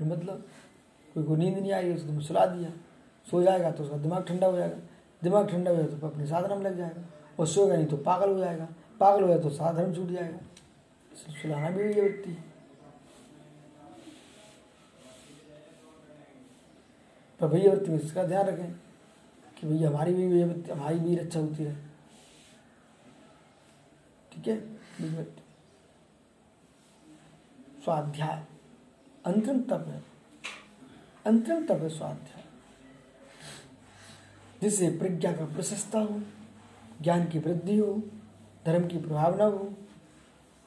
मतलब 0.00 0.44
कोई 1.14 1.24
को 1.24 1.36
नींद 1.36 1.58
नहीं 1.58 1.72
आई 1.72 1.92
उसको 1.94 2.06
तुम 2.06 2.20
सुला 2.20 2.44
दिया, 2.46 2.70
सो 3.26 3.42
जाएगा 3.42 3.70
तो 3.70 3.84
उसका 3.84 3.96
दिमाग 3.96 4.24
ठंडा 4.28 4.46
हो 4.46 4.56
जाएगा। 4.56 4.76
दिमाग 5.22 5.48
ठंडा 5.50 5.70
हो 5.70 5.76
जाएगा 5.76 5.98
तो 5.98 6.06
अपने 6.06 6.26
साधना 6.26 6.54
में 6.54 6.62
लग 6.62 6.76
जाएगा। 6.76 7.04
और 7.38 7.46
सोएगा 7.46 7.76
नहीं 7.76 7.86
तो 7.86 7.96
पागल 7.98 8.30
हो 8.30 8.38
जाएगा। 8.38 8.68
पागल 9.00 9.22
हो 9.22 9.28
जाए 9.28 9.38
तो 9.38 9.50
साधन 9.50 9.94
छूट 9.94 10.08
जाएगा। 10.08 10.38
सुलाना 11.12 11.70
भी 11.70 11.88
वृत्ति। 11.90 12.30
है 12.30 12.44
पर 17.40 17.48
भैया 17.48 17.72
वृत्ति 17.72 17.90
में 17.90 18.00
इसका 18.00 18.22
ध्यान 18.24 18.46
रखें। 18.46 18.83
कि 19.64 19.70
भैया 19.70 19.88
हमारी 19.88 20.14
भी 20.14 20.42
हमारी 20.72 20.98
भी 20.98 21.16
रक्षा 21.16 21.40
होती 21.40 21.64
है। 21.64 21.74
ठीक 24.32 24.48
है? 24.48 24.74
स्वाध्याय। 27.84 28.44
अंतिम 29.26 29.60
तप 29.60 29.84
है। 29.88 30.04
अंतिम 31.26 31.66
तप 31.66 31.82
है 31.82 31.88
स्वाध्याय। 31.88 32.44
जिससे 34.62 34.90
प्रज्ञा 34.90 35.32
का 35.32 35.44
प्रशस्ता 35.44 36.00
हो, 36.00 36.22
ज्ञान 37.02 37.28
की 37.28 37.38
वृद्धि 37.38 37.78
हो, 37.78 38.02
धर्म 38.66 38.88
की 38.88 38.98
प्रभावना 38.98 39.44
हो, 39.44 39.74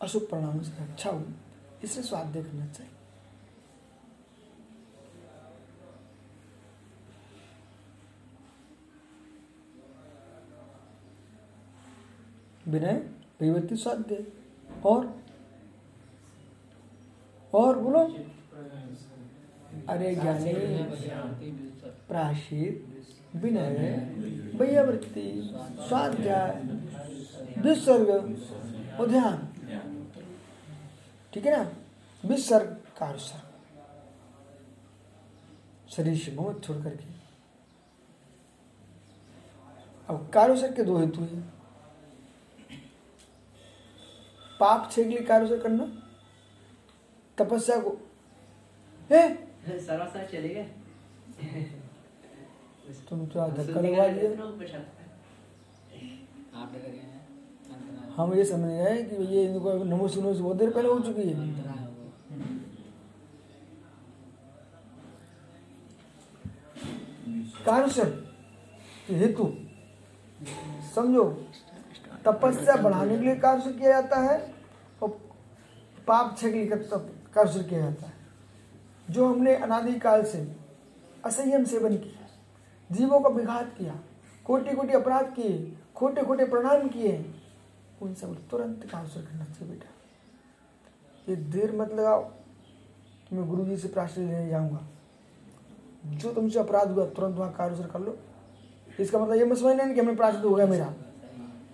अशुभ 0.02 0.28
परिणामों 0.32 0.64
से 0.64 0.84
रक्षा 0.84 1.10
हो 1.10 1.26
इसे 1.84 2.04
स्वाध्याय 2.04 2.43
करना 2.43 2.66
चाहिए। 2.68 2.97
विनय 12.68 13.09
विवृत्ति 13.41 13.76
स्वाध्याय 13.76 14.26
और? 14.86 15.24
और 17.53 17.80
बोलो। 17.80 17.99
अरे 19.89 20.15
ज्ञानी। 20.15 20.53
प्राशीत। 22.07 23.05
विनय। 23.36 23.72
वैयावृत्ति 24.55 25.49
स्वाध्याय 25.88 26.61
विसर्ग। 27.61 28.09
और 28.99 29.07
ध्यान। 29.07 29.53
ठीक 31.34 31.45
है 31.45 31.63
ना? 31.63 31.72
विसर्ग 32.26 32.82
कारुसर्ग 32.99 33.43
शरीर 35.89 36.18
से 36.18 36.32
मोह 36.32 36.59
छोड़ 36.59 36.84
करके। 36.84 37.05
अब 40.09 40.30
कारुसर्ग 40.30 40.76
के 40.76 40.84
दो 40.84 40.97
हेतु 40.97 41.22
हैं? 41.22 41.57
पाप 44.60 44.89
छेक 44.91 45.08
लिए 45.08 45.22
कारुसर्ग 45.24 45.62
करना 45.64 45.86
तपस्या 47.38 47.78
को 47.80 47.91
ए 49.12 49.22
सर्वसा 49.80 50.24
चले 50.24 50.49
गए। 50.49 50.68
तुम 53.10 53.26
तो 53.26 53.47
धक्का 53.47 53.82
हैं। 53.82 54.36
अंतरा 57.74 58.14
हम 58.16 58.34
ये 58.34 58.43
समझ 58.45 58.70
गए 58.70 59.03
कि 59.03 59.16
ये 59.36 59.43
इनको 59.45 59.74
नमो 59.84 60.08
सुनो 60.08 60.34
से 60.34 60.41
बहुत 60.41 60.58
देर 60.58 60.70
पहले 60.72 60.89
हो 60.89 60.99
चुकी 60.99 61.22
है। 61.22 61.36
कारण 67.66 67.89
से 67.89 68.03
हेतु 69.10 69.45
समझो। 70.95 71.24
तपस्या 72.26 72.76
बढ़ाने 72.76 73.18
के 73.18 73.24
लिए 73.24 73.36
कार्य 73.36 73.72
किया 73.72 73.91
जाता 73.91 74.20
है 74.22 74.38
और 75.01 75.09
पाप 76.07 76.36
छेक 76.38 76.53
लेकर 76.55 76.78
तप 76.84 77.11
कार्य 77.34 77.63
किया 77.63 77.80
जाता 77.80 78.07
है। 78.07 78.13
जो 79.09 79.28
हमने 79.28 79.55
अनादिकाल 79.55 80.24
से 80.24 80.39
असंयम 81.26 81.63
सेवन 81.63 81.97
किया, 81.97 82.28
जीवों 82.89 83.20
का 83.20 83.30
विघात 83.30 83.74
किया 83.78 83.99
कोटि 84.45 84.76
कोटि 84.76 84.93
अपराध 84.93 85.34
किए 85.34 85.78
खोटे 85.95 86.22
खोटे 86.22 86.45
प्रणाम 86.45 86.88
किए, 86.88 87.26
उन 88.01 88.13
सब 88.13 88.36
तुरंत 88.49 88.84
कार्य 88.91 89.22
करना 89.22 89.45
चाहिए 89.45 89.74
बेटा। 89.74 89.89
ये 91.28 91.36
देर 91.36 91.76
मत 91.76 91.93
लगाओ 91.93 92.22
कि 93.30 93.36
मैं 93.36 93.47
गुरु 93.49 93.65
जी 93.65 93.78
से 93.78 93.88
प्राश्चित 93.88 94.24
लेने 94.24 94.49
जाऊँगा। 94.49 94.88
जो 96.07 96.34
तुमसे 96.34 96.59
अपराध 96.59 96.91
हुआ 96.91 97.05
तुरंत 97.05 97.36
वहाँ 97.36 97.53
कार्य 97.53 97.88
कर 97.93 97.99
लो। 97.99 98.18
इसका 98.99 99.20
मतलब 99.20 99.36
ये 99.36 99.45
मत 99.45 99.57
समझना 99.57 99.93
कि 99.93 99.99
हमें 99.99 100.15
प्राश्चित 100.15 100.45
हो 100.45 100.53
गया 100.55 100.65
मेरा। 100.65 100.93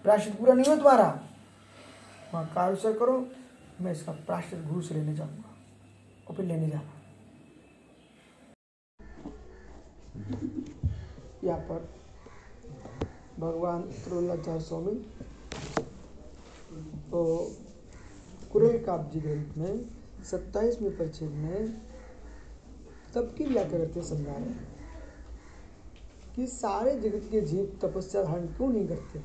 प्राश्चित 0.04 0.38
पूरा 0.38 0.54
नहीं 0.54 0.66
हुआ 0.66 0.76
तुम्हारा? 0.76 1.08
वहाँ 2.34 2.46
कार्य 2.56 2.94
करो, 2.94 3.18
मैं 3.82 3.92
इसका 3.92 4.12
प्राश्चित 4.28 4.60
गुरु 4.68 4.82
से 4.82 4.96
लेने 4.96 5.14
जाऊँगा 5.16 5.50
और 6.28 6.36
फिर 6.36 6.46
लेने 6.46 6.68
जाना। 6.70 6.92
यहाँ 11.44 11.60
पर 11.70 11.90
भगवान 13.40 13.82
त्रोलाचार्य 14.04 14.60
स्वामी 14.60 14.94
तो 17.12 17.24
कुरेल 18.52 18.84
काब्जी 18.86 19.20
ग्रंथ 19.20 19.58
में 19.58 19.86
सत्ताईसवें 20.30 20.98
परिच्छेद 20.98 21.32
में 21.32 21.72
तब 23.16 23.34
की 23.38 23.46
व्याख्या 23.46 23.80
करते 23.80 24.02
समझा 24.04 24.32
रहे 24.32 24.42
हैं 24.42 24.72
कि 26.36 26.48
सारे 26.48 27.00
जगत 27.00 27.28
के 27.32 27.42
जीव 27.42 27.78
तपस्या 27.82 28.24
धारण 28.24 28.46
क्यों 28.48 28.70
नहीं 28.70 28.88
करते? 28.88 29.20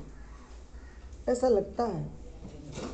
ऐसा 1.27 1.47
लगता 1.49 1.85
है। 1.85 2.07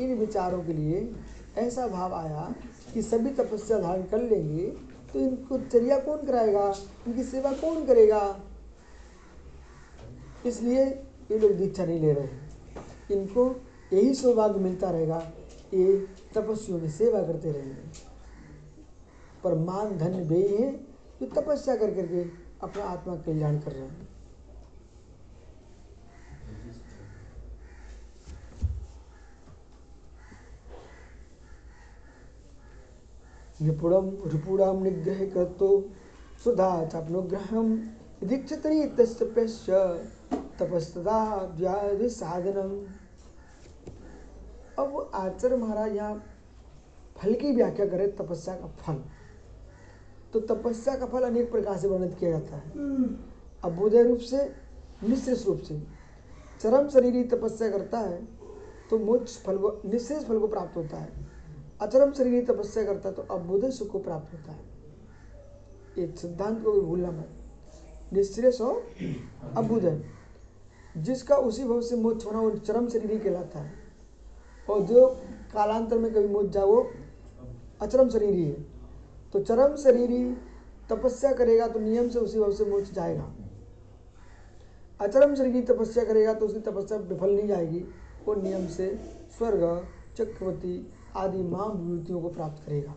इन 0.02 0.18
विचारों 0.18 0.64
के 0.64 0.74
लिए 0.74 1.14
ऐसा 1.58 1.88
भाव 1.88 2.14
आया 2.14 2.54
कि 2.94 3.02
सभी 3.02 3.30
तपस्या 3.34 3.78
धारण 3.80 4.04
कर 4.04 4.22
लेंगे 4.22 4.68
तो 5.14 5.20
इनको 5.20 5.58
चर्या 5.60 6.00
कौन 6.00 6.26
कराएगा? 6.26 6.74
इनकी 7.08 7.24
सेवा 7.24 7.52
कौन 7.54 7.86
करेगा? 7.86 8.40
इसलिए 10.46 10.84
ये 11.32 11.40
लोग 11.40 11.52
दीक्षा 11.52 11.86
नहीं 11.86 12.00
ले 12.00 12.14
रहे 12.14 12.24
हैं। 12.24 12.50
इनको 13.12 13.46
यही 13.94 14.14
सौभाग्य 14.16 14.60
मिलता 14.60 14.90
रहेगा 14.90 15.22
ये 15.74 15.96
तपस्वियों 16.36 16.80
की 16.80 16.90
सेवा 16.90 17.22
करते 17.24 17.52
रहेंगे 17.52 18.04
पर 19.44 19.56
मान 19.60 19.98
धन्य 19.98 20.24
वे 20.26 20.42
हैं 20.50 20.72
जो 21.20 21.26
तपस्या 21.32 21.76
कर 21.76 21.94
करके 21.96 22.22
अपना 22.64 22.84
आत्मा 22.84 23.16
कल्याण 23.18 23.60
कर 23.60 23.72
रहे 23.72 23.82
हैं। 23.82 24.05
निपुणम 33.60 34.10
रिपुणम 34.28 34.84
निग्रह 34.84 35.26
करतो 35.34 35.70
सुधा 36.44 36.70
चापनुग्रहम 36.86 37.76
दीक्षतरी 38.24 38.86
तस्तप्यश्च 38.98 39.70
तपस्तदा 40.60 41.20
व्याधि 41.58 42.10
साधनम 42.12 42.72
अब 44.80 45.12
आचार्य 45.16 45.56
महाराज 45.58 45.96
यहाँ 45.96 46.16
फल 47.18 47.34
की 47.34 47.52
व्याख्या 47.56 47.86
करें 47.86 48.16
तपस्या 48.16 48.56
का 48.56 48.68
फल। 48.80 49.02
तो 50.34 50.40
तपस्या 50.48 50.96
का 50.96 51.06
फल 51.06 51.24
अनेक 51.24 51.52
प्रकार 51.52 51.78
से 51.78 51.88
वर्णित 51.88 52.16
किया 52.20 52.32
जाता 52.32 52.56
है। 52.56 52.72
अभ्युदय 53.64 54.04
रूप 54.04 54.20
से 54.22 54.44
निश्रेष 55.04 55.46
रूप 55.48 55.60
से। 55.60 55.80
चरम 56.62 56.88
शरीरी 56.90 57.24
तपस्या 57.26 57.70
करता 57.70 58.00
है 58.00 58.20
तो 58.90 58.98
मोक्ष 59.00 59.38
फल 59.44 59.58
को 59.58 59.72
निश्रेष 59.86 60.24
फल 60.24 60.40
को 60.40 60.48
प्राप्त 60.48 60.78
होता 60.78 60.98
है। 60.98 61.24
अचरम 61.82 62.12
शरीरी 62.12 62.42
तपस्या 62.42 62.84
करता 62.84 63.10
है 63.10 63.16
तो 63.16 63.22
अभ्युदय 63.34 63.72
सुख 63.72 63.90
को 63.92 64.00
प्राप्त 64.00 64.34
होता 64.34 64.52
है। 64.52 64.64
एक 65.98 66.18
सिद्धांत 66.18 66.64
को 66.64 66.72
भी 66.72 66.82
भूलना 66.82 67.12
मत। 67.12 68.14
निश्रेष 68.14 68.62
और 68.62 68.84
अभ्युदय 69.58 70.02
जिसका 70.96 71.36
उसी 71.38 71.64
भव 71.64 71.82
से 71.82 71.96
मोक्ष 71.96 72.26
होना 72.26 72.40
वो 72.40 72.52
चरम 72.52 72.88
शरीरी 72.90 73.18
कहलाता 73.20 73.60
है। 73.60 73.74
और 74.70 74.82
जो 74.82 75.08
कालांतर 75.54 75.98
में 75.98 76.12
कभी 76.14 76.28
मोक्ष 76.28 76.50
जाए 76.50 76.64
वो 76.64 76.90
अचरम 77.82 78.10
शरीरी 78.10 78.44
है। 78.44 78.66
तो 79.34 79.40
चरम 79.40 79.76
शरीरी 79.76 80.24
तपस्या 80.90 81.34
करेगा 81.34 81.68
तो 81.68 81.80
नियम 81.80 82.10
से 82.10 82.20
उसी 82.20 82.40
भव 82.40 82.52
से 82.52 82.66
मोक्ष 82.66 82.92
जाएगा। 82.92 83.32
अचरम 85.00 85.36
शरीरी 85.36 85.62
तपस्या 85.64 86.04
करेगा 86.04 86.34
तो 86.34 86.46
उसकी 86.46 86.60
तपस्या 86.62 86.98
विफल 87.00 87.36
नहीं 87.36 87.48
जाएगी। 87.48 87.86
वो 88.26 88.34
नियम 88.36 88.68
से 88.68 88.94
स्वर्ग, 89.38 89.88
चक्रवर्ती 90.18 90.78
आदि 91.16 91.44
माँ 91.44 91.68
विभूतियों 91.68 92.22
को 92.22 92.30
प्राप्त 92.30 92.66
करेगा। 92.66 92.96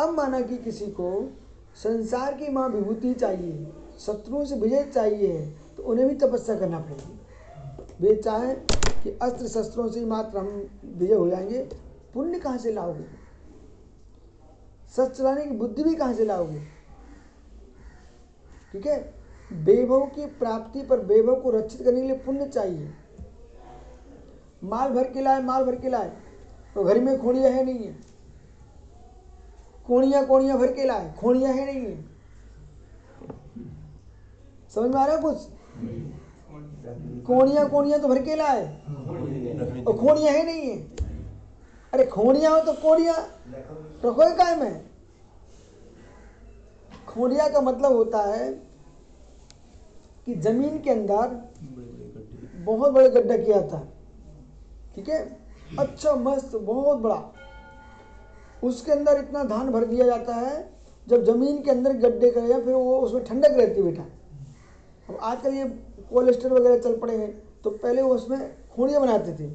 अब 0.00 0.10
माना 0.10 0.40
कि 0.40 0.56
किसी 0.56 0.86
को 0.86 1.38
संसार 1.74 2.34
की 2.34 2.48
माँ 2.48 2.68
विभूति 2.68 3.14
चाहिए, 3.14 3.72
शत्रुओं 3.98 4.44
से 4.44 4.56
विजय 4.56 4.84
चाहिए 4.84 5.56
तो 5.76 5.82
उन्हें 5.82 6.08
भी 6.08 6.14
तपस्या 6.14 6.58
करना 6.58 6.78
पड़ेगी। 6.78 7.20
वे 8.00 8.14
चाहें 8.16 8.56
कि 9.02 9.18
अस्त्र 9.22 9.48
शस्त्रों 9.48 9.88
से 9.88 10.04
मात्र 10.04 10.38
हम 10.38 10.70
विजय 10.84 11.14
हो 11.14 11.28
जाएँगे। 11.28 11.62
पुण्य 12.14 12.38
कहाँ 12.38 12.58
से 12.58 12.72
लाओगे? 12.72 13.04
शस्त्र 14.90 15.14
चलाने 15.14 15.44
की 15.44 15.50
बुद्धि 15.50 15.84
भी 15.84 15.94
कहाँ 15.94 16.14
से 16.14 16.24
लाओगे? 16.24 16.60
ठीक 18.72 18.86
है? 18.86 19.14
वैभव 19.52 20.06
की 20.06 20.26
प्राप्ति 20.26 20.82
पर 20.82 21.00
वैभव 21.00 21.40
को 21.40 21.50
रक्षित 21.50 21.82
करने 21.82 22.00
के 22.00 22.06
लिए 22.06 22.16
पुण्य 22.16 22.46
चाहिए। 22.46 22.90
माल 24.64 24.90
भर 24.90 25.10
के 25.12 25.20
लाए, 25.20 25.42
माल 25.42 25.64
भर 25.64 25.76
के 25.76 25.88
लाए। 25.88 26.12
तो 26.74 26.84
घर 26.84 27.00
में 27.00 27.16
खोड़िया 27.22 27.50
है 27.50 27.64
नहीं 27.64 27.86
है। 27.86 27.96
कोणिया 29.86 30.22
कोणिया 30.22 30.56
भर 30.56 30.72
के 30.72 30.84
लाए 30.84 31.12
खोड़िया 31.18 31.50
है 31.50 31.64
नहीं 31.66 31.80
है। 31.80 32.04
समझ 34.74 34.90
में 34.90 35.00
आ 35.00 35.04
रहा 35.06 35.16
है 35.16 35.22
कुछ? 35.22 35.38
कोणिया 37.26 37.64
कोणिया 37.64 37.98
तो 37.98 38.08
भर 38.08 38.22
के 38.22 38.34
लाए। 38.36 38.64
और 39.84 39.96
खोड़िया 39.96 40.32
है 40.32 40.44
नहीं 40.46 40.70
है। 40.70 40.76
अरे 41.92 42.04
खोड़िया 42.06 42.50
हो 42.50 42.60
तो 42.60 42.72
कोड़िया 42.72 43.14
रखोगे 44.04 44.34
काय 44.36 44.56
में 44.56 44.84
खोड़िया 47.08 47.48
का 47.48 47.60
मतलब 47.60 47.92
होता 47.92 48.22
है 48.22 48.48
कि 50.26 50.34
ज़मीन 50.34 50.78
के 50.78 50.90
अंदर 50.90 51.40
बहुत 52.64 52.92
बड़े 52.92 53.08
गड्ढा 53.10 53.36
किया 53.36 53.60
था। 53.68 53.88
ठीक 54.96 55.08
है? 55.08 55.18
अच्छा 55.78 56.14
मस्त, 56.16 56.56
बहुत 56.56 56.98
बड़ा। 56.98 57.22
उसके 58.62 58.92
अंदर 58.92 59.18
इतना 59.18 59.42
धान 59.44 59.70
भर 59.70 59.84
दिया 59.84 60.06
जाता 60.06 60.34
है, 60.34 60.72
जब 61.06 61.24
ज़मीन 61.24 61.62
के 61.62 61.70
अंदर 61.70 61.92
गड्ढे 61.98 62.30
करे 62.30 62.48
या 62.48 62.58
फिर 62.60 62.74
वो 62.74 62.96
उसमें 62.98 63.24
ठंडक 63.24 63.56
रहती 63.56 63.80
है 63.80 63.82
बेटा। 63.82 64.02
अब 65.08 65.18
आजकल 65.22 65.54
ये 65.54 65.64
कोलेस्टर 66.10 66.52
वगैरह 66.52 66.78
चल 66.78 66.96
पड़े 66.98 67.16
हैं 67.16 67.32
तो 67.64 67.70
पहले 67.72 68.02
वो 68.02 68.14
उसमें 68.14 68.38
खोड़ियाँ 68.76 69.00
बनाते 69.00 69.32
थे। 69.34 69.50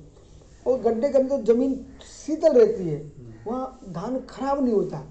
और 0.66 0.80
गड्ढे 0.82 1.10
के 1.10 1.18
अंदर 1.18 1.42
ज़मीन 1.44 1.74
शीतल 2.04 2.54
रहती 2.54 2.88
है, 2.88 3.00
वहाँ 3.48 3.80
धान 3.90 4.20
खराब 4.30 4.64
नहीं 4.64 4.74
होता। 4.74 5.02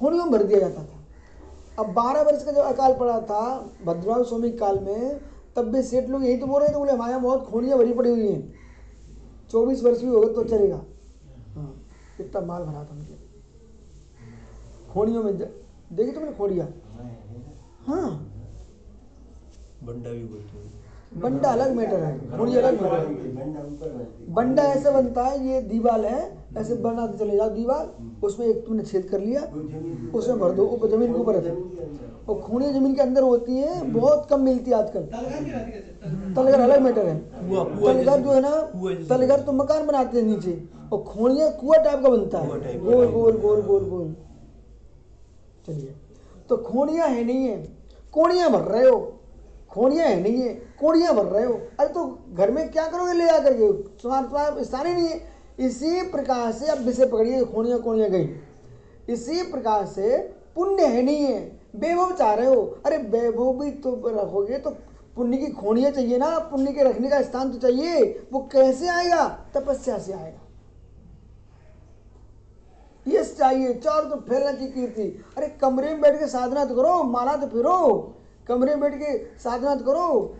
खोड़ियों 0.00 0.24
में 0.24 0.32
भर 0.32 0.42
दिया 0.42 0.60
जाता 0.60 0.82
था। 0.82 1.02
अब 1.78 1.92
बारह 1.94 2.22
वर्ष 2.22 2.44
का 2.44 2.52
जब 2.52 2.64
अकाल 2.64 2.94
पड़ा 2.94 3.20
था, 3.20 3.40
भद्रवाह 3.84 4.22
स्वामी 4.22 4.50
काल 4.52 4.78
में, 4.80 5.20
तब 5.56 5.72
भी 5.72 5.82
सेठ 5.82 6.08
लोग 6.08 6.24
यही 6.24 6.36
तो 6.36 6.46
बोल 6.46 6.62
रहे 6.62 6.72
थे, 6.72 6.78
बोले, 6.78 6.92
हमारे 6.92 7.10
यहाँ 7.10 7.22
बहुत 7.22 7.46
खोड़ियाँ 7.46 7.78
भरी 7.78 7.92
पड़ी 7.92 8.10
हुई 8.10 8.28
हैं। 8.28 8.63
चौबीस 9.50 9.82
वर्ष 9.82 10.00
भी 10.00 10.08
होगा 10.08 10.28
तो 10.32 10.44
चलेगा। 10.44 10.76
हाँ 11.54 11.70
इतना 12.20 12.40
माल 12.46 12.62
भरा 12.62 12.84
था 12.84 12.94
मुझे। 12.94 13.18
खोड़ियों 14.92 15.22
में 15.22 15.38
देखी 15.38 16.12
तुमने 16.12 16.32
खोड़िया 16.32 16.68
हाँ। 17.86 18.10
बंडा 19.84 20.10
भी 20.10 20.24
बोलते 20.24 20.58
हैं। 20.58 20.83
बंडा 21.16 21.48
अलग 21.48 21.74
मैटर 21.76 22.02
है 22.02 22.38
खोड़ी 22.38 22.56
अलग 22.56 22.80
मैटर 22.82 22.96
है। 22.96 24.34
बंडा 24.34 24.62
ऐसे 24.64 24.90
बनता 24.90 25.22
है 25.22 25.46
ये 25.46 25.60
दीवाल 25.62 26.04
है 26.04 26.20
ऐसे 26.58 26.74
बनाते 26.76 27.18
चले 27.18 27.36
जाओ 27.36 27.48
दीवाल 27.50 27.88
उसमें 28.24 28.46
एक 28.46 28.64
तुमने 28.66 28.82
छेद 28.82 29.04
कर 29.10 29.20
लिया 29.20 29.42
उसमें 30.14 30.38
भर 30.38 30.52
दो 30.52 30.66
ऊपर 30.66 30.88
ज़मीन 30.90 31.12
के 31.12 31.18
ऊपर 31.20 31.36
रख। 31.36 32.28
और 32.28 32.40
खूनी 32.40 32.70
ज़मीन 32.72 32.94
के 32.94 33.02
अंदर 33.02 33.22
होती 33.22 33.56
है 33.56 33.82
बहुत 33.92 34.26
कम 34.30 34.40
मिलती 34.40 34.70
है 34.70 34.76
आजकल। 34.76 35.02
तलगर 36.34 36.60
अलग 36.60 36.82
मैटर 36.82 37.06
है। 37.06 37.18
तलगर 37.76 38.20
जो 38.20 38.32
है 38.32 38.40
ना 38.40 38.50
तलगर 39.08 39.40
तो 39.40 39.52
मकान 39.52 39.86
बनाते 39.86 40.18
हैं 40.18 40.24
नीचे 40.26 40.62
और 40.92 41.02
खूणिया 41.04 41.48
कुआ 41.52 41.76
टाइप 41.76 42.02
का 42.02 42.08
बनता 42.08 42.38
है। 42.38 42.78
गोल 42.80 43.06
गोल 43.08 43.36
गोल 43.38 43.60
गोल 43.62 43.84
गोल। 43.90 44.14
चलिए। 45.66 45.94
तो 46.48 46.56
खोणिया 46.62 47.04
है 47.06 47.24
नहीं 47.24 47.44
है। 47.44 47.56
कोणिया 48.14 48.48
भर 48.48 48.62
रहे 48.72 48.88
हो 48.88 48.96
खोणिया 49.74 50.06
है, 50.06 50.20
नहीं 50.22 50.42
है? 50.42 50.54
कोड़ियाँ 50.80 51.14
भर 51.14 51.24
रहे 51.24 51.44
हो। 51.44 51.54
अरे 51.80 51.88
तो 51.88 52.04
घर 52.32 52.50
में 52.50 52.68
क्या 52.70 52.86
करोगे? 52.88 53.12
ले 53.12 53.24
जा 53.24 53.38
करके 53.38 53.72
तुम्हारे 54.02 54.64
स्थान 54.64 54.86
ही 54.86 54.94
नहीं 54.94 55.08
है। 55.08 55.20
इसी 55.58 56.02
प्रकार 56.02 56.52
से 56.52 56.66
अब 56.66 56.78
विषय 56.78 57.06
पकड़िए 57.06 57.44
खोणिया 57.44 57.78
कोणिया 57.78 58.08
गई। 58.08 58.28
इसी 59.08 59.42
प्रकार 59.42 59.86
से 59.86 60.18
पुण्य 60.54 60.86
है, 60.86 61.02
नहीं 61.02 61.24
है। 61.24 61.40
वैभव 61.76 62.12
चाह 62.12 62.34
रहे 62.34 62.46
हो। 62.46 62.62
अरे 62.86 62.96
वैभव 62.96 63.52
भी 63.60 63.70
तो 63.70 63.94
रखोगे 64.06 64.58
तो 64.58 64.70
पुण्य 65.16 65.36
की 65.36 65.46
खोनियाँ 65.46 65.90
चाहिए 65.90 66.18
ना। 66.18 66.38
पुण्य 66.50 66.72
के 66.72 66.82
रखने 66.82 67.08
का 67.08 67.22
स्थान 67.22 67.50
तो 67.50 67.58
चाहिए। 67.58 68.02
वो 68.32 68.40
कैसे 68.52 68.88
आएगा? 68.88 69.28
तपस्या 69.54 69.98
से 69.98 70.12
आएगा। 70.12 70.40
यश 73.06 73.34
चाहिए। 73.38 73.72
चार 73.74 74.04
तो 74.04 74.16
फैलना 74.20 74.52
चाहिए 74.52 74.68
कीर्ति। 74.68 75.24
अरे 75.36 75.48
कमरे 75.60 75.88
में 75.88 76.00
बैठ 76.00 76.18
के 76.18 76.26
साधना 76.26 76.64
तो 76.64 76.74
करो, 76.74 77.02
माला 77.02 77.36
तो 77.36 77.46
फिरो। 77.46 78.14
कमरे 78.48 78.74
में 78.74 78.80
बैठ 78.80 78.94
के 78.94 79.38
साधना 79.38 79.74
तो 79.74 79.84
करो। 79.84 80.36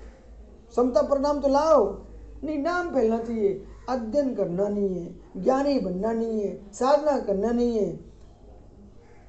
समता 0.77 1.03
परिणाम 1.03 1.41
तो 1.41 1.49
लाओ। 1.49 2.03
नहीं, 2.45 2.59
नाम 2.59 2.95
फैलना 2.95 3.19
चाहिए। 3.19 3.65
अध्ययन 3.89 4.35
करना 4.35 4.69
नहीं 4.69 5.05
है। 5.05 5.43
ज्ञानी 5.43 5.79
बनना 5.79 6.13
नहीं 6.13 6.41
है। 6.41 6.73
साधना 6.73 7.19
करना 7.19 7.51
नहीं 7.51 7.79
है। 7.79 7.97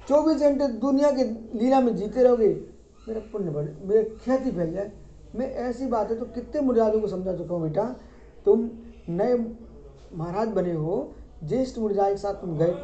चौबीस 0.08 0.36
घंटे 0.36 0.68
दुनिया 0.68 1.10
के 1.10 1.24
लीला 1.58 1.80
में 1.80 1.96
जीते 1.96 2.22
रहोगे। 2.22 2.48
मेरा 3.08 3.20
पुण्य 3.32 3.50
बढ़े 3.50 3.76
मेरा 3.84 4.02
ख्याति 4.24 4.50
फैल 4.50 4.72
जाए। 4.72 4.92
मैं 5.34 5.54
ऐसी 5.54 5.86
बात 5.86 6.10
है 6.10 6.18
तो 6.18 6.24
कितने 6.24 6.60
मुरादों 6.60 7.00
को 7.00 7.08
समझा 7.08 7.36
चुका 7.36 7.54
हूँ 7.54 7.62
बेटा? 7.62 7.96
तुम 8.44 8.70
नए 9.08 9.34
महाराज 10.14 10.48
बने 10.48 10.72
हो। 10.72 11.14
ज्येष्ठ 11.44 11.78
मुरजा 11.78 12.10
के 12.10 12.16
साथ 12.16 12.34
तुम 12.34 12.58
गए। 12.58 12.74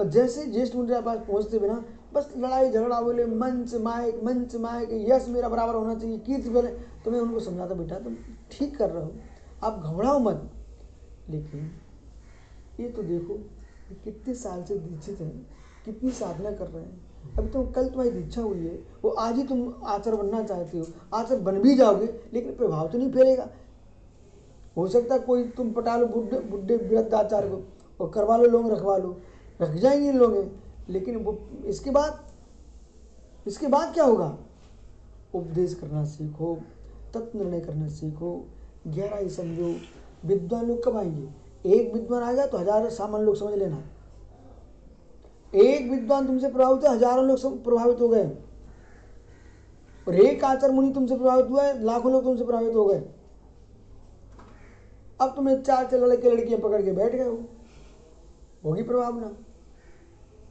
और 0.00 0.08
जैसे 0.08 0.46
ज्येष्ठ 0.46 0.76
मुरजा 0.76 1.00
के 1.00 1.06
पास 1.06 1.18
पहुँचते 1.18 1.58
बिना 1.58 1.84
बस 2.18 2.32
लड़ाई, 2.36 2.70
झगड़ा 2.70 3.00
बोले, 3.00 3.24
मंच, 3.26 3.74
माइक 3.74 4.20
मंच, 4.24 4.54
माइक 4.56 4.88
यश 5.08 5.26
मेरा 5.28 5.48
बराबर 5.48 5.74
होना 5.74 5.94
चाहिए, 5.94 6.18
कीर्ति 6.18 6.50
बोले। 6.50 6.68
तो 7.04 7.10
मैं 7.10 7.20
उनको 7.20 7.40
समझाता, 7.40 7.74
बेटा, 7.74 7.98
तुम 7.98 8.16
ठीक 8.52 8.76
कर 8.76 8.90
रहे 8.90 9.04
हो, 9.04 9.12
आप 9.62 9.80
घबराओ 9.80 10.18
मत। 10.18 10.50
लेकिन 11.30 11.70
ये 12.80 12.88
तो 12.88 13.02
देखो 13.02 13.34
कितने 14.04 14.34
साल 14.34 14.62
से 14.64 14.76
दीक्षित 14.76 15.20
हैं, 15.20 15.46
कितनी 15.84 16.10
साधना 16.12 16.50
कर 16.52 16.66
रहे 16.66 16.82
हैं। 16.82 17.36
अभी 17.38 17.48
तो 17.48 17.62
कल 17.66 17.88
तुम्हारी 17.88 18.10
दीक्षा 18.10 18.42
हुई 18.42 18.58
है, 18.58 18.74
वो 19.04 19.10
आज 19.10 19.36
ही 19.36 19.42
तुम 19.44 19.72
आचार 19.86 20.14
बनना 20.14 20.42
चाहते 20.42 20.78
हो। 20.78 20.86
आचार 21.14 21.38
बन 21.38 21.60
भी 21.60 21.74
जाओगे, 21.74 22.06
लेकिन 22.34 22.56
प्रभाव 22.56 22.88
तो 22.88 22.98
नहीं 22.98 23.10
फैलेगा 23.12 23.48
हो 24.76 24.86
सकता 24.88 25.18
कोई 25.18 25.44
तुम 25.48 25.72
पटा 25.72 25.96
लो 25.96 26.06
बुढ़े 26.06 26.38
बुढ़े 26.40 26.76
वृद्ध 26.78 27.14
आचार 27.14 27.48
को, 27.48 27.62
और 28.00 28.10
करवा 28.10 28.36
लो 28.36 28.48
लोग 28.48 28.70
रखवा 28.70 28.96
लो। 28.96 29.16
रख 29.60 29.74
जाएँगे 29.76 30.12
लोग 30.12 30.34
लेकिन 30.88 31.16
वो 31.16 31.38
इसके 31.66 31.90
बाद 31.90 32.26
इसके 33.46 33.66
बाद 33.66 33.92
क्या 33.94 34.04
होगा? 34.04 34.36
उपदेश 35.34 35.74
करना 35.74 36.04
सीखो, 36.06 36.54
तत्व 37.14 37.38
निर्णय 37.38 37.60
करना 37.60 37.88
सीखो। 37.88 38.32
गहराई 38.86 39.28
समझो। 39.28 39.74
विद्वान 40.24 40.66
लोग 40.66 40.84
कब 40.84 40.96
आएँगे? 40.96 41.28
एक 41.70 41.92
विद्वान 41.94 42.22
आएगा 42.22 42.46
तो 42.46 42.58
हज़ार 42.58 42.88
सामान्य 42.90 43.24
लोग 43.26 43.36
समझ 43.36 43.54
लेना। 43.54 43.82
एक 45.52 45.90
विद्वान 45.90 46.26
तुमसे 46.26 46.48
प्रभावित 46.48 46.84
है 46.84 46.94
हज़ारों 46.94 47.24
लोग 47.26 47.62
प्रभावित 47.64 48.00
हो 48.00 48.08
गए। 48.08 48.24
और 50.06 50.14
एक 50.16 50.44
आचार 50.44 50.70
मुनि 50.70 50.92
तुमसे 50.94 51.16
प्रभावित 51.16 51.50
हुआ 51.50 51.62
है 51.62 51.82
लाखों 51.84 52.12
लोग 52.12 52.24
तुमसे 52.24 52.44
प्रभावित 52.44 52.74
हो 52.74 52.84
गए। 52.84 53.02
अब 55.20 55.34
तुम्हें 55.36 55.62
चार 55.62 55.86
चार 55.86 56.00
लड़के 56.00 56.30
लड़कियाँ 56.30 56.60
पकड़ 56.60 56.82
के 56.82 56.92
बैठ 56.92 57.12
गए 57.12 57.24
हो। 57.24 57.38
होगी 58.64 58.82
प्रभावना। 58.82 59.30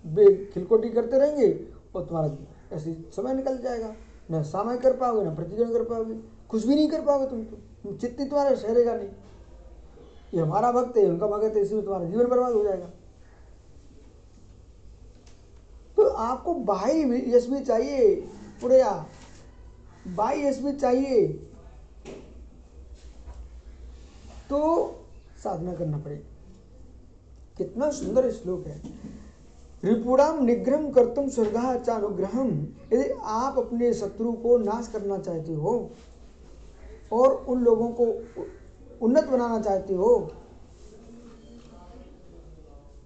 वे 0.08 0.52
खिलकोटी 0.54 0.90
करते 0.90 1.20
रहेंगे 1.20 1.68
और 1.96 2.06
तुम्हारा 2.06 2.38
ऐसे 2.76 3.10
समय 3.16 3.34
निकल 3.34 3.58
जाएगा। 3.58 3.96
न 4.32 4.44
सामय 4.44 4.78
कर 4.78 4.98
पाओगे, 4.98 5.26
न 5.26 5.36
प्रतिग्रहण 5.36 5.74
कर 5.74 5.84
पाओगे। 5.84 6.20
कुछ 6.50 6.68
भी 6.68 6.76
नहीं 6.76 6.90
कर 6.90 7.02
पाओगे 7.02 7.28
तुम 7.28 7.44
तो। 7.44 7.58
चित्त 7.98 8.18
तुम्हारा 8.20 8.52
ठहरेगा 8.52 8.94
नहीं। 8.94 9.10
ये 10.34 10.40
हमारा 10.40 10.72
भक्त 10.72 10.98
है, 10.98 11.06
उनका 11.06 11.28
भक्त 11.28 11.56
है 11.56 11.62
इसमें 11.62 11.84
तुम्हारा 11.84 12.06
जीवन 12.06 12.28
बर्बाद 12.28 12.54
हो 12.54 12.64
जाएगा। 12.64 12.90
तो 15.98 16.04
आपको 16.04 16.54
भी- 16.54 17.36
यश 17.36 17.48
भी 17.48 17.60
चाहिए, 17.60 18.16
पुड़िया। 18.62 19.06
बाह्य 20.08 20.48
यश 20.48 20.60
भी 20.60 20.72
चाहिए। 20.72 21.28
तो 24.50 24.92
साधना 25.44 25.76
करना 25.76 25.98
पड़ेगा 25.98 26.28
कितना 27.58 27.90
सुंदर 27.90 28.32
श्लोक 28.32 28.68
है। 28.68 28.82
रिपुड़ाम 29.84 30.44
निग्रहम 30.46 30.90
करतुम 30.92 31.28
स्वर्गा 31.30 31.78
चानुग्रहम 31.78 32.50
यदि 32.94 33.10
आप 33.24 33.58
अपने 33.60 33.94
शत्रु 33.94 34.32
को 34.34 34.58
नाश 34.58 34.88
करना 34.88 35.18
चाहते 35.18 35.54
हो 35.54 35.74
और 37.14 37.36
उन 37.50 37.64
लोगों 37.64 37.90
को 37.92 38.06
उन्नत 39.02 39.26
बनाना 39.26 39.60
चाहते 39.62 39.94
हो 39.94 40.10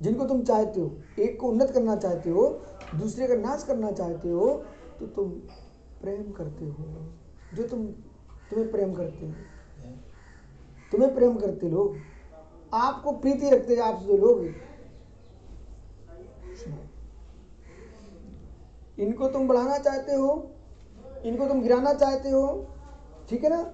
जिनको 0.01 0.26
तुम 0.26 0.43
चाहते 0.43 0.82
हो 0.82 0.91
एक 1.19 1.39
को 1.39 1.47
उन्नत 1.47 1.72
करना 1.72 1.95
चाहते 1.95 2.30
हो 2.30 2.47
दूसरे 2.95 3.28
का 3.28 3.36
नाश 3.36 3.63
करना 3.63 3.91
चाहते 3.91 4.30
हो 4.30 4.47
तो 4.99 5.07
तुम 5.07 5.30
प्रेम 6.01 6.32
करते 6.32 6.65
हो। 6.65 6.86
जो 7.53 7.63
तुम 7.67 7.86
तुम्हें 8.49 8.72
प्रेम 8.72 8.93
करते 8.93 9.26
हो। 9.26 9.34
तुम्हें 10.91 11.13
प्रेम 11.15 11.36
करते 11.36 11.69
लोग। 11.69 11.95
आपको 12.74 13.11
प्रीति 13.11 13.49
रखते 13.49 13.76
हैं 13.76 13.82
आपसे 13.82 14.05
जो 14.05 14.17
लोग 14.17 14.43
सुनो। 16.55 16.78
इनको 18.99 19.27
तुम 19.27 19.47
बढ़ाना 19.47 19.77
चाहते 19.77 20.13
हो, 20.13 20.51
इनको 21.25 21.47
तुम 21.47 21.61
गिराना 21.61 21.93
चाहते 21.93 22.29
हो, 22.29 22.67
ठीक 23.29 23.43
है 23.43 23.49
ना? 23.49 23.73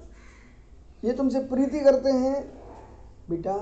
ये 1.03 1.13
तुमसे 1.13 1.39
प्रीति 1.39 1.80
करते 1.80 2.09
हैं। 2.09 2.57
बेटा, 3.30 3.55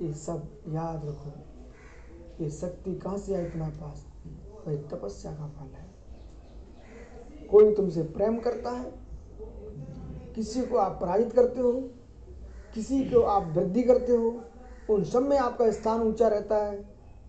ये 0.00 0.12
सब 0.12 0.48
याद 0.68 1.02
रखो। 1.04 1.32
ये 2.44 2.50
शक्ति 2.50 2.94
कहाँ 2.94 3.18
से 3.18 3.34
आई 3.34 3.44
तुम्हारे 3.44 3.76
पास? 3.76 4.06
वही 4.66 4.76
तपस्या 4.76 5.32
का 5.32 5.46
फल 5.46 5.74
है। 5.74 5.88
कोई 7.46 7.74
तुमसे 7.74 8.02
प्रेम 8.02 8.38
करता 8.38 8.70
है? 8.70 8.92
किसी 10.34 10.62
को 10.62 10.76
आप 10.76 10.98
पराजित 11.00 11.32
करते 11.32 11.60
हो? 11.60 11.72
किसी 12.74 13.04
को 13.04 13.22
आप 13.22 13.42
वृद्धि 13.42 13.82
करते 13.82 14.12
हो? 14.12 14.44
उन 14.90 15.04
सब 15.04 15.22
में 15.22 15.38
आपका 15.38 15.70
स्थान 15.70 16.00
ऊँचा 16.00 16.28
रहता 16.28 16.56
है। 16.56 16.78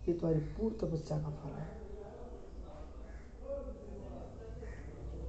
ये 0.08 0.14
तुम्हारी 0.14 0.40
पूर्ण 0.40 0.76
तपस्या 0.76 1.18
का 1.18 1.30
फल 1.30 1.50
है 1.50 1.72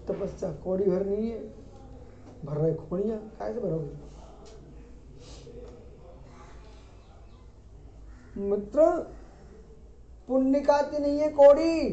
तपस्या 0.09 0.53
कौड़ी 0.53 0.85
भर 0.85 1.07
नहीं 1.07 1.31
है। 1.31 1.55
भर 2.45 2.57
रहे 2.57 2.75
खोड़ियाँ 2.75 3.19
कैसे 3.19 3.61
भरोगे? 3.61 4.13
मित्र, 8.41 9.13
पुण्य 10.29 10.61
का 10.61 10.83
तो 10.83 10.99
नहीं 10.99 11.19
है 11.19 11.29
कौड़ी। 11.29 11.91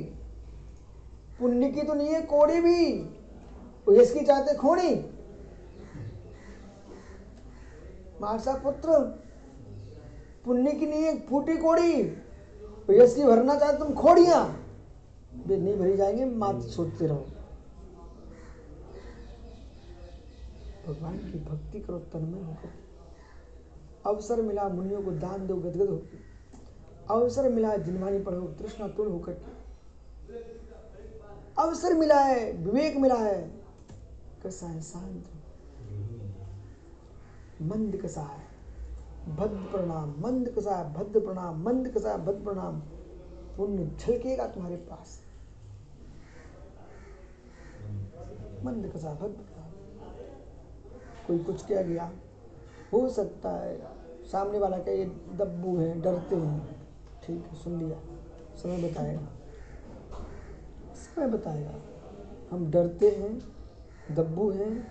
पुण्य 1.39 1.71
की 1.71 1.81
तो 1.81 1.93
नहीं 1.93 2.07
है 2.07 2.21
कौड़ी 2.21 2.61
भी। 2.61 2.85
इसकी 4.01 4.25
चाहते 4.25 4.55
खोड़ी। 4.55 4.95
मारसा 8.21 8.53
पुत्र। 8.53 8.99
पुण्य 10.45 10.71
की 10.71 10.85
नहीं 10.85 11.03
है, 11.03 11.21
फूटी 11.21 11.57
कोड़ी। 11.57 12.01
यश 12.89 13.15
की 13.15 13.23
भरना 13.23 13.55
चाहते 13.55 13.77
तुम 13.77 13.93
खोड़िया। 13.93 14.55
नहीं 15.47 15.77
भरी 15.77 15.97
जाएँगे 15.97 16.25
मात्र 16.25 16.61
सोचते 16.61 17.07
रहो। 17.07 17.25
भगवान 20.93 21.17
की 21.17 21.39
भक्ति 21.39 21.79
करो, 21.79 21.99
तन्मय 21.99 22.41
होकर। 22.41 22.69
अवसर 24.05 24.41
मिला, 24.41 24.69
मुनियों 24.69 25.03
को 25.03 25.11
दान 25.11 25.47
दो, 25.47 25.55
गदगद 25.55 25.89
होकर। 25.89 26.19
अवसर 27.09 27.49
मिला 27.49 27.69
है 27.69 27.83
जिनवानी 27.83 28.19
पढ़ो 28.19 28.41
तृष्णा 28.41 28.87
तुड़ 28.87 29.07
होकर। 29.07 29.33
के 29.33 29.59
अवसर 31.61 31.93
मिला 31.93 32.19
है, 32.19 32.51
विवेक 32.51 32.97
मिला 32.97 33.15
है 33.15 33.51
कैसा 34.43 34.67
है 34.67 34.81
शांत। 34.81 35.23
मंद 37.61 37.97
कसा 37.97 38.21
है 38.21 38.49
भद्र 39.35 39.47
प्रणाम, 39.47 40.15
मंद 40.19 40.49
कसा 40.49 40.75
है 40.75 40.93
भद्र 40.93 41.19
प्रणाम, 41.19 41.63
मंद 41.63 41.89
कसा 41.89 42.11
है 42.11 42.25
भद्र 42.25 42.43
प्रणाम। 42.43 42.81
पुण्य 43.57 43.91
छलकेगा 43.99 44.47
तुम्हारे 44.47 44.75
पास। 44.75 45.21
मंद 48.63 48.91
कसा 48.95 49.13
भद्र। 49.13 49.48
कोई 51.29 51.39
कुछ 51.39 51.65
कह 51.65 51.81
गया। 51.81 52.11
हो 52.93 53.09
सकता 53.09 53.49
है, 53.49 53.81
सामने 54.25 54.59
वाला 54.59 54.77
कहे 54.77 55.05
दब्बू 55.35 55.77
है, 55.77 56.01
डरते 56.01 56.35
हैं। 56.35 56.87
ठीक 57.23 57.45
है, 57.45 57.55
सुन 57.55 57.79
लिया। 57.79 57.99
समय 58.55 58.89
बताएगा। 58.89 59.27
समय 60.95 61.27
बताएगा। 61.27 61.73
हम 62.51 62.71
डरते 62.71 63.09
हैं, 63.09 63.39
दब्बू 64.15 64.49
हैं 64.51 64.87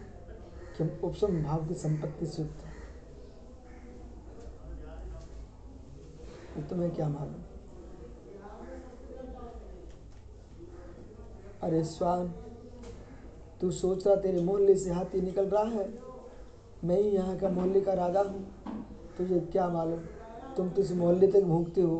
कि 0.76 0.84
हम 0.84 1.00
उपसम 1.04 1.42
भाव 1.42 1.66
की 1.66 1.74
संपत्ति 1.74 2.26
से 2.26 2.42
युक्त 2.42 2.64
हैं। 2.64 2.74
ये 6.56 6.62
तुम्हें 6.62 6.94
क्या 6.94 7.08
मालूम? 7.08 7.42
अरे 11.62 11.84
स्वान, 11.84 12.28
तू 13.60 13.70
सोच 13.70 14.06
रहा 14.06 14.16
तेरे 14.16 14.42
मोहल्ले 14.42 14.74
से 14.74 14.90
हाथी 14.90 15.20
निकल 15.20 15.48
रहा 15.48 15.62
है? 15.62 16.07
मैं 16.84 16.96
ही 16.96 17.08
यहाँ 17.08 17.36
का 17.38 17.48
मोहल्ले 17.48 17.80
का 17.80 17.92
राजा 17.92 18.20
हूँ। 18.20 18.44
तुझे 19.18 19.40
क्या 19.52 19.68
मालूम? 19.68 20.00
तुम 20.56 20.68
तो 20.68 20.82
इस 20.82 20.92
मोहल्ले 20.92 21.26
तक 21.26 21.42
भूखते 21.42 21.80
हो, 21.80 21.96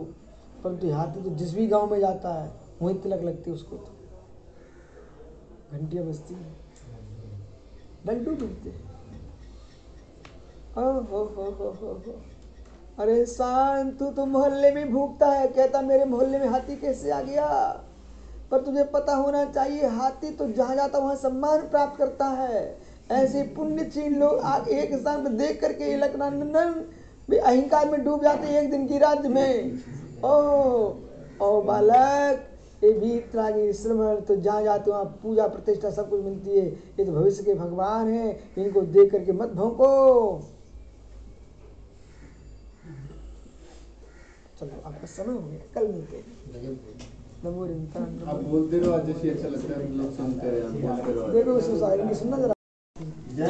परंतु 0.65 0.93
हाथी 0.93 1.23
तो 1.23 1.31
जिस 1.31 1.55
भी 1.55 1.67
गाँव 1.67 1.91
में 1.91 2.01
जाता 2.01 2.33
है, 2.35 2.51
वहीं 2.83 2.99
तिलक 3.01 3.23
लगती 3.23 3.51
है 3.51 3.57
उसको 3.57 3.77
तो। 3.77 3.93
घंटियाँ 5.73 6.05
बजती 6.05 6.35
हैं। 6.35 6.57
लड्डू 8.07 8.31
मिलते 8.31 8.71
अरे 12.99 13.25
शान 13.27 13.91
तू 13.91 14.11
तो 14.11 14.27
मोहल्ले 14.27 14.71
में 14.71 14.93
भूखता 14.93 15.27
है। 15.27 15.47
कहता 15.49 15.81
मेरे 15.81 16.05
मोहल्ले 16.05 16.39
में 16.39 16.47
हाथी 16.47 16.77
कैसे 16.77 17.11
आ 17.11 17.21
गया? 17.21 17.47
पर 18.51 18.63
तुझे 18.63 18.85
पता 18.85 19.15
होना 19.15 19.45
चाहिए, 19.45 19.87
हाथी 19.87 20.31
तो 20.31 20.49
जहाँ 20.49 20.77
जाता 20.77 20.99
वहाँ 20.99 21.17
सम्मान 21.17 21.69
प्राप्त 21.69 21.99
करता 21.99 22.27
है। 22.27 22.79
ऐसे 23.11 23.43
पुण्यचीन 23.57 24.19
लोग 24.19 24.41
आग 24.45 24.69
एक 24.71 24.95
स्थान 24.95 25.25
पर 25.25 25.31
देख 25.37 25.61
करके 25.61 25.97
लखनंदन 25.97 26.73
भी 27.31 27.37
अहिंकार 27.39 27.89
में 27.91 28.05
डूब 28.05 28.23
जाते 28.23 28.47
हैं 28.47 28.63
एक 28.63 28.71
दिन 28.71 28.87
की 28.89 28.99
राज्य 28.99 29.29
में। 29.29 29.79
ओ 30.25 30.33
ओ 31.43 31.61
बालक 31.63 32.45
ये 32.85 32.93
वीतरागी 32.95 33.73
श्रमण 33.73 34.21
तो 34.23 34.37
जहाँ 34.37 34.63
जाते 34.63 34.91
वहाँ 34.91 35.05
पूजा 35.23 35.47
प्रतिष्ठा 35.49 35.91
सब 35.91 36.11
कुछ 36.11 36.25
मिलती 36.25 36.51
है 36.51 36.67
ये 36.67 37.05
तो 37.05 37.13
भविष्य 37.13 37.43
के 37.45 37.55
भगवान 37.55 38.09
हैं 38.09 38.29
इनको 38.59 38.81
देख 38.81 39.11
करके 39.13 39.33
मत 39.33 39.49
भौंको। 39.55 39.89
चलो 44.61 44.83
आपका 44.85 45.07
समय 45.07 45.33
हो 45.33 45.41
गया 45.41 45.61
कल 45.75 45.87
मिलते 45.89 46.17
हैं। 46.17 46.25
रिंता 47.67 47.99
देखो 51.33 51.59
इसको 51.59 51.77
साहिल 51.79 52.07
की 52.09 52.15
सुनना 52.15 52.37
जरा। 52.39 52.55
कई 53.39 53.47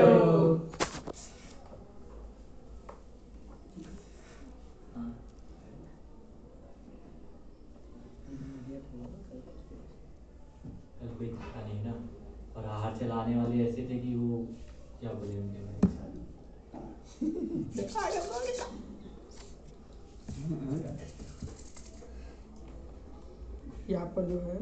हो 0.00 0.58
था 11.52 11.60
नहीं 11.60 11.84
ना 11.84 11.92
और 12.56 12.66
हाथ 12.66 12.98
चलाने 12.98 13.36
वाले 13.36 13.64
ऐसे 13.64 13.82
थे 13.90 13.98
कि 13.98 14.14
वो 14.14 14.38
क्या 15.00 15.12
बोले 15.12 15.38
उनके 15.38 15.71
यहाँ 23.90 24.06
पर 24.06 24.24
जो 24.28 24.38
है 24.40 24.56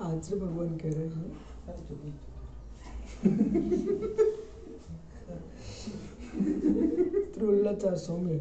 आचार्य 0.00 0.40
भगवान 0.40 0.76
कह 0.76 0.92
रहे 0.94 1.08
हैं। 1.08 1.30
त्रिवल्लाचार 7.32 7.96
स्वामी 7.96 8.38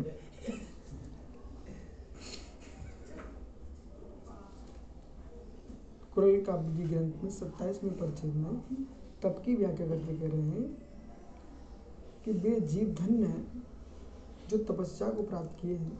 कुरल 6.14 6.42
काव्य 6.42 6.84
ग्रंथ 6.84 7.24
में 7.24 7.30
सत्ताईसवें 7.32 7.94
परिच्छेद 7.98 8.36
में 8.36 8.99
तप 9.24 9.42
की 9.46 9.56
व्याख्या 9.56 9.88
करके 9.88 10.18
कह 10.18 10.28
रहे 10.28 10.42
हैं 10.42 10.64
कि 12.26 12.32
वे 12.34 12.60
जीव 12.62 12.94
धन्य 13.00 13.26
हैं 13.26 13.64
जो 14.50 14.58
तपस्या 14.66 15.10
को 15.10 15.24
प्राप्त 15.24 15.62
किए 15.62 15.76
हैं। 15.76 15.98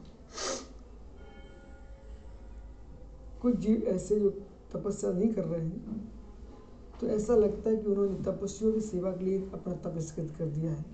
कुछ 3.42 3.56
जीव 3.56 3.82
ऐसे 3.88 4.20
जो 4.20 4.30
तपस्या 4.74 5.10
नहीं 5.12 5.32
कर 5.34 5.44
रहे 5.44 5.60
हैं 5.60 6.08
तो 7.00 7.06
ऐसा 7.08 7.34
लगता 7.36 7.70
है 7.70 7.76
कि 7.76 7.86
उन्होंने 7.86 8.22
तपस्वियों 8.24 8.72
की 8.72 8.80
सेवा 8.80 9.10
के 9.12 9.24
लिए 9.24 9.38
अपना 9.54 9.74
तप 9.84 9.98
स्कृत 10.00 10.34
कर 10.38 10.46
दिया 10.48 10.72
है। 10.72 10.84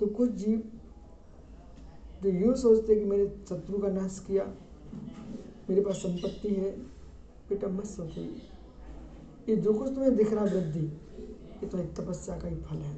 तो 0.00 0.06
कुछ 0.08 0.30
जीव 0.32 0.62
जो 2.22 2.30
यूँ 2.30 2.54
सोचते 2.56 2.94
कि 2.94 3.04
मैंने 3.04 3.26
शत्रु 3.48 3.78
का 3.78 3.88
नाश 3.90 4.18
किया, 4.26 4.44
मेरे 5.70 5.80
पास 5.80 5.96
संपत्ति 5.96 6.48
है 6.48 6.70
बेटा 7.48 7.68
मत 7.68 7.86
सोचो 7.86 8.20
ये 9.48 9.56
जो 9.56 9.72
कुछ 9.74 9.88
तुम्हें 9.88 10.16
दिख 10.16 10.32
रहा 10.32 10.44
वृद्धि, 10.44 10.80
ये 10.80 11.66
तो 11.66 11.78
एक 11.78 11.94
तपस्या 11.94 12.36
का 12.38 12.48
ही 12.48 12.56
फल 12.56 12.76
है। 12.76 12.96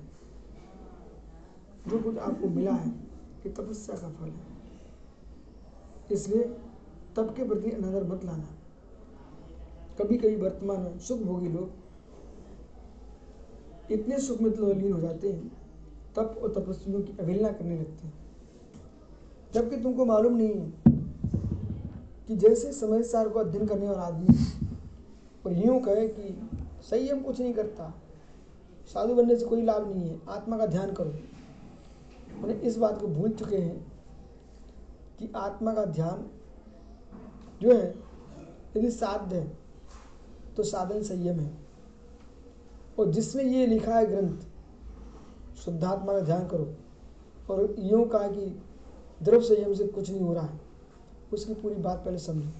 जो 1.88 1.98
कुछ 1.98 2.16
आपको 2.18 2.48
मिला 2.48 2.72
है, 2.72 2.90
ये 3.46 3.52
तपस्या 3.52 3.96
का 3.96 4.08
फल 4.10 4.28
है। 4.28 4.48
इसलिए 6.12 6.44
तप 7.16 7.34
के 7.36 7.44
प्रति 7.44 7.70
अनादर 7.70 8.04
मत 8.04 8.24
लाना। 8.24 8.48
कभी 9.98 10.16
कभी 10.18 10.36
वर्तमान 10.36 10.80
में 10.80 10.98
सुख 10.98 11.18
भोगी 11.18 11.48
लोग 11.48 11.70
इतने 13.92 14.18
सुख 14.18 14.40
में 14.40 14.52
तो 14.52 14.72
लीन 14.72 14.92
हो 14.92 15.00
जाते 15.00 15.32
हैं, 15.32 15.48
तप 16.16 16.40
और 16.42 16.52
तपस्वियों 16.52 17.02
की 17.02 17.16
अवहेलना 17.20 17.52
करने 17.52 17.78
लगते 17.78 18.06
हैं। 18.06 18.12
जबकि 19.54 19.76
तुमको 19.76 20.04
मालूम 20.04 20.36
नहीं 20.36 20.54
है 20.54 20.72
कि 22.28 22.36
जैसे 22.36 22.72
समय 22.72 23.02
सार 23.02 23.28
को 23.28 23.38
अध्ययन 23.38 23.66
करने 23.66 23.88
वाला 23.88 24.02
आदमी 24.02 24.26
और 25.46 25.52
यूँ 25.56 25.80
कहे 25.80 26.06
कि 26.08 26.50
संयम 26.82 27.20
कुछ 27.20 27.40
नहीं 27.40 27.52
करता। 27.54 27.92
साधु 28.86 29.14
बनने 29.14 29.36
से 29.36 29.46
कोई 29.46 29.62
लाभ 29.62 29.88
नहीं 29.88 30.08
है, 30.10 30.18
आत्मा 30.28 30.56
का 30.58 30.66
ध्यान 30.66 30.92
करो। 30.92 31.10
उन्हें 32.42 32.60
इस 32.60 32.76
बात 32.76 33.00
को 33.00 33.06
भूल 33.06 33.30
चुके 33.30 33.56
हैं 33.56 33.78
कि 35.18 35.32
आत्मा 35.36 35.72
का 35.74 35.84
ध्यान 35.84 36.26
जो 37.62 37.72
है, 37.72 37.94
यदि 38.76 38.90
साध्य 38.90 39.36
है 39.36 39.58
तो 40.56 40.62
साधन 40.62 41.02
संयम 41.02 41.40
है। 41.40 41.50
और 42.98 43.10
जिसने 43.10 43.42
ये 43.44 43.66
लिखा 43.66 43.94
है 43.94 44.06
ग्रंथ, 44.06 44.38
शुद्धात्मा 45.56 46.12
का 46.12 46.20
ध्यान 46.20 46.46
करो। 46.48 46.74
और 47.50 47.74
यूँ 47.78 48.04
कहा 48.08 48.28
कि 48.28 48.46
द्रव 49.22 49.40
संयम 49.40 49.74
से 49.74 49.86
कुछ 49.86 50.10
नहीं 50.10 50.20
हो 50.20 50.32
रहा 50.34 50.44
है, 50.44 50.60
उसकी 51.32 51.54
पूरी 51.54 51.74
बात 51.74 52.04
पहले 52.04 52.18
समझो। 52.18 52.50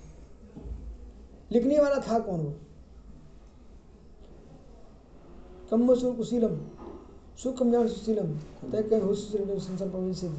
लिखने 1.53 1.79
वाला 1.79 1.97
था 2.01 2.19
कौन 2.19 2.41
वो? 2.41 2.55
कम 5.71 5.95
सुशीलम। 5.95 6.57
तय 8.73 9.01
हो 9.05 9.15
सुशील 9.15 9.59
संसार 9.59 9.89
प्रवेश 9.89 10.19
से। 10.19 10.31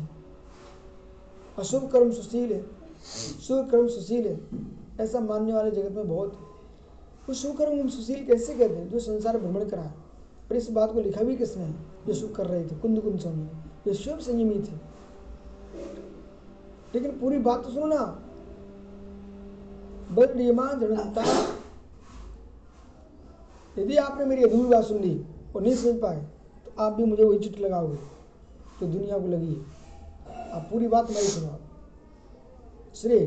अशुभ 1.57 1.91
कर्म 1.91 2.11
सुशील 2.11 2.53
है। 2.53 2.65
शुभ 3.47 3.69
कर्म 3.71 3.87
सुशील 3.87 4.27
है। 4.27 4.47
ऐसा 4.99 5.19
मानने 5.19 5.53
वाले 5.53 5.71
जगत 5.71 5.95
में 5.95 6.09
बहुत 6.09 6.33
है। 6.33 6.39
वो 7.29 7.33
शुभ 7.33 7.57
कर्म 7.57 7.89
सुशील 7.89 8.25
कैसे 8.25 8.53
कहते 8.53 8.75
हैं? 8.75 8.89
जो 8.89 8.99
संसार 8.99 9.37
भ्रमण 9.37 9.69
करा। 9.69 9.93
और 10.51 10.55
इस 10.57 10.71
बात 10.71 10.93
को 10.93 11.01
लिखा 11.01 11.21
भी 11.21 11.35
किसने? 11.35 11.63
है 11.63 11.75
जो 12.07 12.13
सुख 12.13 12.31
कर 12.31 12.47
रहे 12.47 12.65
थे 12.65 12.75
कुंद 12.75 12.99
कुंद 12.99 13.19
स्वामी। 13.19 13.47
जो 13.85 13.93
शुभ 13.93 14.19
संयमी 14.19 14.55
थे। 14.55 14.91
लेकिन 16.95 17.19
पूरी 17.19 17.37
बात 17.37 17.63
तो 17.63 17.69
सुनो 17.69 17.85
ना। 17.85 18.21
बलियमान 20.11 20.79
दृढ़ता 20.79 21.23
यदि 23.77 23.97
आपने 23.97 24.25
मेरी 24.25 24.43
अधूरी 24.43 24.69
बात 24.69 24.83
सुन 24.85 25.01
ली 25.01 25.19
और 25.55 25.61
नहीं 25.61 25.75
समझ 25.75 25.95
पाए 25.95 26.21
तो 26.65 26.71
आप 26.79 26.93
भी 26.93 27.03
मुझे 27.03 27.23
वही 27.23 27.39
चिट्ठी 27.39 27.63
लगाओगे 27.63 27.95
जो 28.79 28.87
दुनिया 28.87 29.17
को 29.17 29.27
लगी 29.27 29.53
है। 29.53 30.49
आप 30.51 30.67
पूरी 30.71 30.87
बात 30.87 31.11
मैं 31.11 31.21
सुनाओ। 31.23 31.57
श्री, 32.95 33.19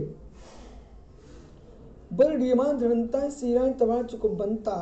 बल 2.12 2.36
डियमान 2.36 2.78
दृढ़ता 2.78 3.28
श्रीराम 3.30 3.72
तवा 3.72 4.03
चुक 4.03 4.26
बनता 4.32 4.74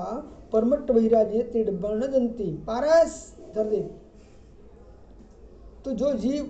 परमट 0.53 0.91
वैराज्य 0.91 1.43
तिड़ 1.43 1.71
वर्ण 1.71 2.07
दंती 2.13 2.51
पारस, 2.67 3.37
धर 3.55 3.91
तो 5.85 5.93
जो 5.93 6.13
जीव 6.15 6.45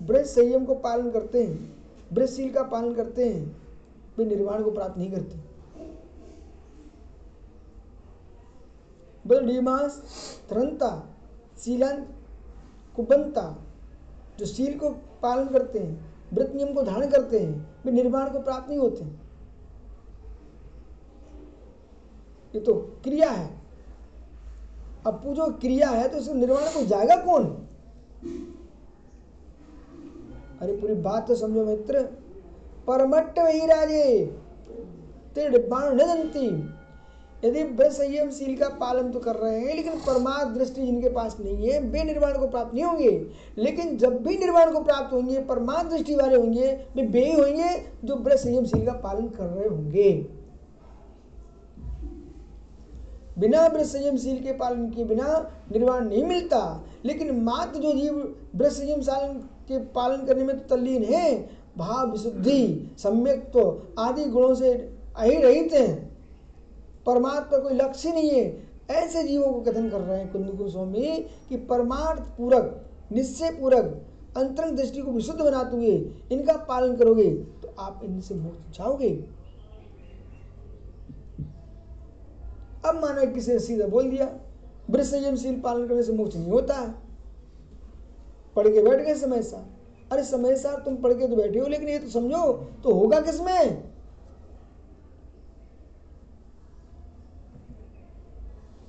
ब्रज 0.00 0.26
संयम 0.26 0.64
को 0.64 0.74
पालन 0.76 1.10
करते 1.10 1.42
हैं, 1.42 1.74
ब्रजशील 2.12 2.52
का 2.52 2.62
पालन 2.62 2.94
करते 2.94 3.28
हैं, 3.28 3.56
वे 4.18 4.24
निर्वाण 4.24 4.62
को 4.62 4.70
प्राप्त 4.70 4.98
नहीं 4.98 5.10
करते। 5.10 5.38
डियमास 9.28 10.02
तरंता 10.50 11.16
शीलन 11.58 12.04
कुबंता 12.96 13.64
जो 14.38 14.46
शील 14.46 14.78
को 14.78 14.90
पालन 15.22 15.48
करते 15.48 15.78
हैं, 15.78 16.14
व्रत 16.32 16.52
नियम 16.54 16.74
को 16.74 16.82
धारण 16.82 17.10
करते 17.10 17.38
हैं, 17.38 17.80
वे 17.84 17.92
निर्वाण 17.92 18.30
को 18.30 18.40
प्राप्त 18.40 18.68
नहीं 18.68 18.78
होते। 18.78 19.04
ये 22.54 22.60
तो 22.60 22.74
क्रिया 22.74 23.30
है। 23.30 23.60
अब 25.06 25.22
वो 25.24 25.34
जो 25.34 25.46
क्रिया 25.46 25.88
है 25.88 26.08
तो 26.08 26.18
उसको 26.18 26.34
निर्माण 26.34 26.62
को 26.62 26.84
जाएगा 26.86 27.16
कौन? 27.16 27.44
अरे 30.60 30.76
पूरी 30.76 30.94
बात 30.94 31.28
तो 31.28 31.34
समझो 31.34 31.64
मित्र। 31.64 32.02
परमट्ट 32.86 33.38
वही 33.38 33.66
राजे 33.66 34.24
बाण 35.38 35.94
न 35.94 35.98
जनती। 35.98 36.75
यदि 37.44 37.62
संयम 37.82 38.30
शील 38.30 38.56
का 38.56 38.68
पालन 38.68 39.10
तो 39.10 39.18
कर 39.18 39.36
रहे 39.36 39.60
हैं, 39.60 39.76
लेकिन 39.76 39.92
परमार्थ 39.92 40.48
दृष्टि 40.48 40.82
जिनके 40.82 41.08
पास 41.08 41.36
नहीं 41.40 41.70
है, 41.70 41.80
वे 41.80 42.04
निर्वाण 42.04 42.38
को 42.38 42.46
प्राप्त 42.46 42.74
नहीं 42.74 42.84
होंगे। 42.84 43.26
लेकिन 43.58 43.96
जब 43.96 44.22
भी 44.22 44.38
निर्वाण 44.38 44.72
को 44.72 44.80
प्राप्त 44.80 45.12
होंगे 45.12 45.38
परमार्थ 45.38 45.90
दृष्टि 45.90 46.14
वाले 46.14 46.36
होंगे, 46.36 46.86
वे 46.96 47.06
वे 47.06 47.32
होंगे 47.32 47.84
जो 48.04 48.16
ब्रज 48.16 48.38
संयम 48.38 48.64
शील 48.64 48.86
का 48.86 48.92
पालन 48.92 49.28
कर 49.28 49.44
रहे 49.44 49.68
होंगे। 49.68 50.26
बिना 53.38 53.68
ब्रज 53.68 53.86
संयम 53.86 54.16
शील 54.16 54.42
के 54.42 54.52
पालन 54.52 54.90
के 54.90 55.04
बिना 55.04 55.50
निर्वाण 55.72 56.08
नहीं 56.08 56.24
मिलता। 56.24 56.84
लेकिन 57.04 57.40
मात्र 57.40 57.80
जो 57.80 57.92
जीव 57.92 58.36
ब्रज 58.56 58.72
संयम 58.72 59.00
सालन 59.00 59.34
के 59.38 59.78
पालन 59.78 60.26
करने 60.26 60.44
में 60.44 60.60
तो 60.60 60.76
तल्लीन 60.76 61.04
है, 61.04 61.50
भाव, 61.78 62.12
विशुद्धि 62.12 62.90
सम्यक 62.98 63.38
तो 63.38 63.94
आदि 63.98 64.24
गुणों 64.24 64.54
से 64.54 64.92
अही 65.16 65.36
रहित 65.36 65.72
हैं। 65.72 66.15
परमार्थ 67.06 67.50
पर 67.50 67.60
कोई 67.60 67.74
लक्ष्य 67.74 68.12
नहीं 68.12 68.30
है। 68.30 68.44
ऐसे 68.92 69.22
जीवों 69.22 69.52
को 69.52 69.60
कथन 69.62 69.88
कर 69.90 70.00
रहे 70.00 70.18
हैं 70.18 70.30
कुंदकुर 70.32 70.70
स्वामी 70.70 71.16
कि 71.48 71.56
परमार्थ 71.68 72.20
पूरक, 72.36 72.84
निश्चय 73.12 73.50
पूरक, 73.50 73.84
अंतरंग 74.36 74.76
दृष्टि 74.76 75.02
को 75.02 75.10
विशुद्ध 75.12 75.40
बनाते 75.40 75.76
हुए 75.76 75.94
इनका 76.32 76.56
पालन 76.68 76.96
करोगे 76.96 77.30
तो 77.62 77.74
आप 77.78 78.00
इनसे 78.04 78.34
मुक्त 78.34 78.78
जाओगे 78.78 79.10
अब 82.84 83.00
मानो 83.02 83.26
किसी 83.34 83.52
ने 83.52 83.58
सीधा 83.60 83.86
बोल 83.88 84.10
दिया 84.10 84.26
संयमशील 84.90 85.60
पालन 85.60 85.86
करने 85.88 86.02
से 86.02 86.12
मोक्ष 86.12 86.36
नहीं 86.36 86.50
होता 86.50 86.74
है। 86.74 86.94
पढ़ 88.56 88.68
के 88.68 88.82
बैठ 88.82 89.00
गए 89.00 89.14
समय 89.16 89.42
सा 89.42 89.56
अरे 90.12 90.22
समय 90.24 90.56
सा 90.56 90.76
तुम 90.84 90.96
पढ़ 90.96 91.12
के 91.12 91.26
तो 91.28 91.36
बैठे 91.36 91.58
हो, 91.58 91.66
लेकिन 91.66 91.88
ये 91.88 91.98
तो 91.98 92.08
समझो 92.10 92.52
तो 92.84 92.92
होगा 92.92 93.20
किसमें? 93.20 93.82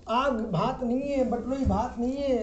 आग 0.09 0.33
भात 0.51 0.83
नहीं 0.83 1.01
है 1.01 1.29
बटलोई 1.29 1.65
भात 1.65 1.95
नहीं 1.99 2.17
है 2.17 2.37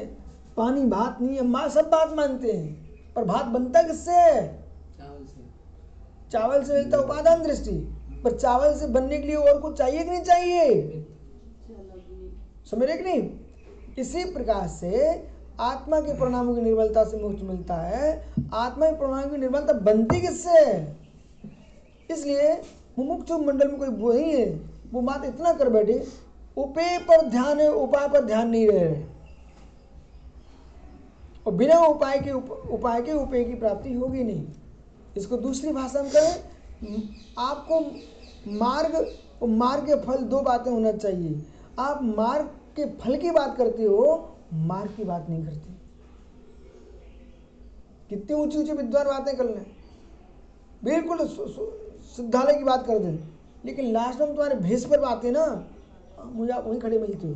पानी 0.57 0.85
भात 0.87 1.19
नहीं 1.23 1.37
है 1.37 1.47
माँ 1.47 1.69
सब 1.69 1.91
बात 1.91 2.12
मानते 2.12 2.53
हैं 2.53 2.73
पर 3.15 3.25
भात 3.25 3.45
बनता 3.45 3.83
किससे? 3.83 4.47
चावल 4.99 5.25
से। 5.25 6.31
चावल 6.31 6.62
से 6.62 6.75
मिलता 6.75 6.99
उपादान 6.99 7.43
दृष्टि 7.43 7.71
पर 8.25 8.39
चावल 8.39 8.75
से 8.75 8.87
बनने 8.87 9.19
के 9.19 9.27
लिए 9.27 9.37
और 9.37 9.61
कुछ 9.61 9.79
चाहिए 9.79 10.05
कि 10.05 10.11
नहीं 10.11 10.23
चाहिए? 10.23 11.07
समझ 12.71 12.83
रहे 12.83 12.97
कि 12.97 13.05
नहीं? 13.05 13.31
इसी 13.99 14.25
प्रकार 14.25 14.69
से 14.69 15.23
आत्मा 15.61 16.01
के 16.01 16.12
परिणामों 16.12 16.55
की 16.55 16.61
निर्बलता 16.61 17.05
से 17.05 17.17
मुक्त 17.17 17.43
मिलता 17.43 17.75
है। 17.75 18.35
आत्मा 18.55 18.87
के 18.87 18.97
परिणामों 18.97 19.31
की 19.31 19.37
निर्बलता 19.37 19.73
बनती 19.73 20.21
किससे? 20.21 20.95
इसलिए 22.11 22.62
मुमुक्षु 22.99 23.39
मंडल 23.39 23.69
में 23.69 23.79
कोई 23.79 23.89
वो 23.89 24.12
नहीं 24.12 24.33
है 24.33 24.61
वो 24.93 25.01
बात 25.01 25.25
इतना 25.25 25.53
कर 25.53 25.69
बैठे 25.69 26.07
उपेय 26.57 26.99
पर 27.01 27.29
ध्यान 27.29 27.61
है 27.61 27.68
उपाय 27.72 28.09
पर 28.09 28.25
ध्यान 28.25 28.49
नहीं 28.49 28.67
रह 28.68 28.83
रहे। 28.83 29.03
और 31.47 31.53
बिना 31.53 31.79
उपाय 31.79 32.18
के 32.18 32.33
उप, 32.33 32.51
उपाय 32.71 33.03
के 33.03 33.13
उपेय 33.13 33.45
की 33.45 33.55
प्राप्ति 33.55 33.93
होगी 33.95 34.25
नहीं। 34.25 34.47
इसको 35.17 35.37
दूसरी 35.37 35.72
भाषा 35.72 36.03
में 36.03 36.11
कहें 36.13 36.95
आपको 37.39 37.81
मार्ग 38.55 38.95
और 39.43 39.49
मार्ग 39.49 39.87
के 39.87 39.95
फल 40.03 40.22
दो 40.25 40.41
बातें 40.43 40.71
होना 40.71 40.93
चाहिए। 40.93 41.43
आप 41.79 42.03
मार्ग 42.03 42.47
के 42.76 42.85
फल 42.97 43.17
की 43.17 43.31
बात 43.31 43.57
करते 43.57 43.83
हो 43.85 44.37
मार्ग 44.55 44.95
की 44.97 45.05
बात 45.05 45.26
नहीं 45.29 45.45
करते। 45.45 45.72
कितनी 48.11 48.37
ऊँची 48.37 48.59
ऊँची 48.59 48.72
विद्वान 48.72 49.07
बातें 49.07 49.37
कर 49.37 49.45
लें 49.45 49.67
बिल्कुल 50.85 51.26
सिद्धालय 51.26 52.55
की 52.55 52.64
बात 52.64 52.87
कर 52.87 52.99
दें 52.99 53.18
लेकिन 53.64 53.93
लास्ट 53.93 54.21
में 54.21 54.29
तुम्हारे 54.29 54.55
भेष 54.57 54.85
पर 54.85 55.01
बातें 55.01 55.31
ना। 55.33 55.45
मुझे 56.25 56.53
आप 56.53 56.67
वहीं 56.67 56.80
खड़े 56.80 56.99
मिलती 56.99 57.29
हो। 57.29 57.34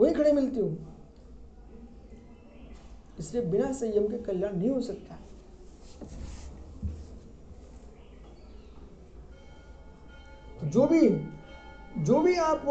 वहीं 0.00 0.14
खड़े 0.14 0.32
मिलती 0.32 0.60
हो। 0.60 0.76
इसलिए 3.18 3.42
बिना 3.44 3.72
संयम 3.72 4.06
के 4.08 4.18
कल्याण 4.22 4.56
नहीं 4.56 4.70
हो 4.70 4.80
सकता। 4.80 5.18
जो 10.64 10.86
भी 10.86 11.08
जो 11.98 12.18
भी 12.20 12.34
आप 12.36 12.62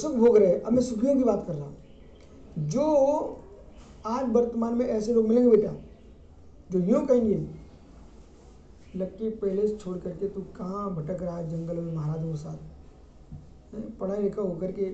सुख 0.00 0.12
भोग 0.12 0.36
रहे, 0.36 0.52
अब 0.52 0.72
मैं 0.72 0.82
सुखियों 0.82 1.14
की 1.16 1.24
बात 1.24 1.44
कर 1.46 1.54
रहा 1.54 1.64
हूँ। 1.64 2.68
जो 2.68 2.84
आज 4.06 4.28
वर्तमान 4.28 4.74
में 4.74 4.86
ऐसे 4.86 5.14
लोग 5.14 5.28
मिलेंगे 5.28 5.50
बेटा, 5.50 5.72
जो 6.70 6.78
यूँ 6.80 7.06
कहेंगे 7.06 7.34
लक्की 8.96 9.30
पहले 9.30 9.68
से 9.68 9.76
छोड़ 9.76 9.98
करके 9.98 10.28
तू 10.28 10.40
कहाँ 10.40 10.94
भटक 10.94 11.22
रहा 11.22 11.38
है 11.38 11.50
जंगल 11.50 11.76
में 11.76 11.94
महाराजों 11.94 12.30
के 12.30 12.36
साथ? 12.36 12.56
पढ़ा 14.00 14.16
लिखा 14.16 14.42
होकर 14.42 14.72
के। 14.72 14.84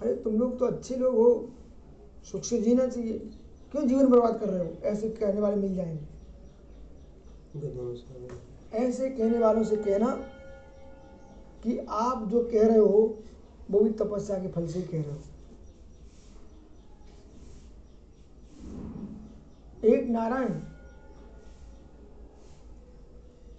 अरे 0.00 0.14
तुम 0.14 0.38
लोग 0.38 0.58
तो 0.58 0.64
अच्छे 0.66 0.96
लोग 0.96 1.14
हो। 1.14 1.48
सुख 2.32 2.42
से 2.42 2.62
जीना 2.62 2.86
चाहिए। 2.86 3.18
क्यों 3.72 3.86
जीवन 3.86 4.06
बर्बाद 4.06 4.40
कर 4.40 4.48
रहे 4.48 4.66
हो? 4.66 4.72
ऐसे 4.82 5.08
कहने 5.08 5.40
वाले 5.40 5.56
मिल 5.56 5.74
जाएँगे। 5.74 6.14
ऐसे 8.76 9.10
कहने 9.10 9.38
वालों 9.38 9.64
से 9.64 9.76
कहना 9.76 10.16
कि 11.62 11.78
आप 11.78 12.28
जो 12.28 12.44
कह 12.44 12.66
रहे 12.66 12.78
हो, 12.78 13.18
वो 13.70 13.80
भी 13.80 13.90
तपस्या 13.90 14.38
के 14.38 14.48
फल 14.48 14.66
से 14.66 14.82
कह 14.82 15.02
रहे 15.02 15.12
हो। 15.12 15.18
एक 19.84 20.08
नारायण 20.08 20.54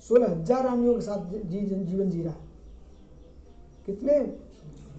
सोलह 0.10 0.30
हज़ार 0.30 0.64
रानियों 0.64 0.94
के 0.94 1.02
साथ 1.02 1.32
जी 1.46 1.60
जीवन 1.60 2.10
जी 2.10 2.22
रहा 2.24 2.34
है। 2.34 2.44
कितने? 3.86 4.20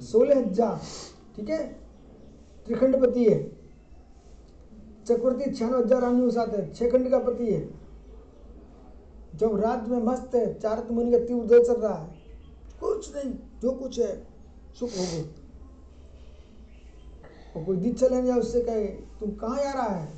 सोलह 0.02 0.38
हज़ार, 0.38 0.80
ठीक 1.36 1.48
है? 1.50 1.62
त्रिखंडपति 2.66 3.24
है। 3.24 3.38
चक्रवर्ती 5.06 5.50
छियानवे 5.50 5.78
हज़ार 5.78 6.00
रानियों 6.02 6.28
के 6.28 6.34
साथ 6.34 6.48
है। 6.48 6.72
छह 6.74 6.90
खंड 6.90 7.10
का 7.10 7.18
पति 7.18 7.52
है। 7.52 7.68
जब 9.36 9.56
रात 9.60 9.88
में 9.88 9.98
मस्त 9.98 10.34
है, 10.34 10.58
चारत 10.58 10.90
मुनि 10.90 11.10
का 11.12 11.18
तीव्र 11.18 11.42
उदय 11.42 11.64
चल 11.64 11.80
रहा 11.80 11.94
है। 11.94 12.08
कुछ 12.80 13.14
नहीं, 13.16 13.32
जो 13.62 13.72
कुछ 13.72 13.98
है, 14.00 14.26
सुख 14.74 14.90
होगो 14.90 15.22
और 17.54 17.64
कोई 17.64 17.76
दीक्षा 17.76 18.06
लेने 18.06 18.26
जाए, 18.26 18.38
उससे 18.38 18.60
कहे, 18.60 18.86
तुम 19.20 19.30
कहाँ 19.34 19.58
जा 19.58 19.72
रहा 19.72 19.94
है? 19.94 20.08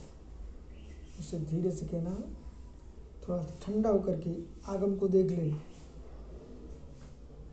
उससे 1.19 1.39
धीरे 1.41 1.71
से 1.71 1.87
कहना 1.87 2.11
थोड़ा 3.29 3.45
ठंडा 3.63 3.91
होकर 3.91 4.21
के 4.21 4.35
आगम 4.67 4.97
को 4.97 5.09
देख 5.09 5.31
ले। 5.31 5.51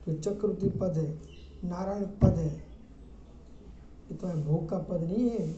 तो 0.05 0.13
चक्रवर्ती 0.13 0.69
पद 0.69 0.97
है, 0.97 1.07
नारायण 1.63 2.05
पद 2.21 2.37
है, 2.37 2.53
ये 4.11 4.15
तो 4.15 4.27
भोग 4.27 4.69
का 4.69 4.77
पद 4.79 5.03
नहीं 5.03 5.29
है, 5.29 5.53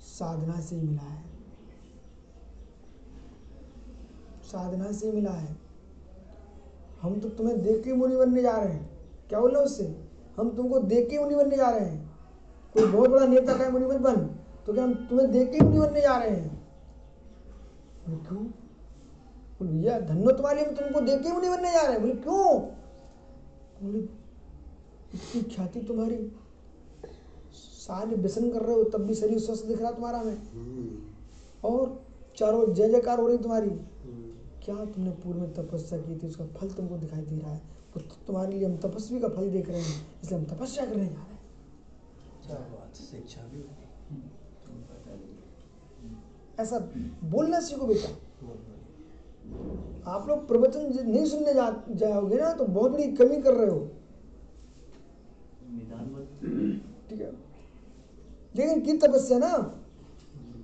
साधना 0.00 0.60
से 0.60 0.76
ही 0.76 0.82
मिला 0.82 1.02
है। 1.02 1.24
साधना 4.42 4.92
से 4.92 5.12
मिला 5.12 5.32
है। 5.32 5.56
हम 7.02 7.18
तो 7.20 7.28
तुम्हें 7.28 7.60
देख 7.62 7.82
के 7.84 7.92
मुनि 7.92 8.16
बनने 8.16 8.42
जा 8.42 8.56
रहे 8.56 8.72
हैं। 8.72 8.88
क्या 9.28 9.40
बोल 9.40 9.56
उससे? 9.56 9.84
हम 10.38 10.50
तुमको 10.56 10.78
देख 10.78 11.08
के 11.10 11.18
मुनि 11.18 11.34
बनने 11.34 11.56
जा 11.56 11.70
रहे 11.70 11.84
हैं। 11.84 12.10
कोई 12.74 12.86
बहुत 12.86 13.10
बड़ा 13.10 13.26
नेता 13.26 13.56
का 13.58 13.68
मुनि 13.70 13.98
बन 13.98 14.16
तो 14.66 14.72
क्या 14.72 14.84
हम 14.84 14.94
तुम्हें 15.10 15.30
देख 15.30 15.50
के 15.52 15.64
मुनि 15.64 15.78
बनने 15.78 16.00
जा 16.00 16.16
रहे 16.16 16.30
हैं? 16.30 16.58
क्यों? 18.02 18.46
बोले 19.60 19.70
भैया 19.70 19.98
धन्य 20.00 20.32
तुम्हारे 20.32 20.64
हम 20.64 20.74
तुमको 20.74 21.00
देख 21.00 21.22
के 21.22 21.32
मुनि 21.32 21.48
बनने 21.48 21.72
जा 21.72 21.80
रहे 21.82 21.98
बोले 21.98 22.14
क्यों? 22.16 22.60
बोले 23.82 23.98
इतनी 23.98 25.42
ख्याति 25.54 25.80
तुम्हारी। 25.80 26.16
सारे 27.54 28.16
व्यसन 28.16 28.50
कर 28.50 28.62
रहे 28.62 28.74
हो 28.76 28.84
तब 28.84 29.02
भी 29.06 29.14
शरीर 29.14 29.38
स्वस्थ 29.38 29.66
दिख 29.66 29.80
रहा 29.82 29.90
तुम्हारा 29.90 30.22
में 30.22 30.36
और 31.64 32.02
चारों 32.36 32.72
जय 32.74 32.88
जयकार 32.88 33.20
हो 33.20 33.26
रही 33.28 33.38
तुम्हारी। 33.38 33.70
क्या 34.64 34.74
तुमने 34.84 35.10
पूर्व 35.20 35.40
में 35.40 35.52
तपस्या 35.54 35.98
की 35.98 36.16
थी? 36.18 36.26
उसका 36.26 36.46
फल 36.56 36.68
तुमको 36.70 36.96
दिखाई 36.96 37.22
दे 37.22 37.38
रहा 37.38 37.52
है। 37.52 37.60
तो 37.94 38.00
तुम्हारे 38.26 38.52
लिए 38.52 38.66
हम 38.66 38.76
तपस्वी 38.78 39.20
का 39.20 39.28
फल 39.28 39.50
देख 39.50 39.68
रहे 39.68 39.80
हैं 39.80 40.20
इसलिए 40.22 40.38
हम 40.38 40.44
तपस्या 40.46 40.86
करने 40.86 41.06
जा 41.06 41.10
रहे 41.10 41.18
हैं। 41.18 41.38
ऐसा 46.58 46.78
बोलना 47.24 47.60
सीखो 47.60 47.86
बेटा। 47.86 48.08
आप 50.06 50.28
लोग 50.28 50.46
प्रवचन 50.48 50.82
नहीं 51.06 51.24
सुनने 51.26 51.52
जा 51.54 51.68
जाओगे 51.92 52.36
ना 52.36 52.52
तो 52.52 52.64
बहुत 52.66 52.90
बड़ी 52.92 53.06
कमी 53.14 53.36
कर 53.42 53.54
रहे 53.54 53.70
हो। 53.70 53.78
ठीक 57.10 57.20
है। 57.20 57.30
लेकिन 58.54 58.80
की 58.80 58.96
तपस्या 58.98 59.38
ना 59.38 59.52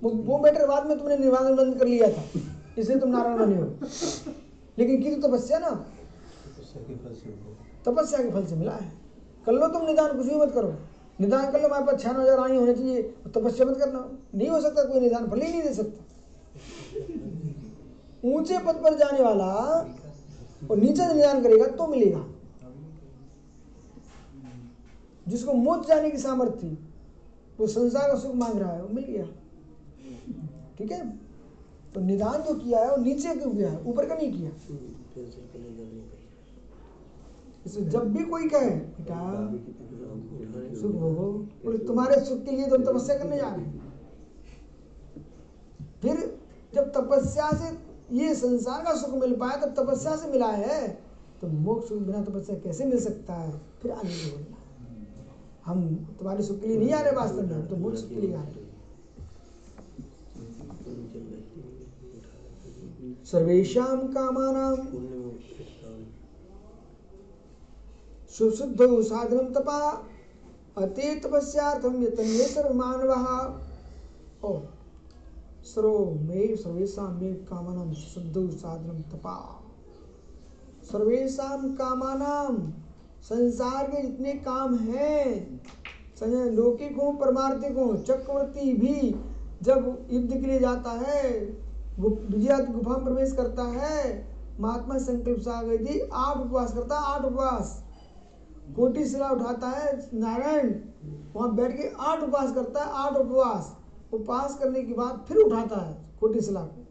वो 0.01 0.09
वो 0.09 0.37
मैटर 0.39 0.67
बाद 0.67 0.87
में 0.87 0.97
तुमने 0.97 1.17
निवारण 1.17 1.55
बंद 1.55 1.77
कर 1.79 1.87
लिया 1.87 2.07
था 2.09 2.23
इसलिए 2.77 2.99
तुम 2.99 3.09
नारायण 3.09 3.37
बने 3.39 3.55
हो। 3.55 3.67
लेकिन 4.77 5.01
की 5.03 5.11
तो 5.11 5.27
तपस्या 5.27 5.59
ना 5.59 5.69
तपस्या 5.69 6.81
के 6.83 6.95
फल 6.95 7.13
से 7.13 7.29
तपस्या 7.85 8.21
के 8.23 8.31
फल 8.31 8.45
से 8.45 8.55
मिला 8.55 8.71
है। 8.73 8.91
कर 9.45 9.53
लो 9.53 9.67
तुम 9.69 9.85
निदान 9.85 10.17
कुछ 10.17 10.25
भी 10.27 10.35
मत 10.35 10.51
करो। 10.53 10.73
निदान 11.19 11.51
कर 11.51 11.61
लो 11.61 11.67
हमारे 11.67 11.85
पास 11.85 12.01
छियानवे 12.01 12.23
हज़ार 12.23 12.39
आनी 12.39 12.57
होने 12.57 12.73
चाहिए 12.73 13.01
तपस्या 13.27 13.65
मत 13.65 13.77
करना। 13.79 13.99
नहीं 14.35 14.49
हो 14.49 14.59
सकता 14.61 14.83
कोई 14.83 14.99
निदान 14.99 15.27
फल 15.29 15.41
ही 15.41 15.51
नहीं 15.51 15.61
दे 15.61 15.73
सकता। 15.73 16.03
ऊँचे 18.25 18.57
पद 18.57 18.75
पर 18.75 18.97
जाने 18.97 19.21
वाला 19.23 19.53
और 20.71 20.77
नीचे 20.77 21.13
निदान 21.13 21.43
करेगा 21.43 21.65
तो 21.67 21.87
मिलेगा। 21.87 22.25
जिसको 25.27 25.53
मोच 25.53 25.87
जाने 25.87 26.09
की 26.09 26.17
सामर्थ्य 26.17 26.57
थी 26.57 26.77
वो 27.59 27.67
संसार 27.67 28.11
का 28.11 28.17
सुख 28.19 28.35
मांग 28.35 28.59
रहा 28.59 28.71
है, 28.71 28.81
वो 28.81 28.89
मिल 28.93 29.03
गया। 29.03 29.25
ठीक 30.77 30.91
है? 30.91 31.17
तो 31.93 32.01
निदान 32.01 32.41
जो 32.41 32.53
किया 32.53 32.79
है, 32.79 32.91
वो 32.91 32.97
नीचे 32.97 33.35
क्यों 33.35 33.51
किया 33.51 33.69
है? 33.71 33.83
ऊपर 33.83 34.05
का 34.05 34.15
नहीं 34.15 34.31
किया। 34.33 34.51
इसलिए 37.65 37.89
जब 37.89 38.13
भी 38.13 38.23
कोई 38.23 38.47
कहे, 38.49 38.69
बेटा, 38.69 39.17
सुख 40.81 40.91
भोगो, 40.91 41.31
बोले, 41.65 41.77
तुम्हारे 41.77 42.19
सुख 42.25 42.43
के 42.45 42.51
लिए 42.51 42.67
तो 42.67 42.77
तपस्या 42.77 43.17
करने 43.17 43.37
जा 43.37 43.49
रहे 43.49 43.65
हैं। 43.65 43.93
फिर 46.01 46.39
जब 46.73 46.91
तपस्या 46.91 47.51
से 47.51 47.86
ये 48.11 48.35
संसार 48.35 48.83
का 48.83 48.95
सुख 48.95 49.09
मिल 49.09 49.35
पाया, 49.35 49.55
तब 49.55 49.73
तपस्या 49.73 50.15
से 50.15 50.27
मिला 50.27 50.47
है। 50.47 51.07
तो 51.41 51.47
मोक्ष 51.47 51.91
बिना 51.91 52.23
तपस्या 52.23 52.59
कैसे 52.59 52.85
मिल 52.85 52.99
सकता 52.99 53.33
है? 53.33 53.61
फिर 53.81 53.95
से 53.95 54.31
बोलना 54.31 54.57
हम 55.65 56.07
तुम्हारे 56.19 56.43
सुख 56.43 56.61
के 56.61 56.67
लिए 56.67 56.77
नहीं 56.77 56.93
आ 56.93 57.01
रहे 57.01 57.11
वास्तव 57.11 57.41
में 57.41 57.67
तो 57.67 57.75
मोक्ष 57.75 58.09
के 58.09 58.15
लिए 58.15 58.35
आ 58.35 58.41
रहे 58.41 58.67
सर्वेशा 63.25 63.85
कामानां। 63.85 64.75
पुण्य 64.75 64.99
में 64.99 65.25
उत्कृष्टता 65.25 66.05
सुशुद्धौ 68.29 69.03
साधनं 69.03 69.53
तपा। 69.53 70.07
अते 70.77 71.15
तपस्यार्थं 71.15 72.03
यतन्ये 72.03 72.47
सर्वो 72.47 72.73
मे 72.73 72.83
सर्वेषां 75.67 77.07
मे 77.13 77.33
कामानां 77.45 77.93
सुशुद्धौ 77.93 78.47
साधनं 78.57 79.01
तपा। 79.11 79.37
सर्वेषां 80.83 81.57
कामानां, 81.75 82.55
संसार 83.23 83.87
के 83.87 84.01
जितने 84.01 84.33
काम 84.45 84.75
हैं 84.79 85.25
लौकिक 86.51 86.95
हो, 86.97 87.11
परमार्थिक 87.13 87.77
हो, 87.77 87.95
चक्रवर्ती 87.97 88.73
भी 88.73 89.15
जब 89.63 90.07
युद्ध 90.11 90.31
के 90.31 90.39
लिए 90.39 90.59
जाता 90.59 90.91
है, 90.91 91.23
वो 91.99 92.09
विजयात 92.09 92.69
गुफा 92.71 92.91
में 92.91 93.03
प्रवेश 93.03 93.31
करता 93.31 93.63
है, 93.63 94.27
महात्मा 94.59 94.97
संकल्प 94.99 95.39
से 95.39 95.51
आ 95.51 95.61
गई 95.61 95.77
थी 95.77 95.99
आठ 96.13 96.37
उपवास 96.37 96.73
करता 96.73 96.99
है, 96.99 97.03
आठ 97.05 97.25
उपवास। 97.25 97.83
कोटी 98.75 99.05
शिला 99.05 99.29
उठाता 99.29 99.67
है, 99.69 99.91
नारायण, 100.13 100.73
वहाँ 101.35 101.53
बैठ 101.55 101.71
के 101.71 101.87
आठ 102.01 102.23
उपवास 102.23 102.53
करता 102.55 102.83
है, 102.83 102.91
आठ 102.95 103.17
उपवास। 103.17 103.76
उपवास 104.13 104.57
करने 104.59 104.81
के 104.83 104.93
बाद 104.93 105.25
फिर 105.27 105.37
उठाता 105.37 105.79
है 105.79 105.95
कोटी 106.19 106.41
शिला 106.41 106.61
को। 106.61 106.85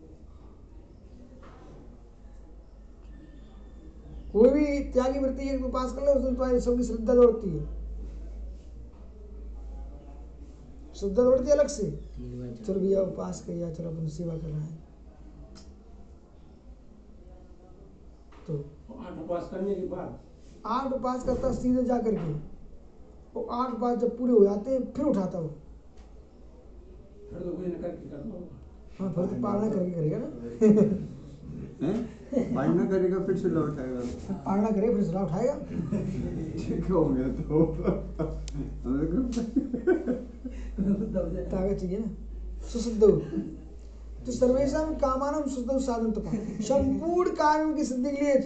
कोई 4.32 4.50
भी 4.50 4.78
त्यागी 4.92 5.18
वृत्ति 5.18 5.48
एक 5.50 5.64
उपवास 5.64 5.92
कर 5.92 6.02
लो 6.02 6.12
उसमें 6.12 6.34
तुम्हारी 6.34 6.60
सबकी 6.60 6.84
श्रद्धा 6.84 7.14
दौड़ती 7.14 7.50
है। 7.50 7.64
श्रद्धा 10.94 11.22
दौड़ती 11.22 11.46
है 11.46 11.52
अलग 11.52 11.66
से। 11.68 11.90
चलो 12.66 12.80
भैया 12.80 13.00
उपवास 13.02 13.40
किया 13.40 13.70
चलो 13.72 13.90
अपन 13.90 14.06
सेवा 14.08 14.36
कर 14.36 14.48
रहे 14.48 14.60
हैं। 14.60 14.84
तो 18.46 18.54
आठ 18.96 19.18
उपवास 19.18 19.48
करने 19.50 19.74
के 19.74 19.86
बाद। 19.86 20.18
आठ 20.66 20.92
उपवास 20.92 21.24
करता 21.24 21.52
सीधे 21.54 21.82
जा 21.84 21.98
करके 21.98 22.32
वो 23.34 23.42
आठ 23.42 23.74
उपवास 23.74 23.98
जब 23.98 24.18
पूरे 24.18 24.32
हो 24.32 24.44
जाते 24.44 24.70
हैं 24.70 24.92
फिर 24.92 25.04
उठाता 25.04 25.38
वो। 25.38 25.54
फिर 27.30 27.38
तो 27.40 27.50
कुछ 27.56 27.66
न 27.66 27.68
करके 27.82 28.04
करना 28.10 28.32
होगा 28.34 28.48
हाँ 28.98 29.08
फिर 29.14 29.24
तो 29.26 29.34
पालना 29.42 29.66
करके 29.70 29.90
करेगा 29.90 30.18
ना। 30.18 30.26
पालना 32.54 32.84
करेगा 32.90 33.18
फिर 33.26 33.36
से 33.36 33.48
लौटाएगा 33.48 34.00
पालना 34.46 34.70
करे 34.70 34.86
फिर 34.94 35.04
सलाह 35.04 35.24
उठाएगा 35.24 35.54
ठीक 36.58 36.84
हो 36.90 37.04
गया 37.04 37.28
तो। 37.40 37.56
ताकत 41.50 41.76
चाहिए 41.80 41.98
ना। 41.98 42.08
सुशुद्ध 42.72 43.02
तो 44.26 44.32
सर्वेशा 44.32 44.80
कामानम 45.02 45.44
शुद्ध 45.50 45.78
साधन 45.80 46.10
तप। 46.12 46.24
संपूर्ण 46.68 47.30
कार्यों 47.36 47.72
की 47.74 47.84
सिद्धि 47.84 48.10
के 48.10 48.20
लिए 48.22 48.40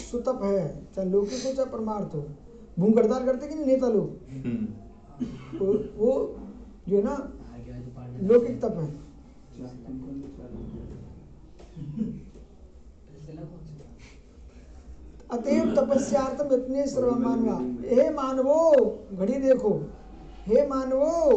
सुतप 0.00 0.40
है। 0.44 0.60
चाहे 0.94 1.08
लौकिक 1.10 1.46
हो 1.46 1.52
चाहे 1.52 1.70
परमार्थ 1.70 2.14
हो। 2.14 2.20
भूख 2.78 2.98
हड़ताल 2.98 3.24
करते 3.26 3.48
कि 3.48 3.54
नहीं 3.54 3.66
नेता 3.66 3.88
लोग? 3.88 4.08
वो, 5.60 5.72
वो 5.96 6.10
जो 6.88 6.96
है 6.96 7.02
ना 7.04 7.14
लौकिक 8.22 8.60
तप 8.62 8.76
है। 8.76 8.94
अतएव 15.30 15.74
तपस्यार्थम 15.74 16.54
इतने 16.54 16.86
सर्व 16.86 17.10
मानवा 17.18 17.54
हे 17.86 18.08
मानवो, 18.10 18.84
घड़ी 19.12 19.32
देखो। 19.32 19.70
हे 20.46 20.66
मानवो, 20.68 21.36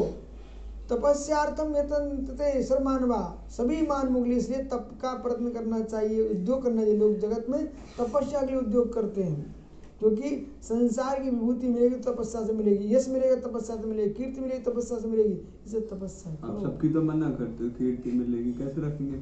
तपस्यार्थम 0.90 1.76
यतनते 1.76 2.64
सर्व 2.64 2.84
मानवा 2.84 3.22
सभी 3.50 3.82
मान 3.82 4.14
के 4.16 4.30
इसलिए 4.32 4.64
तप 4.64 4.90
का 5.02 5.14
प्रयत्न 5.14 5.50
करना 5.50 5.80
चाहिए, 5.82 6.30
उद्योग 6.30 6.64
करना 6.64 6.82
चाहिए। 6.82 6.98
लोग 6.98 7.20
जगत 7.20 7.46
में 7.50 7.66
तपस्या 8.00 8.40
के 8.42 8.46
लिए 8.46 8.56
उद्योग 8.56 8.94
करते 8.94 9.24
हैं। 9.24 9.56
क्योंकि 10.00 10.30
संसार 10.64 11.20
की 11.24 11.30
विभूति 11.30 11.68
मिलेगी 11.68 11.96
तो 11.96 12.12
तपस्या 12.12 12.42
से 12.46 12.54
मिलेगी 12.54 12.94
यश 12.96 13.08
मिलेगा 13.10 13.36
तपस्या 13.48 13.76
से 13.76 13.88
मिलेगी 13.88 14.14
कीर्ति 14.14 14.42
मिलेगी 14.42 14.64
तपस्या 14.64 14.98
से 15.00 15.08
मिलेगी 15.08 15.38
इसे 15.66 15.80
तपस्या 15.92 16.32
आप 16.32 16.62
सबकी 16.64 16.90
तो 16.94 17.02
मना 17.10 17.30
करते 17.40 17.64
हो 17.64 17.70
कीर्ति 17.80 18.12
मिलेगी 18.12 18.52
कैसे 18.60 18.82
रखेंगे 18.88 19.18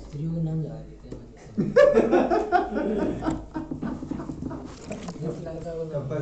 स्त्रियों 0.00 0.32
के 0.34 0.40
नाम 0.42 0.58
देते 0.62 1.08
हैं। 1.08 1.16